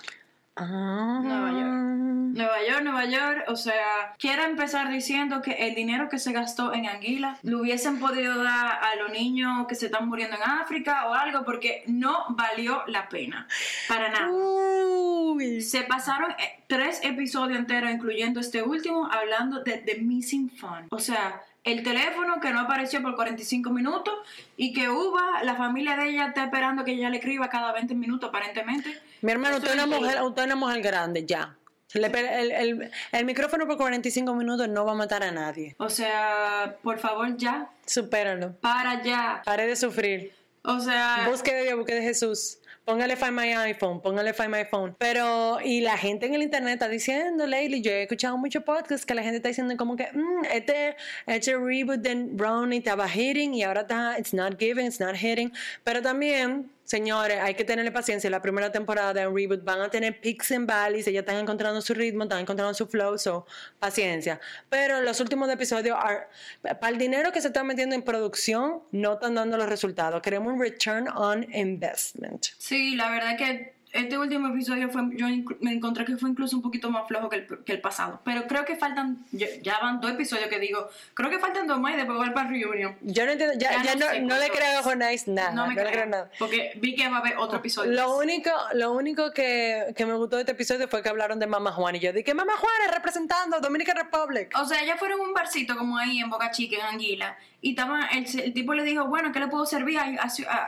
Ah. 0.55 1.19
Nueva 1.23 1.51
York. 1.51 2.01
Nueva 2.33 2.63
York, 2.65 2.83
Nueva 2.83 3.05
York, 3.05 3.45
o 3.49 3.55
sea, 3.55 4.13
quiero 4.17 4.43
empezar 4.43 4.89
diciendo 4.89 5.41
que 5.41 5.51
el 5.51 5.75
dinero 5.75 6.07
que 6.09 6.17
se 6.17 6.31
gastó 6.31 6.73
en 6.73 6.87
Anguila 6.87 7.37
lo 7.43 7.59
hubiesen 7.59 7.99
podido 7.99 8.41
dar 8.41 8.79
a 8.81 8.95
los 8.95 9.11
niños 9.11 9.67
que 9.67 9.75
se 9.75 9.87
están 9.87 10.07
muriendo 10.07 10.37
en 10.37 10.43
África 10.43 11.07
o 11.07 11.13
algo 11.13 11.43
porque 11.43 11.83
no 11.87 12.25
valió 12.29 12.83
la 12.87 13.09
pena. 13.09 13.47
Para 13.87 14.09
nada. 14.09 14.29
Uy. 14.31 15.61
Se 15.61 15.83
pasaron 15.83 16.31
eh, 16.31 16.63
tres 16.67 17.01
episodios 17.03 17.59
enteros, 17.59 17.91
incluyendo 17.91 18.39
este 18.39 18.63
último, 18.63 19.09
hablando 19.11 19.63
de 19.63 19.77
The 19.77 19.95
Missing 19.97 20.49
Fun. 20.51 20.87
O 20.89 20.99
sea, 20.99 21.41
el 21.63 21.83
teléfono 21.83 22.39
que 22.39 22.51
no 22.51 22.61
apareció 22.61 23.01
por 23.01 23.15
45 23.15 23.69
minutos 23.71 24.13
y 24.57 24.73
que 24.73 24.89
Uva, 24.89 25.43
la 25.43 25.55
familia 25.55 25.95
de 25.95 26.09
ella, 26.09 26.27
está 26.27 26.45
esperando 26.45 26.83
que 26.83 26.93
ella 26.93 27.09
le 27.09 27.17
escriba 27.17 27.49
cada 27.49 27.71
20 27.71 27.93
minutos, 27.95 28.29
aparentemente. 28.29 28.99
Mi 29.21 29.31
hermano, 29.31 29.57
usted 29.57 29.69
es 29.69 29.73
una 29.75 29.85
mujer, 29.85 30.01
increíble. 30.01 30.27
usted 30.27 30.41
es 30.41 30.45
una 30.47 30.55
mujer 30.55 30.81
grande, 30.81 31.25
ya. 31.25 31.55
El, 31.93 32.05
el- 32.05 32.91
el 33.11 33.25
micrófono 33.25 33.67
por 33.67 33.75
45 33.77 34.33
minutos 34.33 34.69
no 34.69 34.85
va 34.85 34.93
a 34.93 34.95
matar 34.95 35.23
a 35.23 35.31
nadie. 35.31 35.75
O 35.77 35.89
sea, 35.89 36.77
por 36.81 36.99
favor, 36.99 37.35
ya, 37.35 37.69
Supéralo. 37.85 38.55
para 38.61 39.03
ya. 39.03 39.41
Pare 39.43 39.67
de 39.67 39.75
sufrir. 39.75 40.33
O 40.63 40.79
sea, 40.79 41.27
Busque 41.29 41.53
de 41.53 41.63
Dios, 41.63 41.75
busque 41.77 41.95
de 41.95 42.01
Jesús. 42.03 42.59
Póngale 42.85 43.15
Find 43.15 43.33
My 43.33 43.51
iPhone, 43.53 44.01
póngale 44.01 44.33
Find 44.33 44.49
My 44.55 44.63
Phone. 44.65 44.95
Pero, 44.97 45.59
y 45.63 45.81
la 45.81 45.97
gente 45.97 46.25
en 46.27 46.33
el 46.33 46.41
internet 46.43 46.73
está 46.73 46.87
diciendo, 46.87 47.45
Leili, 47.45 47.81
yo 47.81 47.91
he 47.91 48.03
escuchado 48.03 48.37
muchos 48.37 48.63
podcasts 48.63 49.05
que 49.05 49.13
la 49.13 49.21
gente 49.21 49.37
está 49.37 49.49
diciendo 49.49 49.75
como 49.77 49.95
que, 49.95 50.07
"Mm, 50.13 50.45
este, 50.51 50.95
este 51.27 51.53
reboot 51.57 51.99
de 51.99 52.15
Brownie 52.31 52.79
estaba 52.79 53.07
hitting 53.07 53.53
y 53.53 53.63
ahora 53.63 53.81
está, 53.81 54.17
it's 54.17 54.33
not 54.33 54.57
giving, 54.59 54.85
it's 54.87 54.99
not 54.99 55.15
hitting. 55.15 55.51
Pero 55.83 56.01
también, 56.01 56.71
señores, 56.91 57.39
hay 57.41 57.55
que 57.55 57.63
tenerle 57.63 57.91
paciencia. 57.91 58.29
La 58.29 58.41
primera 58.41 58.69
temporada 58.71 59.13
de 59.13 59.23
reboot 59.25 59.63
van 59.63 59.81
a 59.81 59.89
tener 59.89 60.19
peaks 60.19 60.51
and 60.51 60.69
valleys, 60.69 61.07
ellas 61.07 61.21
están 61.21 61.37
encontrando 61.37 61.81
su 61.81 61.93
ritmo, 61.93 62.23
están 62.23 62.39
encontrando 62.39 62.73
su 62.73 62.85
flow, 62.85 63.17
so, 63.17 63.45
paciencia. 63.79 64.39
Pero 64.69 65.01
los 65.01 65.19
últimos 65.21 65.49
episodios, 65.49 65.97
are- 65.99 66.27
para 66.61 66.89
el 66.89 66.97
dinero 66.97 67.31
que 67.31 67.39
se 67.41 67.47
está 67.47 67.63
metiendo 67.63 67.95
en 67.95 68.01
producción, 68.01 68.83
no 68.91 69.13
están 69.13 69.35
dando 69.35 69.57
los 69.57 69.69
resultados. 69.69 70.21
Queremos 70.21 70.53
un 70.53 70.59
return 70.59 71.07
on 71.07 71.47
investment. 71.53 72.47
sí, 72.57 72.95
la 72.95 73.09
verdad 73.09 73.37
que 73.37 73.73
este 73.91 74.17
último 74.17 74.47
episodio 74.47 74.89
fue, 74.89 75.01
yo 75.15 75.27
me 75.59 75.73
encontré 75.73 76.05
que 76.05 76.15
fue 76.15 76.29
incluso 76.29 76.55
un 76.55 76.61
poquito 76.61 76.89
más 76.89 77.07
flojo 77.07 77.29
que 77.29 77.37
el, 77.37 77.63
que 77.65 77.73
el 77.73 77.81
pasado. 77.81 78.21
Pero 78.23 78.47
creo 78.47 78.63
que 78.63 78.75
faltan, 78.75 79.25
ya, 79.31 79.79
van 79.81 79.99
dos 79.99 80.11
episodios 80.11 80.47
que 80.47 80.59
digo, 80.59 80.87
creo 81.13 81.29
que 81.29 81.39
faltan 81.39 81.67
dos 81.67 81.79
más 81.79 81.93
y 81.93 81.97
después 81.97 82.17
voy 82.17 82.29
para 82.29 82.49
reunion. 82.49 82.95
Yo 83.01 83.25
no 83.25 83.33
entiendo, 83.33 83.57
ya, 83.59 83.71
Ya 83.71 83.83
ya 83.83 83.95
no 83.95 84.05
no, 84.05 84.11
sé 84.11 84.21
no 84.21 84.37
le 84.37 84.49
creo 84.49 84.79
a. 84.79 84.83
Jonais 84.83 85.27
nada. 85.27 85.51
no 85.51 85.67
me 85.67 85.75
creo, 85.75 85.91
creo 85.91 86.05
nada. 86.05 86.31
porque 86.39 86.71
vi 86.77 86.95
que 86.95 87.07
va 87.09 87.17
a 87.17 87.19
haber 87.19 87.37
otro 87.37 87.57
episodio. 87.59 87.91
Lo 87.91 88.17
único, 88.17 88.49
lo 88.73 88.93
único 88.93 89.31
que, 89.31 89.93
que 89.95 90.05
me 90.05 90.13
gustó 90.13 90.37
de 90.37 90.43
este 90.43 90.53
episodio 90.53 90.87
fue 90.87 91.03
que 91.03 91.09
hablaron 91.09 91.39
de 91.39 91.47
Mama 91.47 91.71
Juan 91.71 91.95
y 91.95 91.99
yo 91.99 92.13
dije, 92.13 92.33
Mama 92.33 92.53
Juan 92.57 92.73
es 92.85 92.93
representando 92.93 93.59
Dominican 93.59 93.97
Republic. 93.97 94.53
O 94.57 94.65
sea, 94.65 94.81
ellas 94.81 94.97
fueron 94.97 95.19
un 95.19 95.33
barcito 95.33 95.75
como 95.75 95.97
ahí 95.97 96.19
en 96.19 96.29
Boca 96.29 96.49
Chica, 96.51 96.77
en 96.77 96.85
Anguila. 96.95 97.37
Y 97.63 97.71
estaba, 97.71 98.07
el, 98.07 98.25
el 98.39 98.53
tipo 98.53 98.73
le 98.73 98.83
dijo, 98.83 99.05
bueno, 99.05 99.31
¿qué 99.31 99.39
le 99.39 99.47
puedo 99.47 99.67
servir? 99.67 99.99
A, 99.99 100.03
a- 100.05 100.05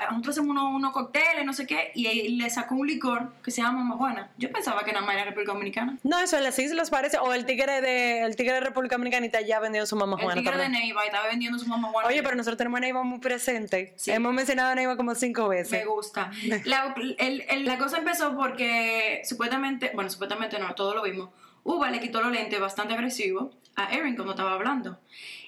a- 0.08 0.12
nosotros 0.12 0.38
hacemos 0.38 0.56
unos, 0.56 0.92
cócteles, 0.92 1.44
no 1.44 1.52
sé 1.52 1.66
qué. 1.66 1.92
Y 1.96 2.06
ahí 2.06 2.30
le 2.38 2.48
sacó 2.52 2.76
un 2.76 2.86
licor 2.86 3.34
que 3.44 3.50
se 3.50 3.64
llama 3.64 3.80
Mama 3.80 3.96
Juana. 3.98 4.30
Yo 4.38 4.52
pensaba 4.52 4.84
que 4.86 4.94
nada 4.94 5.04
más 5.04 5.16
era 5.16 5.26
República 5.26 5.54
Dominicana. 5.54 5.98
No, 6.04 6.20
eso 6.20 6.38
en 6.38 6.44
las 6.44 6.60
islas 6.60 6.92
parece, 6.92 7.18
o 7.18 7.34
el 7.34 7.48
tigre 7.48 7.82
de, 7.82 8.22
el 8.22 8.36
tigre 8.36 8.54
de 8.54 8.60
República 8.60 8.96
Dominicanita 8.96 9.42
ya 9.42 9.60
vendió 9.60 9.88
su 9.88 9.96
Mama 9.96 10.18
El 10.20 10.24
Juana 10.24 10.42
tigre 10.42 10.58
de. 10.58 10.70
Neiva 10.70 11.04
y 11.04 11.08
estaba 11.08 11.28
vendiendo 11.28 11.58
su 11.58 11.66
Mama 11.68 11.88
Juana. 11.90 12.08
Oye, 12.10 12.22
pero 12.22 12.36
nosotros 12.36 12.58
tenemos 12.60 12.78
a 12.78 12.82
Neiva 12.82 13.02
muy 13.02 13.18
presente. 13.20 13.94
Sí. 13.96 14.12
Hemos 14.12 14.32
mencionado 14.32 14.70
a 14.70 14.76
Neiva 14.76 14.96
como 14.96 15.16
cinco 15.16 15.48
veces. 15.48 15.72
Me 15.72 15.86
gusta. 15.86 16.30
La, 16.66 16.94
el- 17.18 17.44
el- 17.50 17.66
la 17.66 17.80
cosa 17.80 17.98
empezó 17.98 18.36
porque 18.36 19.22
supuestamente, 19.26 19.90
bueno, 19.96 20.12
supuestamente 20.12 20.60
no, 20.60 20.76
todos 20.76 20.94
lo 20.96 21.02
vimos. 21.02 21.30
Uva 21.64 21.90
le 21.90 22.00
quitó 22.00 22.22
los 22.22 22.32
lentes 22.32 22.60
bastante 22.60 22.94
agresivo 22.94 23.52
a 23.76 23.92
Erin 23.96 24.16
cuando 24.16 24.34
estaba 24.34 24.54
hablando. 24.54 25.00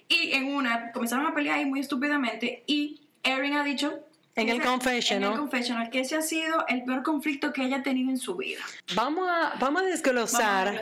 Y 0.08 0.34
en 0.34 0.54
una 0.54 0.92
comenzaron 0.92 1.26
a 1.26 1.34
pelear 1.34 1.60
ahí 1.60 1.66
muy 1.66 1.80
estúpidamente 1.80 2.64
y 2.68 3.02
Erin 3.24 3.54
ha 3.54 3.64
dicho... 3.64 4.00
En 4.38 4.50
el 4.50 4.62
confessional. 4.62 5.30
En 5.30 5.34
el 5.34 5.40
confessional, 5.40 5.90
que 5.90 6.02
ese 6.02 6.18
ha 6.18 6.22
sido 6.22 6.66
el 6.68 6.84
peor 6.84 7.04
conflicto 7.04 7.54
que 7.54 7.64
ella 7.64 7.78
ha 7.78 7.84
tenido 7.84 8.10
en 8.10 8.18
su 8.18 8.36
vida. 8.36 8.60
Vamos 8.94 9.30
a, 9.30 9.54
vamos 9.60 9.62
a 9.62 9.66
Vamos 9.66 9.82
a 9.82 9.86
desglosar. 9.86 10.82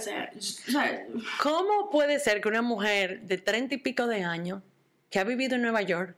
¿Cómo 1.39 1.91
puede 1.91 2.19
ser 2.19 2.41
que 2.41 2.47
una 2.47 2.63
mujer 2.63 3.21
de 3.21 3.37
treinta 3.37 3.75
y 3.75 3.77
pico 3.77 4.07
de 4.07 4.23
años 4.23 4.63
que 5.11 5.19
ha 5.19 5.23
vivido 5.23 5.55
en 5.55 5.61
Nueva 5.61 5.83
York 5.83 6.15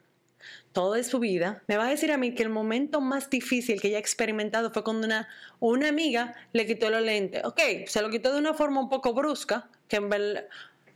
toda 0.71 1.01
su 1.03 1.19
vida 1.19 1.61
me 1.67 1.77
va 1.77 1.85
a 1.85 1.89
decir 1.89 2.11
a 2.11 2.17
mí 2.17 2.33
que 2.33 2.43
el 2.43 2.49
momento 2.49 3.01
más 3.01 3.29
difícil 3.29 3.81
que 3.81 3.87
ella 3.87 3.97
ha 3.97 4.01
experimentado 4.01 4.71
fue 4.71 4.83
cuando 4.83 5.07
una, 5.07 5.27
una 5.59 5.89
amiga 5.89 6.35
le 6.53 6.65
quitó 6.65 6.89
los 6.89 7.01
lentes? 7.01 7.43
Ok, 7.43 7.59
se 7.87 8.01
lo 8.01 8.09
quitó 8.09 8.33
de 8.33 8.39
una 8.39 8.53
forma 8.53 8.81
un 8.81 8.89
poco 8.89 9.13
brusca, 9.13 9.69
que 9.87 9.97
en 9.97 10.09
verdad 10.09 10.45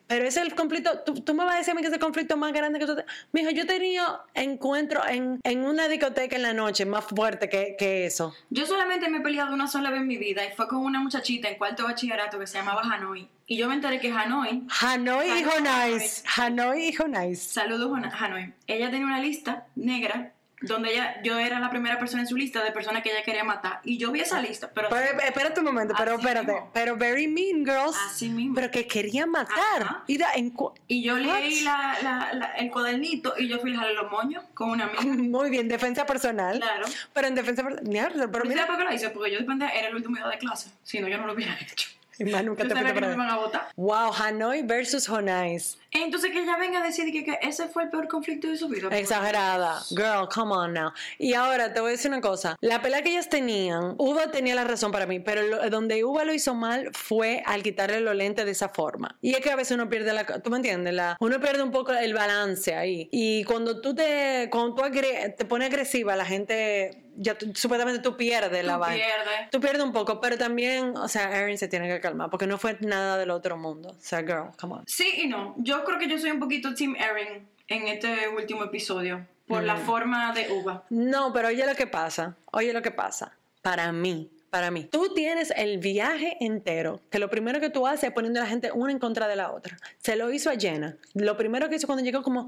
Pero 0.10 0.26
es 0.26 0.38
el 0.38 0.56
conflicto, 0.56 1.02
tú, 1.06 1.14
tú 1.22 1.36
me 1.36 1.46
vas 1.46 1.54
a 1.54 1.58
decir 1.60 1.72
a 1.72 1.76
mí 1.76 1.82
que 1.82 1.88
es 1.88 1.94
el 1.94 2.00
conflicto 2.00 2.36
más 2.36 2.52
grande 2.52 2.80
que 2.80 2.88
tú... 2.88 2.96
te- 2.96 3.06
Mijo, 3.32 3.52
yo 3.52 3.62
he 3.62 3.66
tenido 3.68 4.24
encuentros 4.34 5.06
en, 5.08 5.40
en 5.44 5.64
una 5.64 5.88
discoteca 5.88 6.36
en 6.36 6.42
la 6.42 6.52
noche 6.54 6.84
más 6.88 7.06
fuerte 7.06 7.48
que, 7.48 7.76
que 7.78 8.08
eso. 8.08 8.34
Yo 8.50 8.66
solamente 8.66 9.08
me 9.08 9.20
he 9.20 9.22
peleado 9.22 9.54
una 9.54 9.68
sola 9.68 9.92
vez 9.92 10.02
en 10.02 10.08
mi 10.08 10.18
vida 10.18 10.44
y 10.46 10.52
fue 10.56 10.68
con 10.68 10.80
una 10.80 11.00
muchachita 11.00 11.48
en 11.48 11.60
cuarto 11.60 11.84
bachillerato 11.84 12.40
que 12.40 12.48
se 12.48 12.58
llamaba 12.58 12.82
Hanoi. 12.82 13.28
Y 13.46 13.58
yo 13.58 13.68
me 13.68 13.76
enteré 13.76 14.00
que 14.00 14.12
Hanoi, 14.12 14.64
Hanoi 14.82 15.28
y. 15.28 15.44
Honais. 15.44 16.24
Hanoi 16.38 16.90
y 16.90 17.02
Honais. 17.02 17.42
saludos 17.42 17.92
Hanoi, 18.20 18.54
ella 18.66 18.90
tenía 18.90 19.06
una 19.06 19.20
lista 19.20 19.66
negra 19.76 20.34
donde 20.62 20.92
ella, 20.92 21.22
yo 21.24 21.40
era 21.40 21.60
la 21.60 21.70
primera 21.70 21.98
persona 22.00 22.24
en 22.24 22.28
su 22.28 22.36
lista 22.36 22.64
de 22.64 22.72
personas 22.72 23.02
que 23.04 23.12
ella 23.12 23.24
quería 23.24 23.44
matar. 23.44 23.80
Y 23.84 23.98
yo 23.98 24.12
vi 24.12 24.20
esa 24.22 24.42
lista, 24.42 24.70
pero... 24.74 24.90
Pero, 24.90 25.20
eh, 25.20 25.26
espérate 25.26 25.60
un 25.62 25.66
momento, 25.68 25.94
pero 25.98 26.16
espérate. 26.16 26.52
mismo. 26.52 26.72
Pero 26.74 26.98
very 26.98 27.28
mean 27.28 27.66
girls. 27.66 27.96
Así 28.08 28.30
mismo. 28.30 28.56
Pero 28.56 28.70
que 28.72 28.86
querían 28.88 29.30
matar. 29.32 29.82
Ajá. 29.82 30.04
Y 30.08 30.18
da- 30.18 30.34
en 30.36 30.54
Y 30.88 31.02
yo 31.04 31.18
leí 31.18 31.62
la, 31.62 31.98
la- 32.04 32.34
la- 32.34 32.52
el 32.58 32.70
cuadernito 32.72 33.34
y 33.38 33.48
yo 33.48 33.60
fui 33.60 33.74
a 33.76 33.86
los 33.92 34.12
moños 34.12 34.44
con 34.54 34.72
una 34.72 34.86
amiga. 34.86 35.02
Muy 35.04 35.50
bien, 35.50 35.68
defensa 35.68 36.06
personal. 36.06 36.58
Claro. 36.60 36.86
Pero 37.14 37.28
en 37.28 37.36
defensa 37.36 37.64
personal. 37.64 37.86
Pero 38.14 38.32
¿Pero 38.32 38.46
mira, 38.46 38.62
¿Sabes 38.66 38.68
por 38.68 38.78
qué 38.78 38.84
lo 38.84 38.94
hice? 38.96 39.10
Porque 39.12 39.32
yo 39.32 39.40
dependía, 39.40 39.70
era 39.70 39.88
el 39.88 39.96
último 39.96 40.16
día 40.18 40.28
de 40.28 40.38
clase. 40.38 40.70
Si 40.84 41.00
no, 41.00 41.08
yo 41.08 41.18
no 41.18 41.28
lo 41.28 41.34
hubiera 41.34 41.56
hecho. 41.72 41.90
y 42.18 42.26
más 42.26 42.44
nunca 42.44 42.68
te 42.68 42.76
me 42.76 42.82
a 43.30 43.36
votar. 43.38 43.70
Wow, 43.78 44.12
Hanoi 44.14 44.62
versus 44.64 45.08
Honais. 45.08 45.78
Entonces 45.92 46.32
que 46.32 46.42
ella 46.44 46.58
venga 46.58 46.80
a 46.80 46.84
decir 46.84 47.12
que, 47.12 47.24
que 47.24 47.40
ese 47.42 47.68
fue 47.68 47.84
el 47.84 47.90
peor 47.90 48.08
conflicto 48.08 48.48
de 48.48 48.58
su 48.58 48.68
vida. 48.68 48.90
Exagerada. 48.98 49.82
Girl, 49.90 50.28
come 50.34 50.54
on 50.54 50.74
now. 50.74 50.92
Y 51.18 51.34
ahora 51.34 51.74
te 51.74 51.80
voy 51.80 51.90
a 51.90 51.92
decir 51.92 52.12
una 52.12 52.22
cosa. 52.22 52.56
La 52.62 52.82
pelea 52.82 53.02
que 53.02 53.10
ellas 53.12 53.30
tenían, 53.30 53.96
Uva 53.98 54.32
tenía 54.32 54.56
la 54.56 54.64
razón 54.64 54.92
para 54.92 55.06
mí, 55.06 55.20
pero 55.20 55.42
lo- 55.44 55.70
donde 55.70 56.04
Uva 56.04 56.24
lo 56.26 56.34
hizo 56.34 56.54
mal 56.54 56.90
fue 56.94 57.42
al 57.46 57.64
quitarle 57.64 58.02
los 58.02 58.16
lentes 58.16 58.46
de 58.46 58.52
esa 58.52 58.70
forma. 58.70 59.18
Y 59.22 59.34
es 59.34 59.40
que 59.42 59.52
a 59.52 59.56
veces 59.56 59.76
uno 59.76 59.90
pierde 59.90 60.14
la... 60.14 60.26
¿Tú 60.26 60.50
me 60.50 60.58
entiendes? 60.58 60.94
La, 60.94 61.18
uno 61.20 61.40
pierde 61.40 61.64
un 61.64 61.72
poco 61.72 61.92
el 61.94 62.14
balance 62.14 62.76
ahí. 62.76 63.10
Y 63.12 63.44
cuando 63.46 63.82
tú 63.82 63.96
te... 63.96 64.48
Cuando 64.52 64.76
tú 64.76 64.84
agre- 64.84 65.36
te 65.36 65.46
pones 65.46 65.70
agresiva, 65.70 66.16
la 66.16 66.26
gente... 66.26 67.06
Ya 67.22 67.38
tú- 67.38 67.52
supuestamente 67.54 68.02
tú 68.02 68.16
pierdes 68.16 68.64
la 68.64 68.76
Tú 68.76 68.80
vaina. 68.80 69.04
pierdes. 69.04 69.50
Tú 69.52 69.60
pierdes 69.60 69.82
un 69.84 69.92
poco, 69.92 70.22
pero 70.22 70.38
también, 70.38 70.96
o 70.96 71.10
sea, 71.10 71.36
Erin 71.38 71.58
se 71.58 71.68
tiene 71.68 71.90
que 71.90 72.00
calmar 72.00 72.30
porque 72.30 72.48
no 72.48 72.58
fue 72.58 72.78
nada 72.80 73.18
del 73.18 73.30
otro 73.32 73.58
mundo. 73.58 73.90
O 73.90 73.98
sea, 74.00 74.20
girl, 74.22 74.52
come 74.58 74.76
on. 74.76 74.84
Sí 74.88 75.06
y 75.24 75.28
no. 75.28 75.54
Yo 75.58 75.79
creo 75.84 76.00
que 76.00 76.08
yo 76.08 76.18
soy 76.18 76.32
un 76.32 76.40
poquito 76.40 76.74
Team 76.74 76.96
Erin 76.96 77.48
en 77.68 77.88
este 77.88 78.28
último 78.30 78.64
episodio. 78.64 79.26
Por 79.48 79.64
Mm. 79.64 79.66
la 79.66 79.78
forma 79.78 80.32
de 80.34 80.52
uva. 80.52 80.84
No, 80.92 81.34
pero 81.34 81.48
oye 81.48 81.66
lo 81.66 81.74
que 81.76 81.88
pasa. 81.88 82.36
Oye 82.52 82.72
lo 82.72 82.82
que 82.84 82.92
pasa. 82.92 83.32
Para 83.64 83.92
mí, 83.92 84.30
para 84.52 84.70
mí. 84.70 84.84
Tú 84.86 85.14
tienes 85.16 85.52
el 85.56 85.80
viaje 85.80 86.38
entero, 86.40 87.02
que 87.10 87.18
lo 87.18 87.30
primero 87.32 87.60
que 87.60 87.70
tú 87.72 87.88
haces 87.88 88.06
es 88.06 88.12
poniendo 88.12 88.40
a 88.40 88.44
la 88.44 88.50
gente 88.50 88.72
una 88.72 88.92
en 88.92 89.00
contra 89.00 89.28
de 89.28 89.36
la 89.36 89.52
otra. 89.52 89.78
Se 89.98 90.16
lo 90.16 90.32
hizo 90.32 90.52
a 90.52 90.56
Jenna. 90.56 90.98
Lo 91.16 91.36
primero 91.36 91.68
que 91.68 91.76
hizo 91.78 91.88
cuando 91.88 92.04
llegó 92.04 92.22
como 92.22 92.48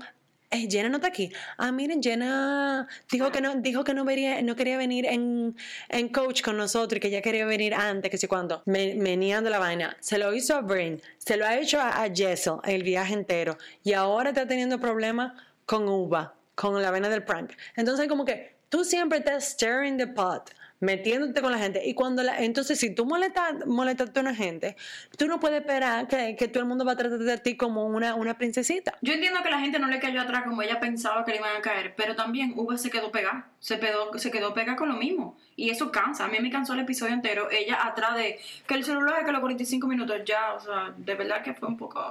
eh, 0.51 0.67
Jenna 0.69 0.89
no 0.89 0.97
está 0.97 1.07
aquí. 1.07 1.31
Ah, 1.57 1.71
miren, 1.71 2.03
Jenna 2.03 2.87
dijo 3.09 3.31
que 3.31 3.39
no, 3.41 3.55
dijo 3.55 3.83
que 3.83 3.93
no, 3.93 4.03
vería, 4.03 4.41
no 4.41 4.55
quería 4.55 4.77
venir 4.77 5.05
en, 5.05 5.55
en 5.89 6.09
coach 6.09 6.41
con 6.41 6.57
nosotros 6.57 6.97
y 6.97 6.99
que 6.99 7.09
ya 7.09 7.21
quería 7.21 7.45
venir 7.45 7.73
antes, 7.73 8.11
que 8.11 8.17
sé 8.17 8.27
cuándo. 8.27 8.61
Me, 8.65 8.93
meneando 8.95 9.49
la 9.49 9.59
vaina. 9.59 9.95
Se 10.01 10.17
lo 10.17 10.33
hizo 10.33 10.55
a 10.55 10.61
Brain, 10.61 11.01
se 11.17 11.37
lo 11.37 11.45
ha 11.45 11.57
hecho 11.57 11.79
a, 11.79 12.03
a 12.03 12.13
Jessel 12.13 12.55
el 12.65 12.83
viaje 12.83 13.13
entero. 13.13 13.57
Y 13.83 13.93
ahora 13.93 14.29
está 14.29 14.45
teniendo 14.45 14.79
problemas 14.79 15.33
con 15.65 15.87
Uva, 15.87 16.35
con 16.55 16.81
la 16.81 16.91
vena 16.91 17.07
del 17.07 17.23
prank. 17.23 17.53
Entonces, 17.77 18.07
como 18.09 18.25
que 18.25 18.55
tú 18.67 18.83
siempre 18.83 19.19
estás 19.19 19.51
stirring 19.51 19.97
the 19.97 20.07
pot 20.07 20.51
metiéndote 20.81 21.41
con 21.41 21.51
la 21.51 21.57
gente 21.59 21.81
y 21.85 21.93
cuando 21.93 22.21
la, 22.23 22.39
entonces 22.43 22.77
si 22.79 22.93
tú 22.93 23.05
molestas 23.05 23.65
molestaste 23.65 24.19
a 24.19 24.21
una 24.23 24.35
gente 24.35 24.75
tú 25.17 25.27
no 25.27 25.39
puedes 25.39 25.61
esperar 25.61 26.07
que, 26.07 26.35
que 26.35 26.47
todo 26.49 26.59
el 26.63 26.67
mundo 26.67 26.83
va 26.83 26.91
a 26.93 26.97
tratar 26.97 27.19
de 27.19 27.37
ti 27.37 27.55
como 27.55 27.85
una, 27.85 28.15
una 28.15 28.37
princesita 28.37 28.97
Yo 29.01 29.13
entiendo 29.13 29.41
que 29.43 29.49
la 29.49 29.59
gente 29.59 29.79
no 29.79 29.87
le 29.87 29.99
cayó 29.99 30.19
atrás 30.21 30.43
como 30.43 30.61
ella 30.61 30.79
pensaba 30.79 31.23
que 31.23 31.31
le 31.31 31.37
iban 31.37 31.55
a 31.55 31.61
caer, 31.61 31.93
pero 31.95 32.15
también 32.15 32.53
Uva 32.57 32.77
se 32.77 32.89
quedó 32.89 33.11
pegada, 33.11 33.47
se 33.59 33.79
quedó, 33.79 34.11
se 34.17 34.29
quedó 34.31 34.53
pegada 34.53 34.75
con 34.75 34.89
lo 34.89 34.95
mismo. 34.95 35.37
Y 35.55 35.69
eso 35.69 35.91
cansa. 35.91 36.25
A 36.25 36.27
mí 36.27 36.39
me 36.39 36.49
cansó 36.49 36.73
el 36.73 36.79
episodio 36.79 37.13
entero. 37.13 37.49
Ella 37.51 37.85
atrás 37.85 38.15
de 38.15 38.39
que 38.65 38.73
el 38.73 38.83
celular, 38.83 39.23
que 39.23 39.31
los 39.31 39.41
45 39.41 39.85
minutos 39.85 40.17
ya, 40.25 40.53
o 40.53 40.59
sea, 40.59 40.93
de 40.97 41.13
verdad 41.13 41.43
que 41.43 41.53
fue 41.53 41.67
un 41.67 41.77
poco... 41.77 42.03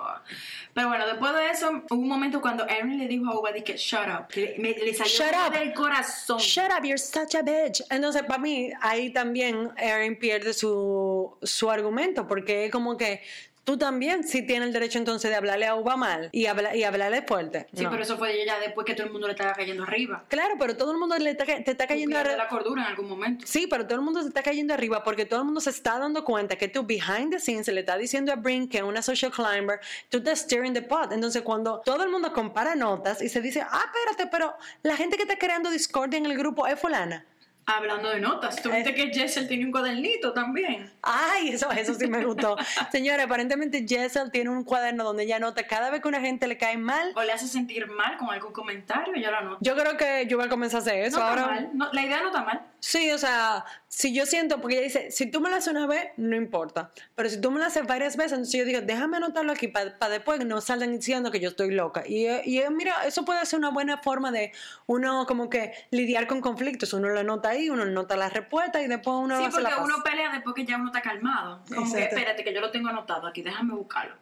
Pero 0.74 0.88
bueno, 0.88 1.04
después 1.06 1.32
de 1.34 1.50
eso, 1.50 1.82
hubo 1.90 2.00
un 2.00 2.08
momento 2.08 2.40
cuando 2.40 2.66
Erin 2.68 2.98
le 2.98 3.08
dijo 3.08 3.28
a 3.30 3.38
Uva, 3.38 3.52
que 3.52 3.76
shut 3.76 4.06
up. 4.06 4.26
Le, 4.36 4.54
me- 4.58 4.74
le 4.74 4.94
salió 4.94 5.12
Shut 5.12 5.34
up. 5.48 5.52
del 5.58 5.72
corazón. 5.74 6.38
Shut 6.38 6.70
up, 6.78 6.84
you're 6.84 6.98
such 6.98 7.34
a 7.34 7.42
bitch. 7.42 7.82
Entonces, 7.90 8.22
para 8.22 8.38
mí, 8.38 8.59
ahí 8.80 9.10
también 9.10 9.70
Erin 9.76 10.18
pierde 10.18 10.52
su, 10.52 11.36
su 11.42 11.70
argumento, 11.70 12.26
porque 12.26 12.66
es 12.66 12.70
como 12.72 12.96
que 12.96 13.22
tú 13.62 13.76
también 13.76 14.24
sí 14.24 14.42
tienes 14.42 14.68
el 14.68 14.72
derecho 14.72 14.98
entonces 14.98 15.30
de 15.30 15.36
hablarle 15.36 15.66
a 15.66 15.76
Uva 15.76 15.94
mal 15.96 16.28
y, 16.32 16.46
habla- 16.46 16.74
y 16.74 16.82
hablarle 16.82 17.22
fuerte. 17.22 17.68
Sí, 17.72 17.84
No. 17.84 17.90
pero 17.90 18.02
eso 18.02 18.16
fue 18.18 18.44
ya 18.44 18.58
después 18.58 18.84
que 18.84 18.94
todo 18.94 19.06
el 19.06 19.12
mundo 19.12 19.28
le 19.28 19.34
estaba 19.34 19.52
cayendo 19.52 19.84
arriba. 19.84 20.24
Claro, 20.28 20.54
pero 20.58 20.76
todo 20.76 20.90
el 20.90 20.98
mundo 20.98 21.16
le 21.18 21.30
está, 21.30 21.44
te 21.44 21.70
está 21.70 21.86
cayendo 21.86 22.18
arriba. 22.18 22.36
la 22.36 22.48
cordura 22.48 22.82
en 22.82 22.88
algún 22.88 23.08
momento. 23.08 23.44
Sí, 23.46 23.68
pero 23.68 23.84
todo 23.86 23.96
el 23.96 24.04
mundo 24.04 24.22
se 24.22 24.28
está 24.28 24.42
cayendo 24.42 24.74
arriba 24.74 25.04
porque 25.04 25.24
todo 25.24 25.40
el 25.40 25.44
mundo 25.44 25.60
se 25.60 25.70
está 25.70 25.98
dando 26.00 26.24
cuenta 26.24 26.56
que 26.56 26.66
tú 26.66 26.82
behind 26.84 27.30
the 27.30 27.38
scenes 27.38 27.68
le 27.68 27.80
está 27.80 27.96
diciendo 27.96 28.32
a 28.32 28.36
Brink 28.36 28.72
que 28.72 28.78
es 28.78 28.82
una 28.82 29.02
social 29.02 29.30
climber, 29.30 29.78
tú 30.08 30.18
estás 30.18 30.40
steering 30.40 30.72
the 30.72 30.82
pot. 30.82 31.12
Entonces, 31.12 31.42
cuando 31.42 31.80
todo 31.84 32.02
el 32.02 32.08
mundo 32.10 32.32
compara 32.32 32.74
notas 32.74 33.22
y 33.22 33.28
se 33.28 33.40
dice, 33.40 33.60
ah, 33.60 33.84
espérate, 33.86 34.30
pero 34.32 34.54
la 34.82 34.96
gente 34.96 35.16
que 35.16 35.22
está 35.24 35.36
creando 35.38 35.70
discordia 35.70 36.18
en 36.18 36.26
el 36.26 36.36
grupo 36.36 36.66
es 36.66 36.80
fulana. 36.80 37.24
Hablando 37.66 38.08
de 38.10 38.20
notas, 38.20 38.60
tú 38.62 38.68
Eh. 38.70 38.76
viste 38.76 38.94
que 38.94 39.12
Jessel 39.12 39.46
tiene 39.46 39.64
un 39.64 39.70
cuadernito 39.70 40.32
también. 40.32 40.90
Ay, 41.02 41.50
eso, 41.50 41.70
eso 41.70 41.94
sí 41.94 42.06
me 42.08 42.24
gustó. 42.24 42.56
Señora, 42.92 43.24
aparentemente 43.24 43.86
Jessel 43.86 44.30
tiene 44.32 44.50
un 44.50 44.64
cuaderno 44.64 45.04
donde 45.04 45.22
ella 45.22 45.36
anota 45.36 45.66
cada 45.66 45.90
vez 45.90 46.00
que 46.02 46.08
una 46.08 46.20
gente 46.20 46.48
le 46.48 46.56
cae 46.56 46.76
mal. 46.76 47.12
O 47.14 47.22
le 47.22 47.32
hace 47.32 47.46
sentir 47.46 47.86
mal 47.86 48.16
con 48.16 48.30
algún 48.30 48.52
comentario, 48.52 49.14
ella 49.14 49.30
lo 49.30 49.36
anota. 49.36 49.58
Yo 49.60 49.76
creo 49.76 49.96
que 49.96 50.26
yo 50.26 50.36
voy 50.36 50.46
a 50.46 50.48
comenzar 50.48 50.78
a 50.78 50.82
hacer 50.82 51.04
eso 51.04 51.18
no 51.18 51.24
ahora. 51.24 51.42
está 51.42 51.54
mal. 51.54 51.70
No, 51.74 51.92
la 51.92 52.02
idea 52.02 52.20
no 52.22 52.26
está 52.28 52.42
mal. 52.42 52.62
Sí, 52.80 53.10
o 53.12 53.18
sea, 53.18 53.64
si 53.88 54.14
yo 54.14 54.24
siento, 54.24 54.60
porque 54.60 54.76
ella 54.76 54.84
dice, 54.84 55.10
si 55.10 55.26
tú 55.26 55.40
me 55.40 55.50
lo 55.50 55.56
haces 55.56 55.70
una 55.70 55.86
vez, 55.86 56.08
no 56.16 56.34
importa. 56.34 56.90
Pero 57.14 57.28
si 57.28 57.38
tú 57.40 57.50
me 57.50 57.58
lo 57.60 57.66
haces 57.66 57.86
varias 57.86 58.16
veces, 58.16 58.32
entonces 58.32 58.58
yo 58.58 58.64
digo, 58.64 58.80
déjame 58.80 59.18
anotarlo 59.18 59.52
aquí 59.52 59.68
para 59.68 59.90
después 60.08 60.44
no 60.46 60.60
salgan 60.62 60.92
diciendo 60.92 61.30
que 61.30 61.40
yo 61.40 61.50
estoy 61.50 61.72
loca. 61.72 62.04
Y, 62.06 62.26
eh, 62.26 62.40
y 62.46 62.58
eh, 62.58 62.70
mira, 62.70 62.94
eso 63.06 63.24
puede 63.26 63.44
ser 63.44 63.58
una 63.58 63.68
buena 63.70 63.98
forma 63.98 64.32
de 64.32 64.52
uno 64.86 65.26
como 65.26 65.50
que 65.50 65.72
lidiar 65.90 66.26
con 66.26 66.40
conflictos. 66.40 66.94
Uno 66.94 67.08
lo 67.10 67.20
anota 67.20 67.49
ahí, 67.50 67.70
uno 67.70 67.82
anota 67.82 68.16
la 68.16 68.28
respuesta 68.28 68.80
y 68.82 68.86
después 68.88 69.16
uno 69.20 69.36
Sí, 69.36 69.44
la 69.44 69.50
porque 69.50 69.64
paz. 69.68 69.80
uno 69.84 69.94
pelea 70.02 70.32
después 70.32 70.54
que 70.54 70.64
ya 70.64 70.76
uno 70.76 70.86
está 70.86 71.00
calmado. 71.02 71.62
Como 71.68 71.82
que 71.82 71.98
Exacto. 71.98 72.16
espérate, 72.16 72.44
que 72.44 72.54
yo 72.54 72.60
lo 72.60 72.70
tengo 72.70 72.88
anotado 72.88 73.26
aquí, 73.26 73.42
déjame 73.42 73.74
buscarlo. 73.74 74.14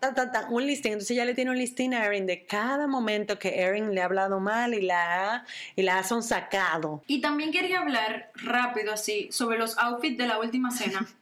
Un 0.51 0.67
listing. 0.67 0.93
Entonces 0.93 1.17
ya 1.17 1.25
le 1.25 1.35
tiene 1.35 1.51
un 1.51 1.59
listing 1.59 1.95
a 1.95 2.05
Erin 2.05 2.27
de 2.27 2.45
cada 2.47 2.87
momento 2.87 3.39
que 3.39 3.61
Erin 3.61 3.95
le 3.95 4.03
ha 4.03 4.07
hablado 4.07 4.41
mal 4.41 4.75
y 4.75 4.81
la 4.83 5.35
ha, 5.37 5.45
y 5.77 5.83
la 5.83 5.99
ha 5.99 6.03
sonsacado. 6.05 7.03
Y 7.07 7.21
también 7.21 7.53
quería 7.53 7.81
hablar 7.81 8.31
rápido 8.35 8.93
así 8.93 9.29
sobre 9.31 9.59
los 9.59 9.77
outfits 9.79 10.17
de 10.19 10.27
la 10.27 10.39
última 10.39 10.71
cena. 10.71 11.07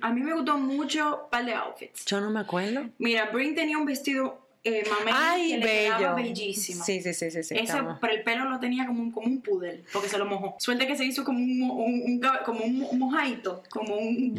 A 0.00 0.10
mí 0.12 0.20
me 0.20 0.32
gustó 0.32 0.58
mucho 0.58 1.22
un 1.24 1.30
par 1.30 1.44
de 1.44 1.54
outfits. 1.54 2.04
Yo 2.06 2.20
no 2.20 2.30
me 2.30 2.38
acuerdo. 2.40 2.88
Mira, 2.98 3.26
Brin 3.32 3.54
tenía 3.56 3.78
un 3.78 3.84
vestido 3.84 4.41
eh, 4.64 4.84
mamey 4.88 5.14
Ay, 5.16 5.50
que 5.52 5.58
le 5.58 5.66
quedaba 5.66 6.14
bello. 6.14 6.14
bellísimo. 6.28 6.84
Sí, 6.84 7.00
sí, 7.02 7.12
sí, 7.14 7.30
sí. 7.42 7.54
estamos. 7.56 7.98
pero 8.00 8.12
el 8.12 8.22
pelo 8.22 8.44
lo 8.48 8.60
tenía 8.60 8.86
como 8.86 9.02
un, 9.02 9.10
como 9.10 9.26
un 9.26 9.40
pudel, 9.40 9.84
porque 9.92 10.08
se 10.08 10.18
lo 10.18 10.26
mojó. 10.26 10.54
Suerte 10.58 10.86
que 10.86 10.96
se 10.96 11.04
hizo 11.04 11.24
como 11.24 11.38
un, 11.40 11.62
un, 11.62 12.02
un 12.04 12.20
como 12.44 12.64
un, 12.64 12.78
mo- 12.78 12.88
un 12.88 12.98
mojadito, 13.00 13.62
como 13.70 13.96
un... 13.96 14.34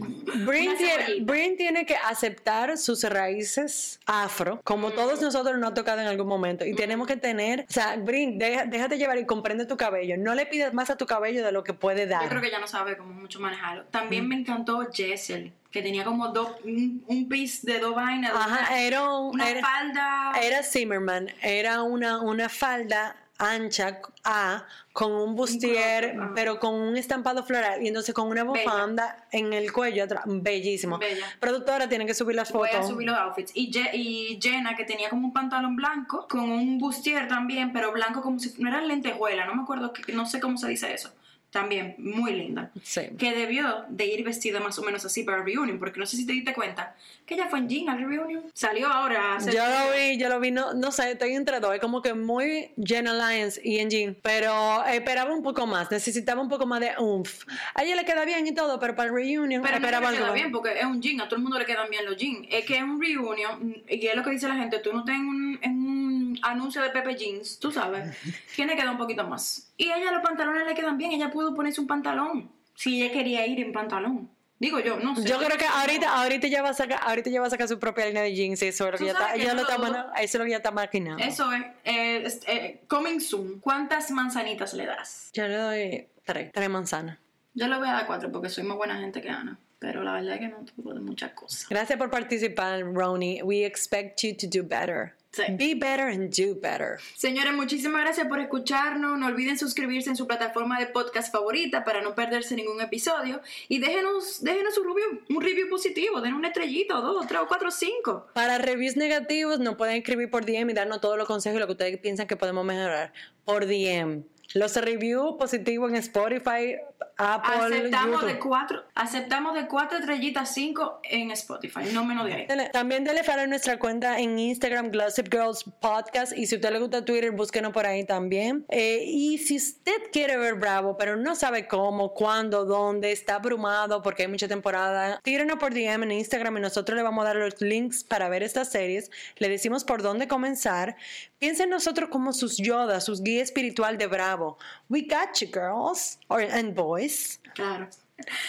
Brin 0.45 0.75
tiene, 0.77 1.03
cebollita. 1.03 1.31
Brin 1.31 1.57
tiene 1.57 1.85
que 1.85 1.95
aceptar 1.95 2.77
sus 2.77 3.03
raíces 3.03 3.99
afro, 4.05 4.61
como 4.63 4.91
todos 4.91 5.21
nosotros 5.21 5.57
nos 5.57 5.71
ha 5.71 5.73
tocado 5.73 5.99
en 6.01 6.07
algún 6.07 6.27
momento. 6.27 6.65
Y 6.65 6.73
tenemos 6.75 7.07
que 7.07 7.17
tener, 7.17 7.65
o 7.69 7.73
sea, 7.73 7.97
Brin, 7.97 8.37
deja- 8.39 8.65
déjate 8.65 8.97
llevar 8.97 9.17
y 9.17 9.25
comprende 9.25 9.65
tu 9.65 9.75
cabello. 9.77 10.15
No 10.17 10.35
le 10.35 10.45
pides 10.45 10.73
más 10.73 10.89
a 10.89 10.95
tu 10.97 11.05
cabello 11.05 11.43
de 11.45 11.51
lo 11.51 11.63
que 11.63 11.73
puede 11.73 12.07
dar. 12.07 12.23
Yo 12.23 12.29
creo 12.29 12.41
que 12.41 12.49
ya 12.51 12.59
no 12.59 12.67
sabe 12.67 12.97
cómo 12.97 13.13
mucho 13.13 13.39
manejarlo. 13.39 13.83
También 13.91 14.25
Mm. 14.25 14.27
me 14.29 14.35
encantó 14.35 14.87
Jessel, 14.91 15.51
que 15.73 15.81
tenía 15.81 16.05
como 16.05 16.29
dos, 16.29 16.51
un, 16.63 17.03
un 17.07 17.27
piece 17.27 17.65
de 17.69 17.79
dos 17.79 17.95
vainas. 17.95 18.31
Ajá, 18.33 18.67
una, 18.69 18.79
era, 18.79 19.09
un- 19.09 19.33
una 19.33 19.49
era, 19.49 19.61
falda. 19.61 20.31
era 20.41 20.63
Zimmerman, 20.63 21.29
era 21.41 21.81
una, 21.81 22.21
una 22.21 22.47
falda 22.47 23.17
ancha 23.39 23.99
A 24.23 24.65
con 24.93 25.11
un 25.11 25.35
bustier, 25.35 26.15
pero 26.35 26.59
con 26.59 26.75
un 26.75 26.95
estampado 26.95 27.43
floral 27.43 27.81
y 27.83 27.87
entonces 27.87 28.13
con 28.13 28.27
una 28.27 28.43
Bella. 28.43 28.63
bufanda 28.63 29.25
en 29.31 29.51
el 29.51 29.73
cuello 29.73 30.03
atrás, 30.03 30.23
bellísimo. 30.27 30.99
Bella. 30.99 31.25
Productora 31.39 31.89
tiene 31.89 32.05
que 32.05 32.13
subir 32.13 32.35
las 32.35 32.51
Voy 32.51 32.69
fotos. 32.69 32.85
a 32.85 32.87
subir 32.87 33.07
los 33.07 33.17
outfits. 33.17 33.51
Y, 33.55 33.71
Je- 33.71 33.89
y 33.93 34.39
Jenna, 34.39 34.75
que 34.75 34.85
tenía 34.85 35.09
como 35.09 35.25
un 35.25 35.33
pantalón 35.33 35.75
blanco, 35.75 36.27
con 36.29 36.51
un 36.51 36.77
bustier 36.77 37.27
también, 37.27 37.73
pero 37.73 37.91
blanco 37.91 38.21
como 38.21 38.37
si 38.39 38.53
no 38.59 38.69
era 38.69 38.79
lentejuela, 38.81 39.45
no 39.47 39.55
me 39.55 39.63
acuerdo, 39.63 39.91
que, 39.91 40.13
no 40.13 40.27
sé 40.27 40.39
cómo 40.39 40.57
se 40.59 40.67
dice 40.69 40.93
eso. 40.93 41.11
También 41.53 41.95
muy 41.99 42.33
linda. 42.33 42.71
Sí. 42.83 43.01
Que 43.17 43.31
debió 43.31 43.85
de 43.87 44.05
ir 44.07 44.23
vestida 44.25 44.59
más 44.59 44.77
o 44.79 44.81
menos 44.83 45.05
así 45.05 45.23
para 45.23 45.37
el 45.37 45.45
reunion, 45.45 45.79
porque 45.79 45.99
no 45.99 46.05
sé 46.05 46.17
si 46.17 46.25
te 46.27 46.33
diste 46.33 46.53
cuenta 46.53 46.95
que 47.25 47.35
ella 47.35 47.47
fue 47.47 47.59
en 47.59 47.69
jean 47.69 47.87
al 47.89 47.99
reunion. 47.99 48.43
Salió 48.53 48.87
ahora. 48.87 49.35
hace- 49.37 49.53
Yo 49.53 49.63
lo 49.65 49.93
vi, 49.95 50.17
yo 50.17 50.27
lo 50.27 50.39
vi, 50.41 50.51
no, 50.51 50.73
no 50.73 50.91
sé, 50.91 51.11
estoy 51.11 51.33
entre 51.33 51.59
dos, 51.61 51.73
es 51.73 51.79
como 51.79 52.01
que 52.01 52.13
muy 52.13 52.71
Jen 52.83 53.07
Alliance 53.07 53.61
y 53.63 53.77
Engine, 53.79 54.15
pero 54.21 54.83
esperaba 54.85 55.33
un 55.33 55.43
poco 55.43 55.65
más, 55.65 55.89
necesitaba 55.91 56.41
un 56.41 56.49
poco 56.49 56.65
más 56.65 56.81
de 56.81 56.91
oomph. 56.97 57.43
A 57.75 57.83
ella 57.83 57.95
le 57.95 58.03
queda 58.03 58.25
bien 58.25 58.45
y 58.47 58.53
todo, 58.53 58.79
pero 58.79 58.95
para 58.95 59.07
el 59.09 59.15
reunion 59.15 59.61
Pero 59.61 59.71
no 59.73 59.77
esperaba 59.77 60.09
le 60.11 60.17
queda 60.17 60.25
algo. 60.25 60.35
bien 60.35 60.51
porque 60.51 60.77
es 60.79 60.85
un 60.85 61.01
jean, 61.01 61.21
a 61.21 61.25
todo 61.29 61.37
el 61.37 61.43
mundo 61.43 61.59
le 61.59 61.65
quedan 61.65 61.89
bien 61.89 62.03
los 62.05 62.17
jeans. 62.17 62.47
Es 62.51 62.65
que 62.65 62.75
es 62.77 62.83
un 62.83 62.99
reunion, 63.01 63.83
y 63.87 64.05
es 64.07 64.15
lo 64.15 64.23
que 64.23 64.31
dice 64.31 64.47
la 64.49 64.55
gente, 64.55 64.79
tú 64.79 64.91
no 64.91 65.03
un, 65.03 65.59
en 65.61 65.71
un 65.85 66.39
anuncio 66.41 66.81
de 66.81 66.89
Pepe 66.89 67.15
Jeans, 67.15 67.59
tú 67.59 67.71
sabes, 67.71 68.15
tiene 68.55 68.73
que 68.73 68.79
quedar 68.79 68.91
un 68.91 68.97
poquito 68.97 69.25
más. 69.27 69.69
Y 69.83 69.89
a 69.89 69.97
ella 69.97 70.11
los 70.11 70.21
pantalones 70.21 70.65
le 70.65 70.73
quedan 70.75 70.97
bien, 70.97 71.11
ella 71.11 71.29
pudo 71.31 71.53
ponerse 71.53 71.81
un 71.81 71.87
pantalón, 71.87 72.49
si 72.75 73.01
ella 73.01 73.11
quería 73.13 73.45
ir 73.47 73.59
en 73.59 73.71
pantalón. 73.73 74.29
Digo 74.59 74.79
yo, 74.79 74.97
no 74.97 75.13
sé. 75.15 75.27
Yo 75.27 75.37
creo 75.39 75.57
que 75.57 75.65
ahorita, 75.65 76.21
ahorita 76.21 76.47
ya 76.47 76.61
va 76.61 76.69
a 76.69 76.73
sacar, 76.73 76.99
ahorita 77.03 77.29
ya 77.29 77.41
va 77.41 77.47
a 77.47 77.49
sacar 77.49 77.67
su 77.67 77.79
propia 77.79 78.05
línea 78.05 78.21
de 78.23 78.33
jeans 78.33 78.61
eso 78.61 78.85
es 78.85 78.91
lo 78.93 78.97
que 78.97 79.05
ya 79.05 79.11
está, 79.11 79.33
que 79.33 79.53
lo 79.53 79.61
está, 79.61 80.11
eso 80.21 80.21
es 80.21 80.35
lo 80.35 80.45
que 80.45 80.51
ya 80.51 80.57
está 80.57 80.71
maquinando. 80.71 81.21
Eso 81.21 81.51
es, 81.51 81.61
eh, 81.83 82.23
es- 82.25 82.39
eh, 82.47 82.81
coming 82.87 83.19
soon. 83.19 83.59
¿Cuántas 83.59 84.09
manzanitas 84.11 84.73
le 84.73 84.85
das? 84.85 85.31
Yo 85.33 85.45
le 85.47 85.55
doy 85.55 86.07
tres, 86.23 86.51
tres 86.53 86.69
manzanas. 86.69 87.17
Yo 87.55 87.67
le 87.67 87.77
voy 87.77 87.89
a 87.89 87.93
dar 87.93 88.05
cuatro 88.07 88.31
porque 88.31 88.47
soy 88.49 88.63
más 88.63 88.77
buena 88.77 88.97
gente 88.99 89.21
que 89.21 89.29
Ana. 89.29 89.57
Pero 89.79 90.01
la 90.01 90.13
verdad 90.13 90.35
es 90.35 90.39
que 90.39 90.47
no 90.47 90.59
tuvo 90.63 90.93
de 90.93 91.01
muchas 91.01 91.33
cosas. 91.33 91.67
Gracias 91.67 91.99
por 91.99 92.09
participar, 92.09 92.81
Ronnie. 92.93 93.43
We 93.43 93.65
expect 93.65 94.21
you 94.23 94.33
to 94.37 94.47
do 94.47 94.65
better. 94.65 95.13
Sí. 95.33 95.43
Be 95.49 95.73
better 95.73 96.09
and 96.09 96.29
do 96.29 96.53
better. 96.61 96.99
Señores, 97.15 97.53
muchísimas 97.53 98.01
gracias 98.03 98.27
por 98.27 98.39
escucharnos. 98.39 99.17
No 99.17 99.25
olviden 99.25 99.57
suscribirse 99.57 100.11
en 100.11 100.15
su 100.15 100.27
plataforma 100.27 100.79
de 100.79 100.85
podcast 100.85 101.31
favorita 101.31 101.83
para 101.83 102.01
no 102.01 102.13
perderse 102.13 102.55
ningún 102.55 102.79
episodio. 102.81 103.41
Y 103.67 103.79
déjenos, 103.79 104.43
déjenos 104.43 104.77
un 104.77 104.85
review, 104.85 105.21
un 105.29 105.41
review 105.41 105.69
positivo. 105.69 106.21
Den 106.21 106.35
una 106.35 106.49
estrellita, 106.49 106.99
o 106.99 107.01
dos, 107.01 107.25
tres, 107.25 107.41
o 107.41 107.47
cuatro, 107.47 107.71
cinco. 107.71 108.27
Para 108.33 108.59
reviews 108.59 108.95
negativos, 108.95 109.59
nos 109.59 109.75
pueden 109.75 109.95
escribir 109.97 110.29
por 110.29 110.45
DM 110.45 110.69
y 110.69 110.73
darnos 110.73 111.01
todos 111.01 111.17
los 111.17 111.27
consejos 111.27 111.57
y 111.57 111.59
lo 111.59 111.65
que 111.65 111.73
ustedes 111.73 111.97
piensan 111.97 112.27
que 112.27 112.35
podemos 112.35 112.63
mejorar. 112.63 113.11
Por 113.43 113.65
DM. 113.65 114.23
Los 114.53 114.75
reviews 114.75 115.35
positivos 115.39 115.89
en 115.89 115.95
Spotify, 115.97 116.77
Apple, 117.17 117.53
Aceptamos 117.55 118.21
YouTube. 118.21 118.33
de 118.33 118.39
cuatro, 118.39 118.83
aceptamos 118.95 119.55
de 119.55 119.67
cuatro 119.67 119.97
estrellitas, 119.97 120.53
cinco 120.53 120.99
en 121.03 121.31
Spotify, 121.31 121.81
no 121.93 122.05
menos 122.05 122.25
de 122.25 122.33
ahí. 122.33 122.47
También 122.71 123.03
dele 123.03 123.23
follow 123.23 123.43
a 123.43 123.47
nuestra 123.47 123.77
cuenta 123.79 124.19
en 124.19 124.37
Instagram, 124.37 124.91
Gossip 124.91 125.31
Girls 125.31 125.63
Podcast. 125.79 126.33
Y 126.37 126.45
si 126.45 126.55
a 126.55 126.57
usted 126.57 126.71
le 126.71 126.79
gusta 126.79 127.05
Twitter, 127.05 127.31
búsquenos 127.31 127.71
por 127.71 127.85
ahí 127.85 128.05
también. 128.05 128.65
Eh, 128.69 129.03
y 129.05 129.37
si 129.37 129.57
usted 129.57 130.11
quiere 130.11 130.37
ver 130.37 130.55
Bravo, 130.55 130.97
pero 130.97 131.15
no 131.15 131.35
sabe 131.35 131.67
cómo, 131.67 132.13
cuándo, 132.13 132.65
dónde, 132.65 133.11
está 133.11 133.35
abrumado 133.35 134.01
porque 134.01 134.23
hay 134.23 134.27
mucha 134.27 134.47
temporada, 134.47 135.19
tírenos 135.23 135.57
por 135.57 135.73
DM 135.73 136.03
en 136.03 136.11
Instagram 136.11 136.57
y 136.57 136.61
nosotros 136.61 136.95
le 136.95 137.03
vamos 137.03 137.23
a 137.23 137.27
dar 137.29 137.35
los 137.37 137.61
links 137.61 138.03
para 138.03 138.29
ver 138.29 138.43
estas 138.43 138.69
series. 138.69 139.11
Le 139.37 139.49
decimos 139.49 139.83
por 139.83 140.01
dónde 140.01 140.27
comenzar. 140.27 140.95
Piensen 141.39 141.63
en 141.63 141.69
nosotros 141.71 142.09
como 142.09 142.33
sus 142.33 142.57
Yoda, 142.57 143.01
sus 143.01 143.21
guía 143.21 143.43
espiritual 143.43 143.97
de 143.97 144.07
Bravo. 144.07 144.57
We 144.93 145.07
got 145.07 145.41
you, 145.41 145.47
girls 145.47 146.19
or, 146.29 146.41
and 146.41 146.75
boys. 146.75 147.39
Claro. 147.55 147.87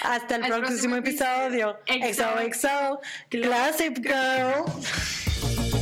Hasta 0.03 0.35
el 0.35 0.45
Al 0.45 0.61
próximo 0.61 0.97
próximo 0.97 0.97
episodio. 0.97 1.79
XOXO, 1.87 3.01
Classic 3.31 3.99
Girl. 4.03 5.71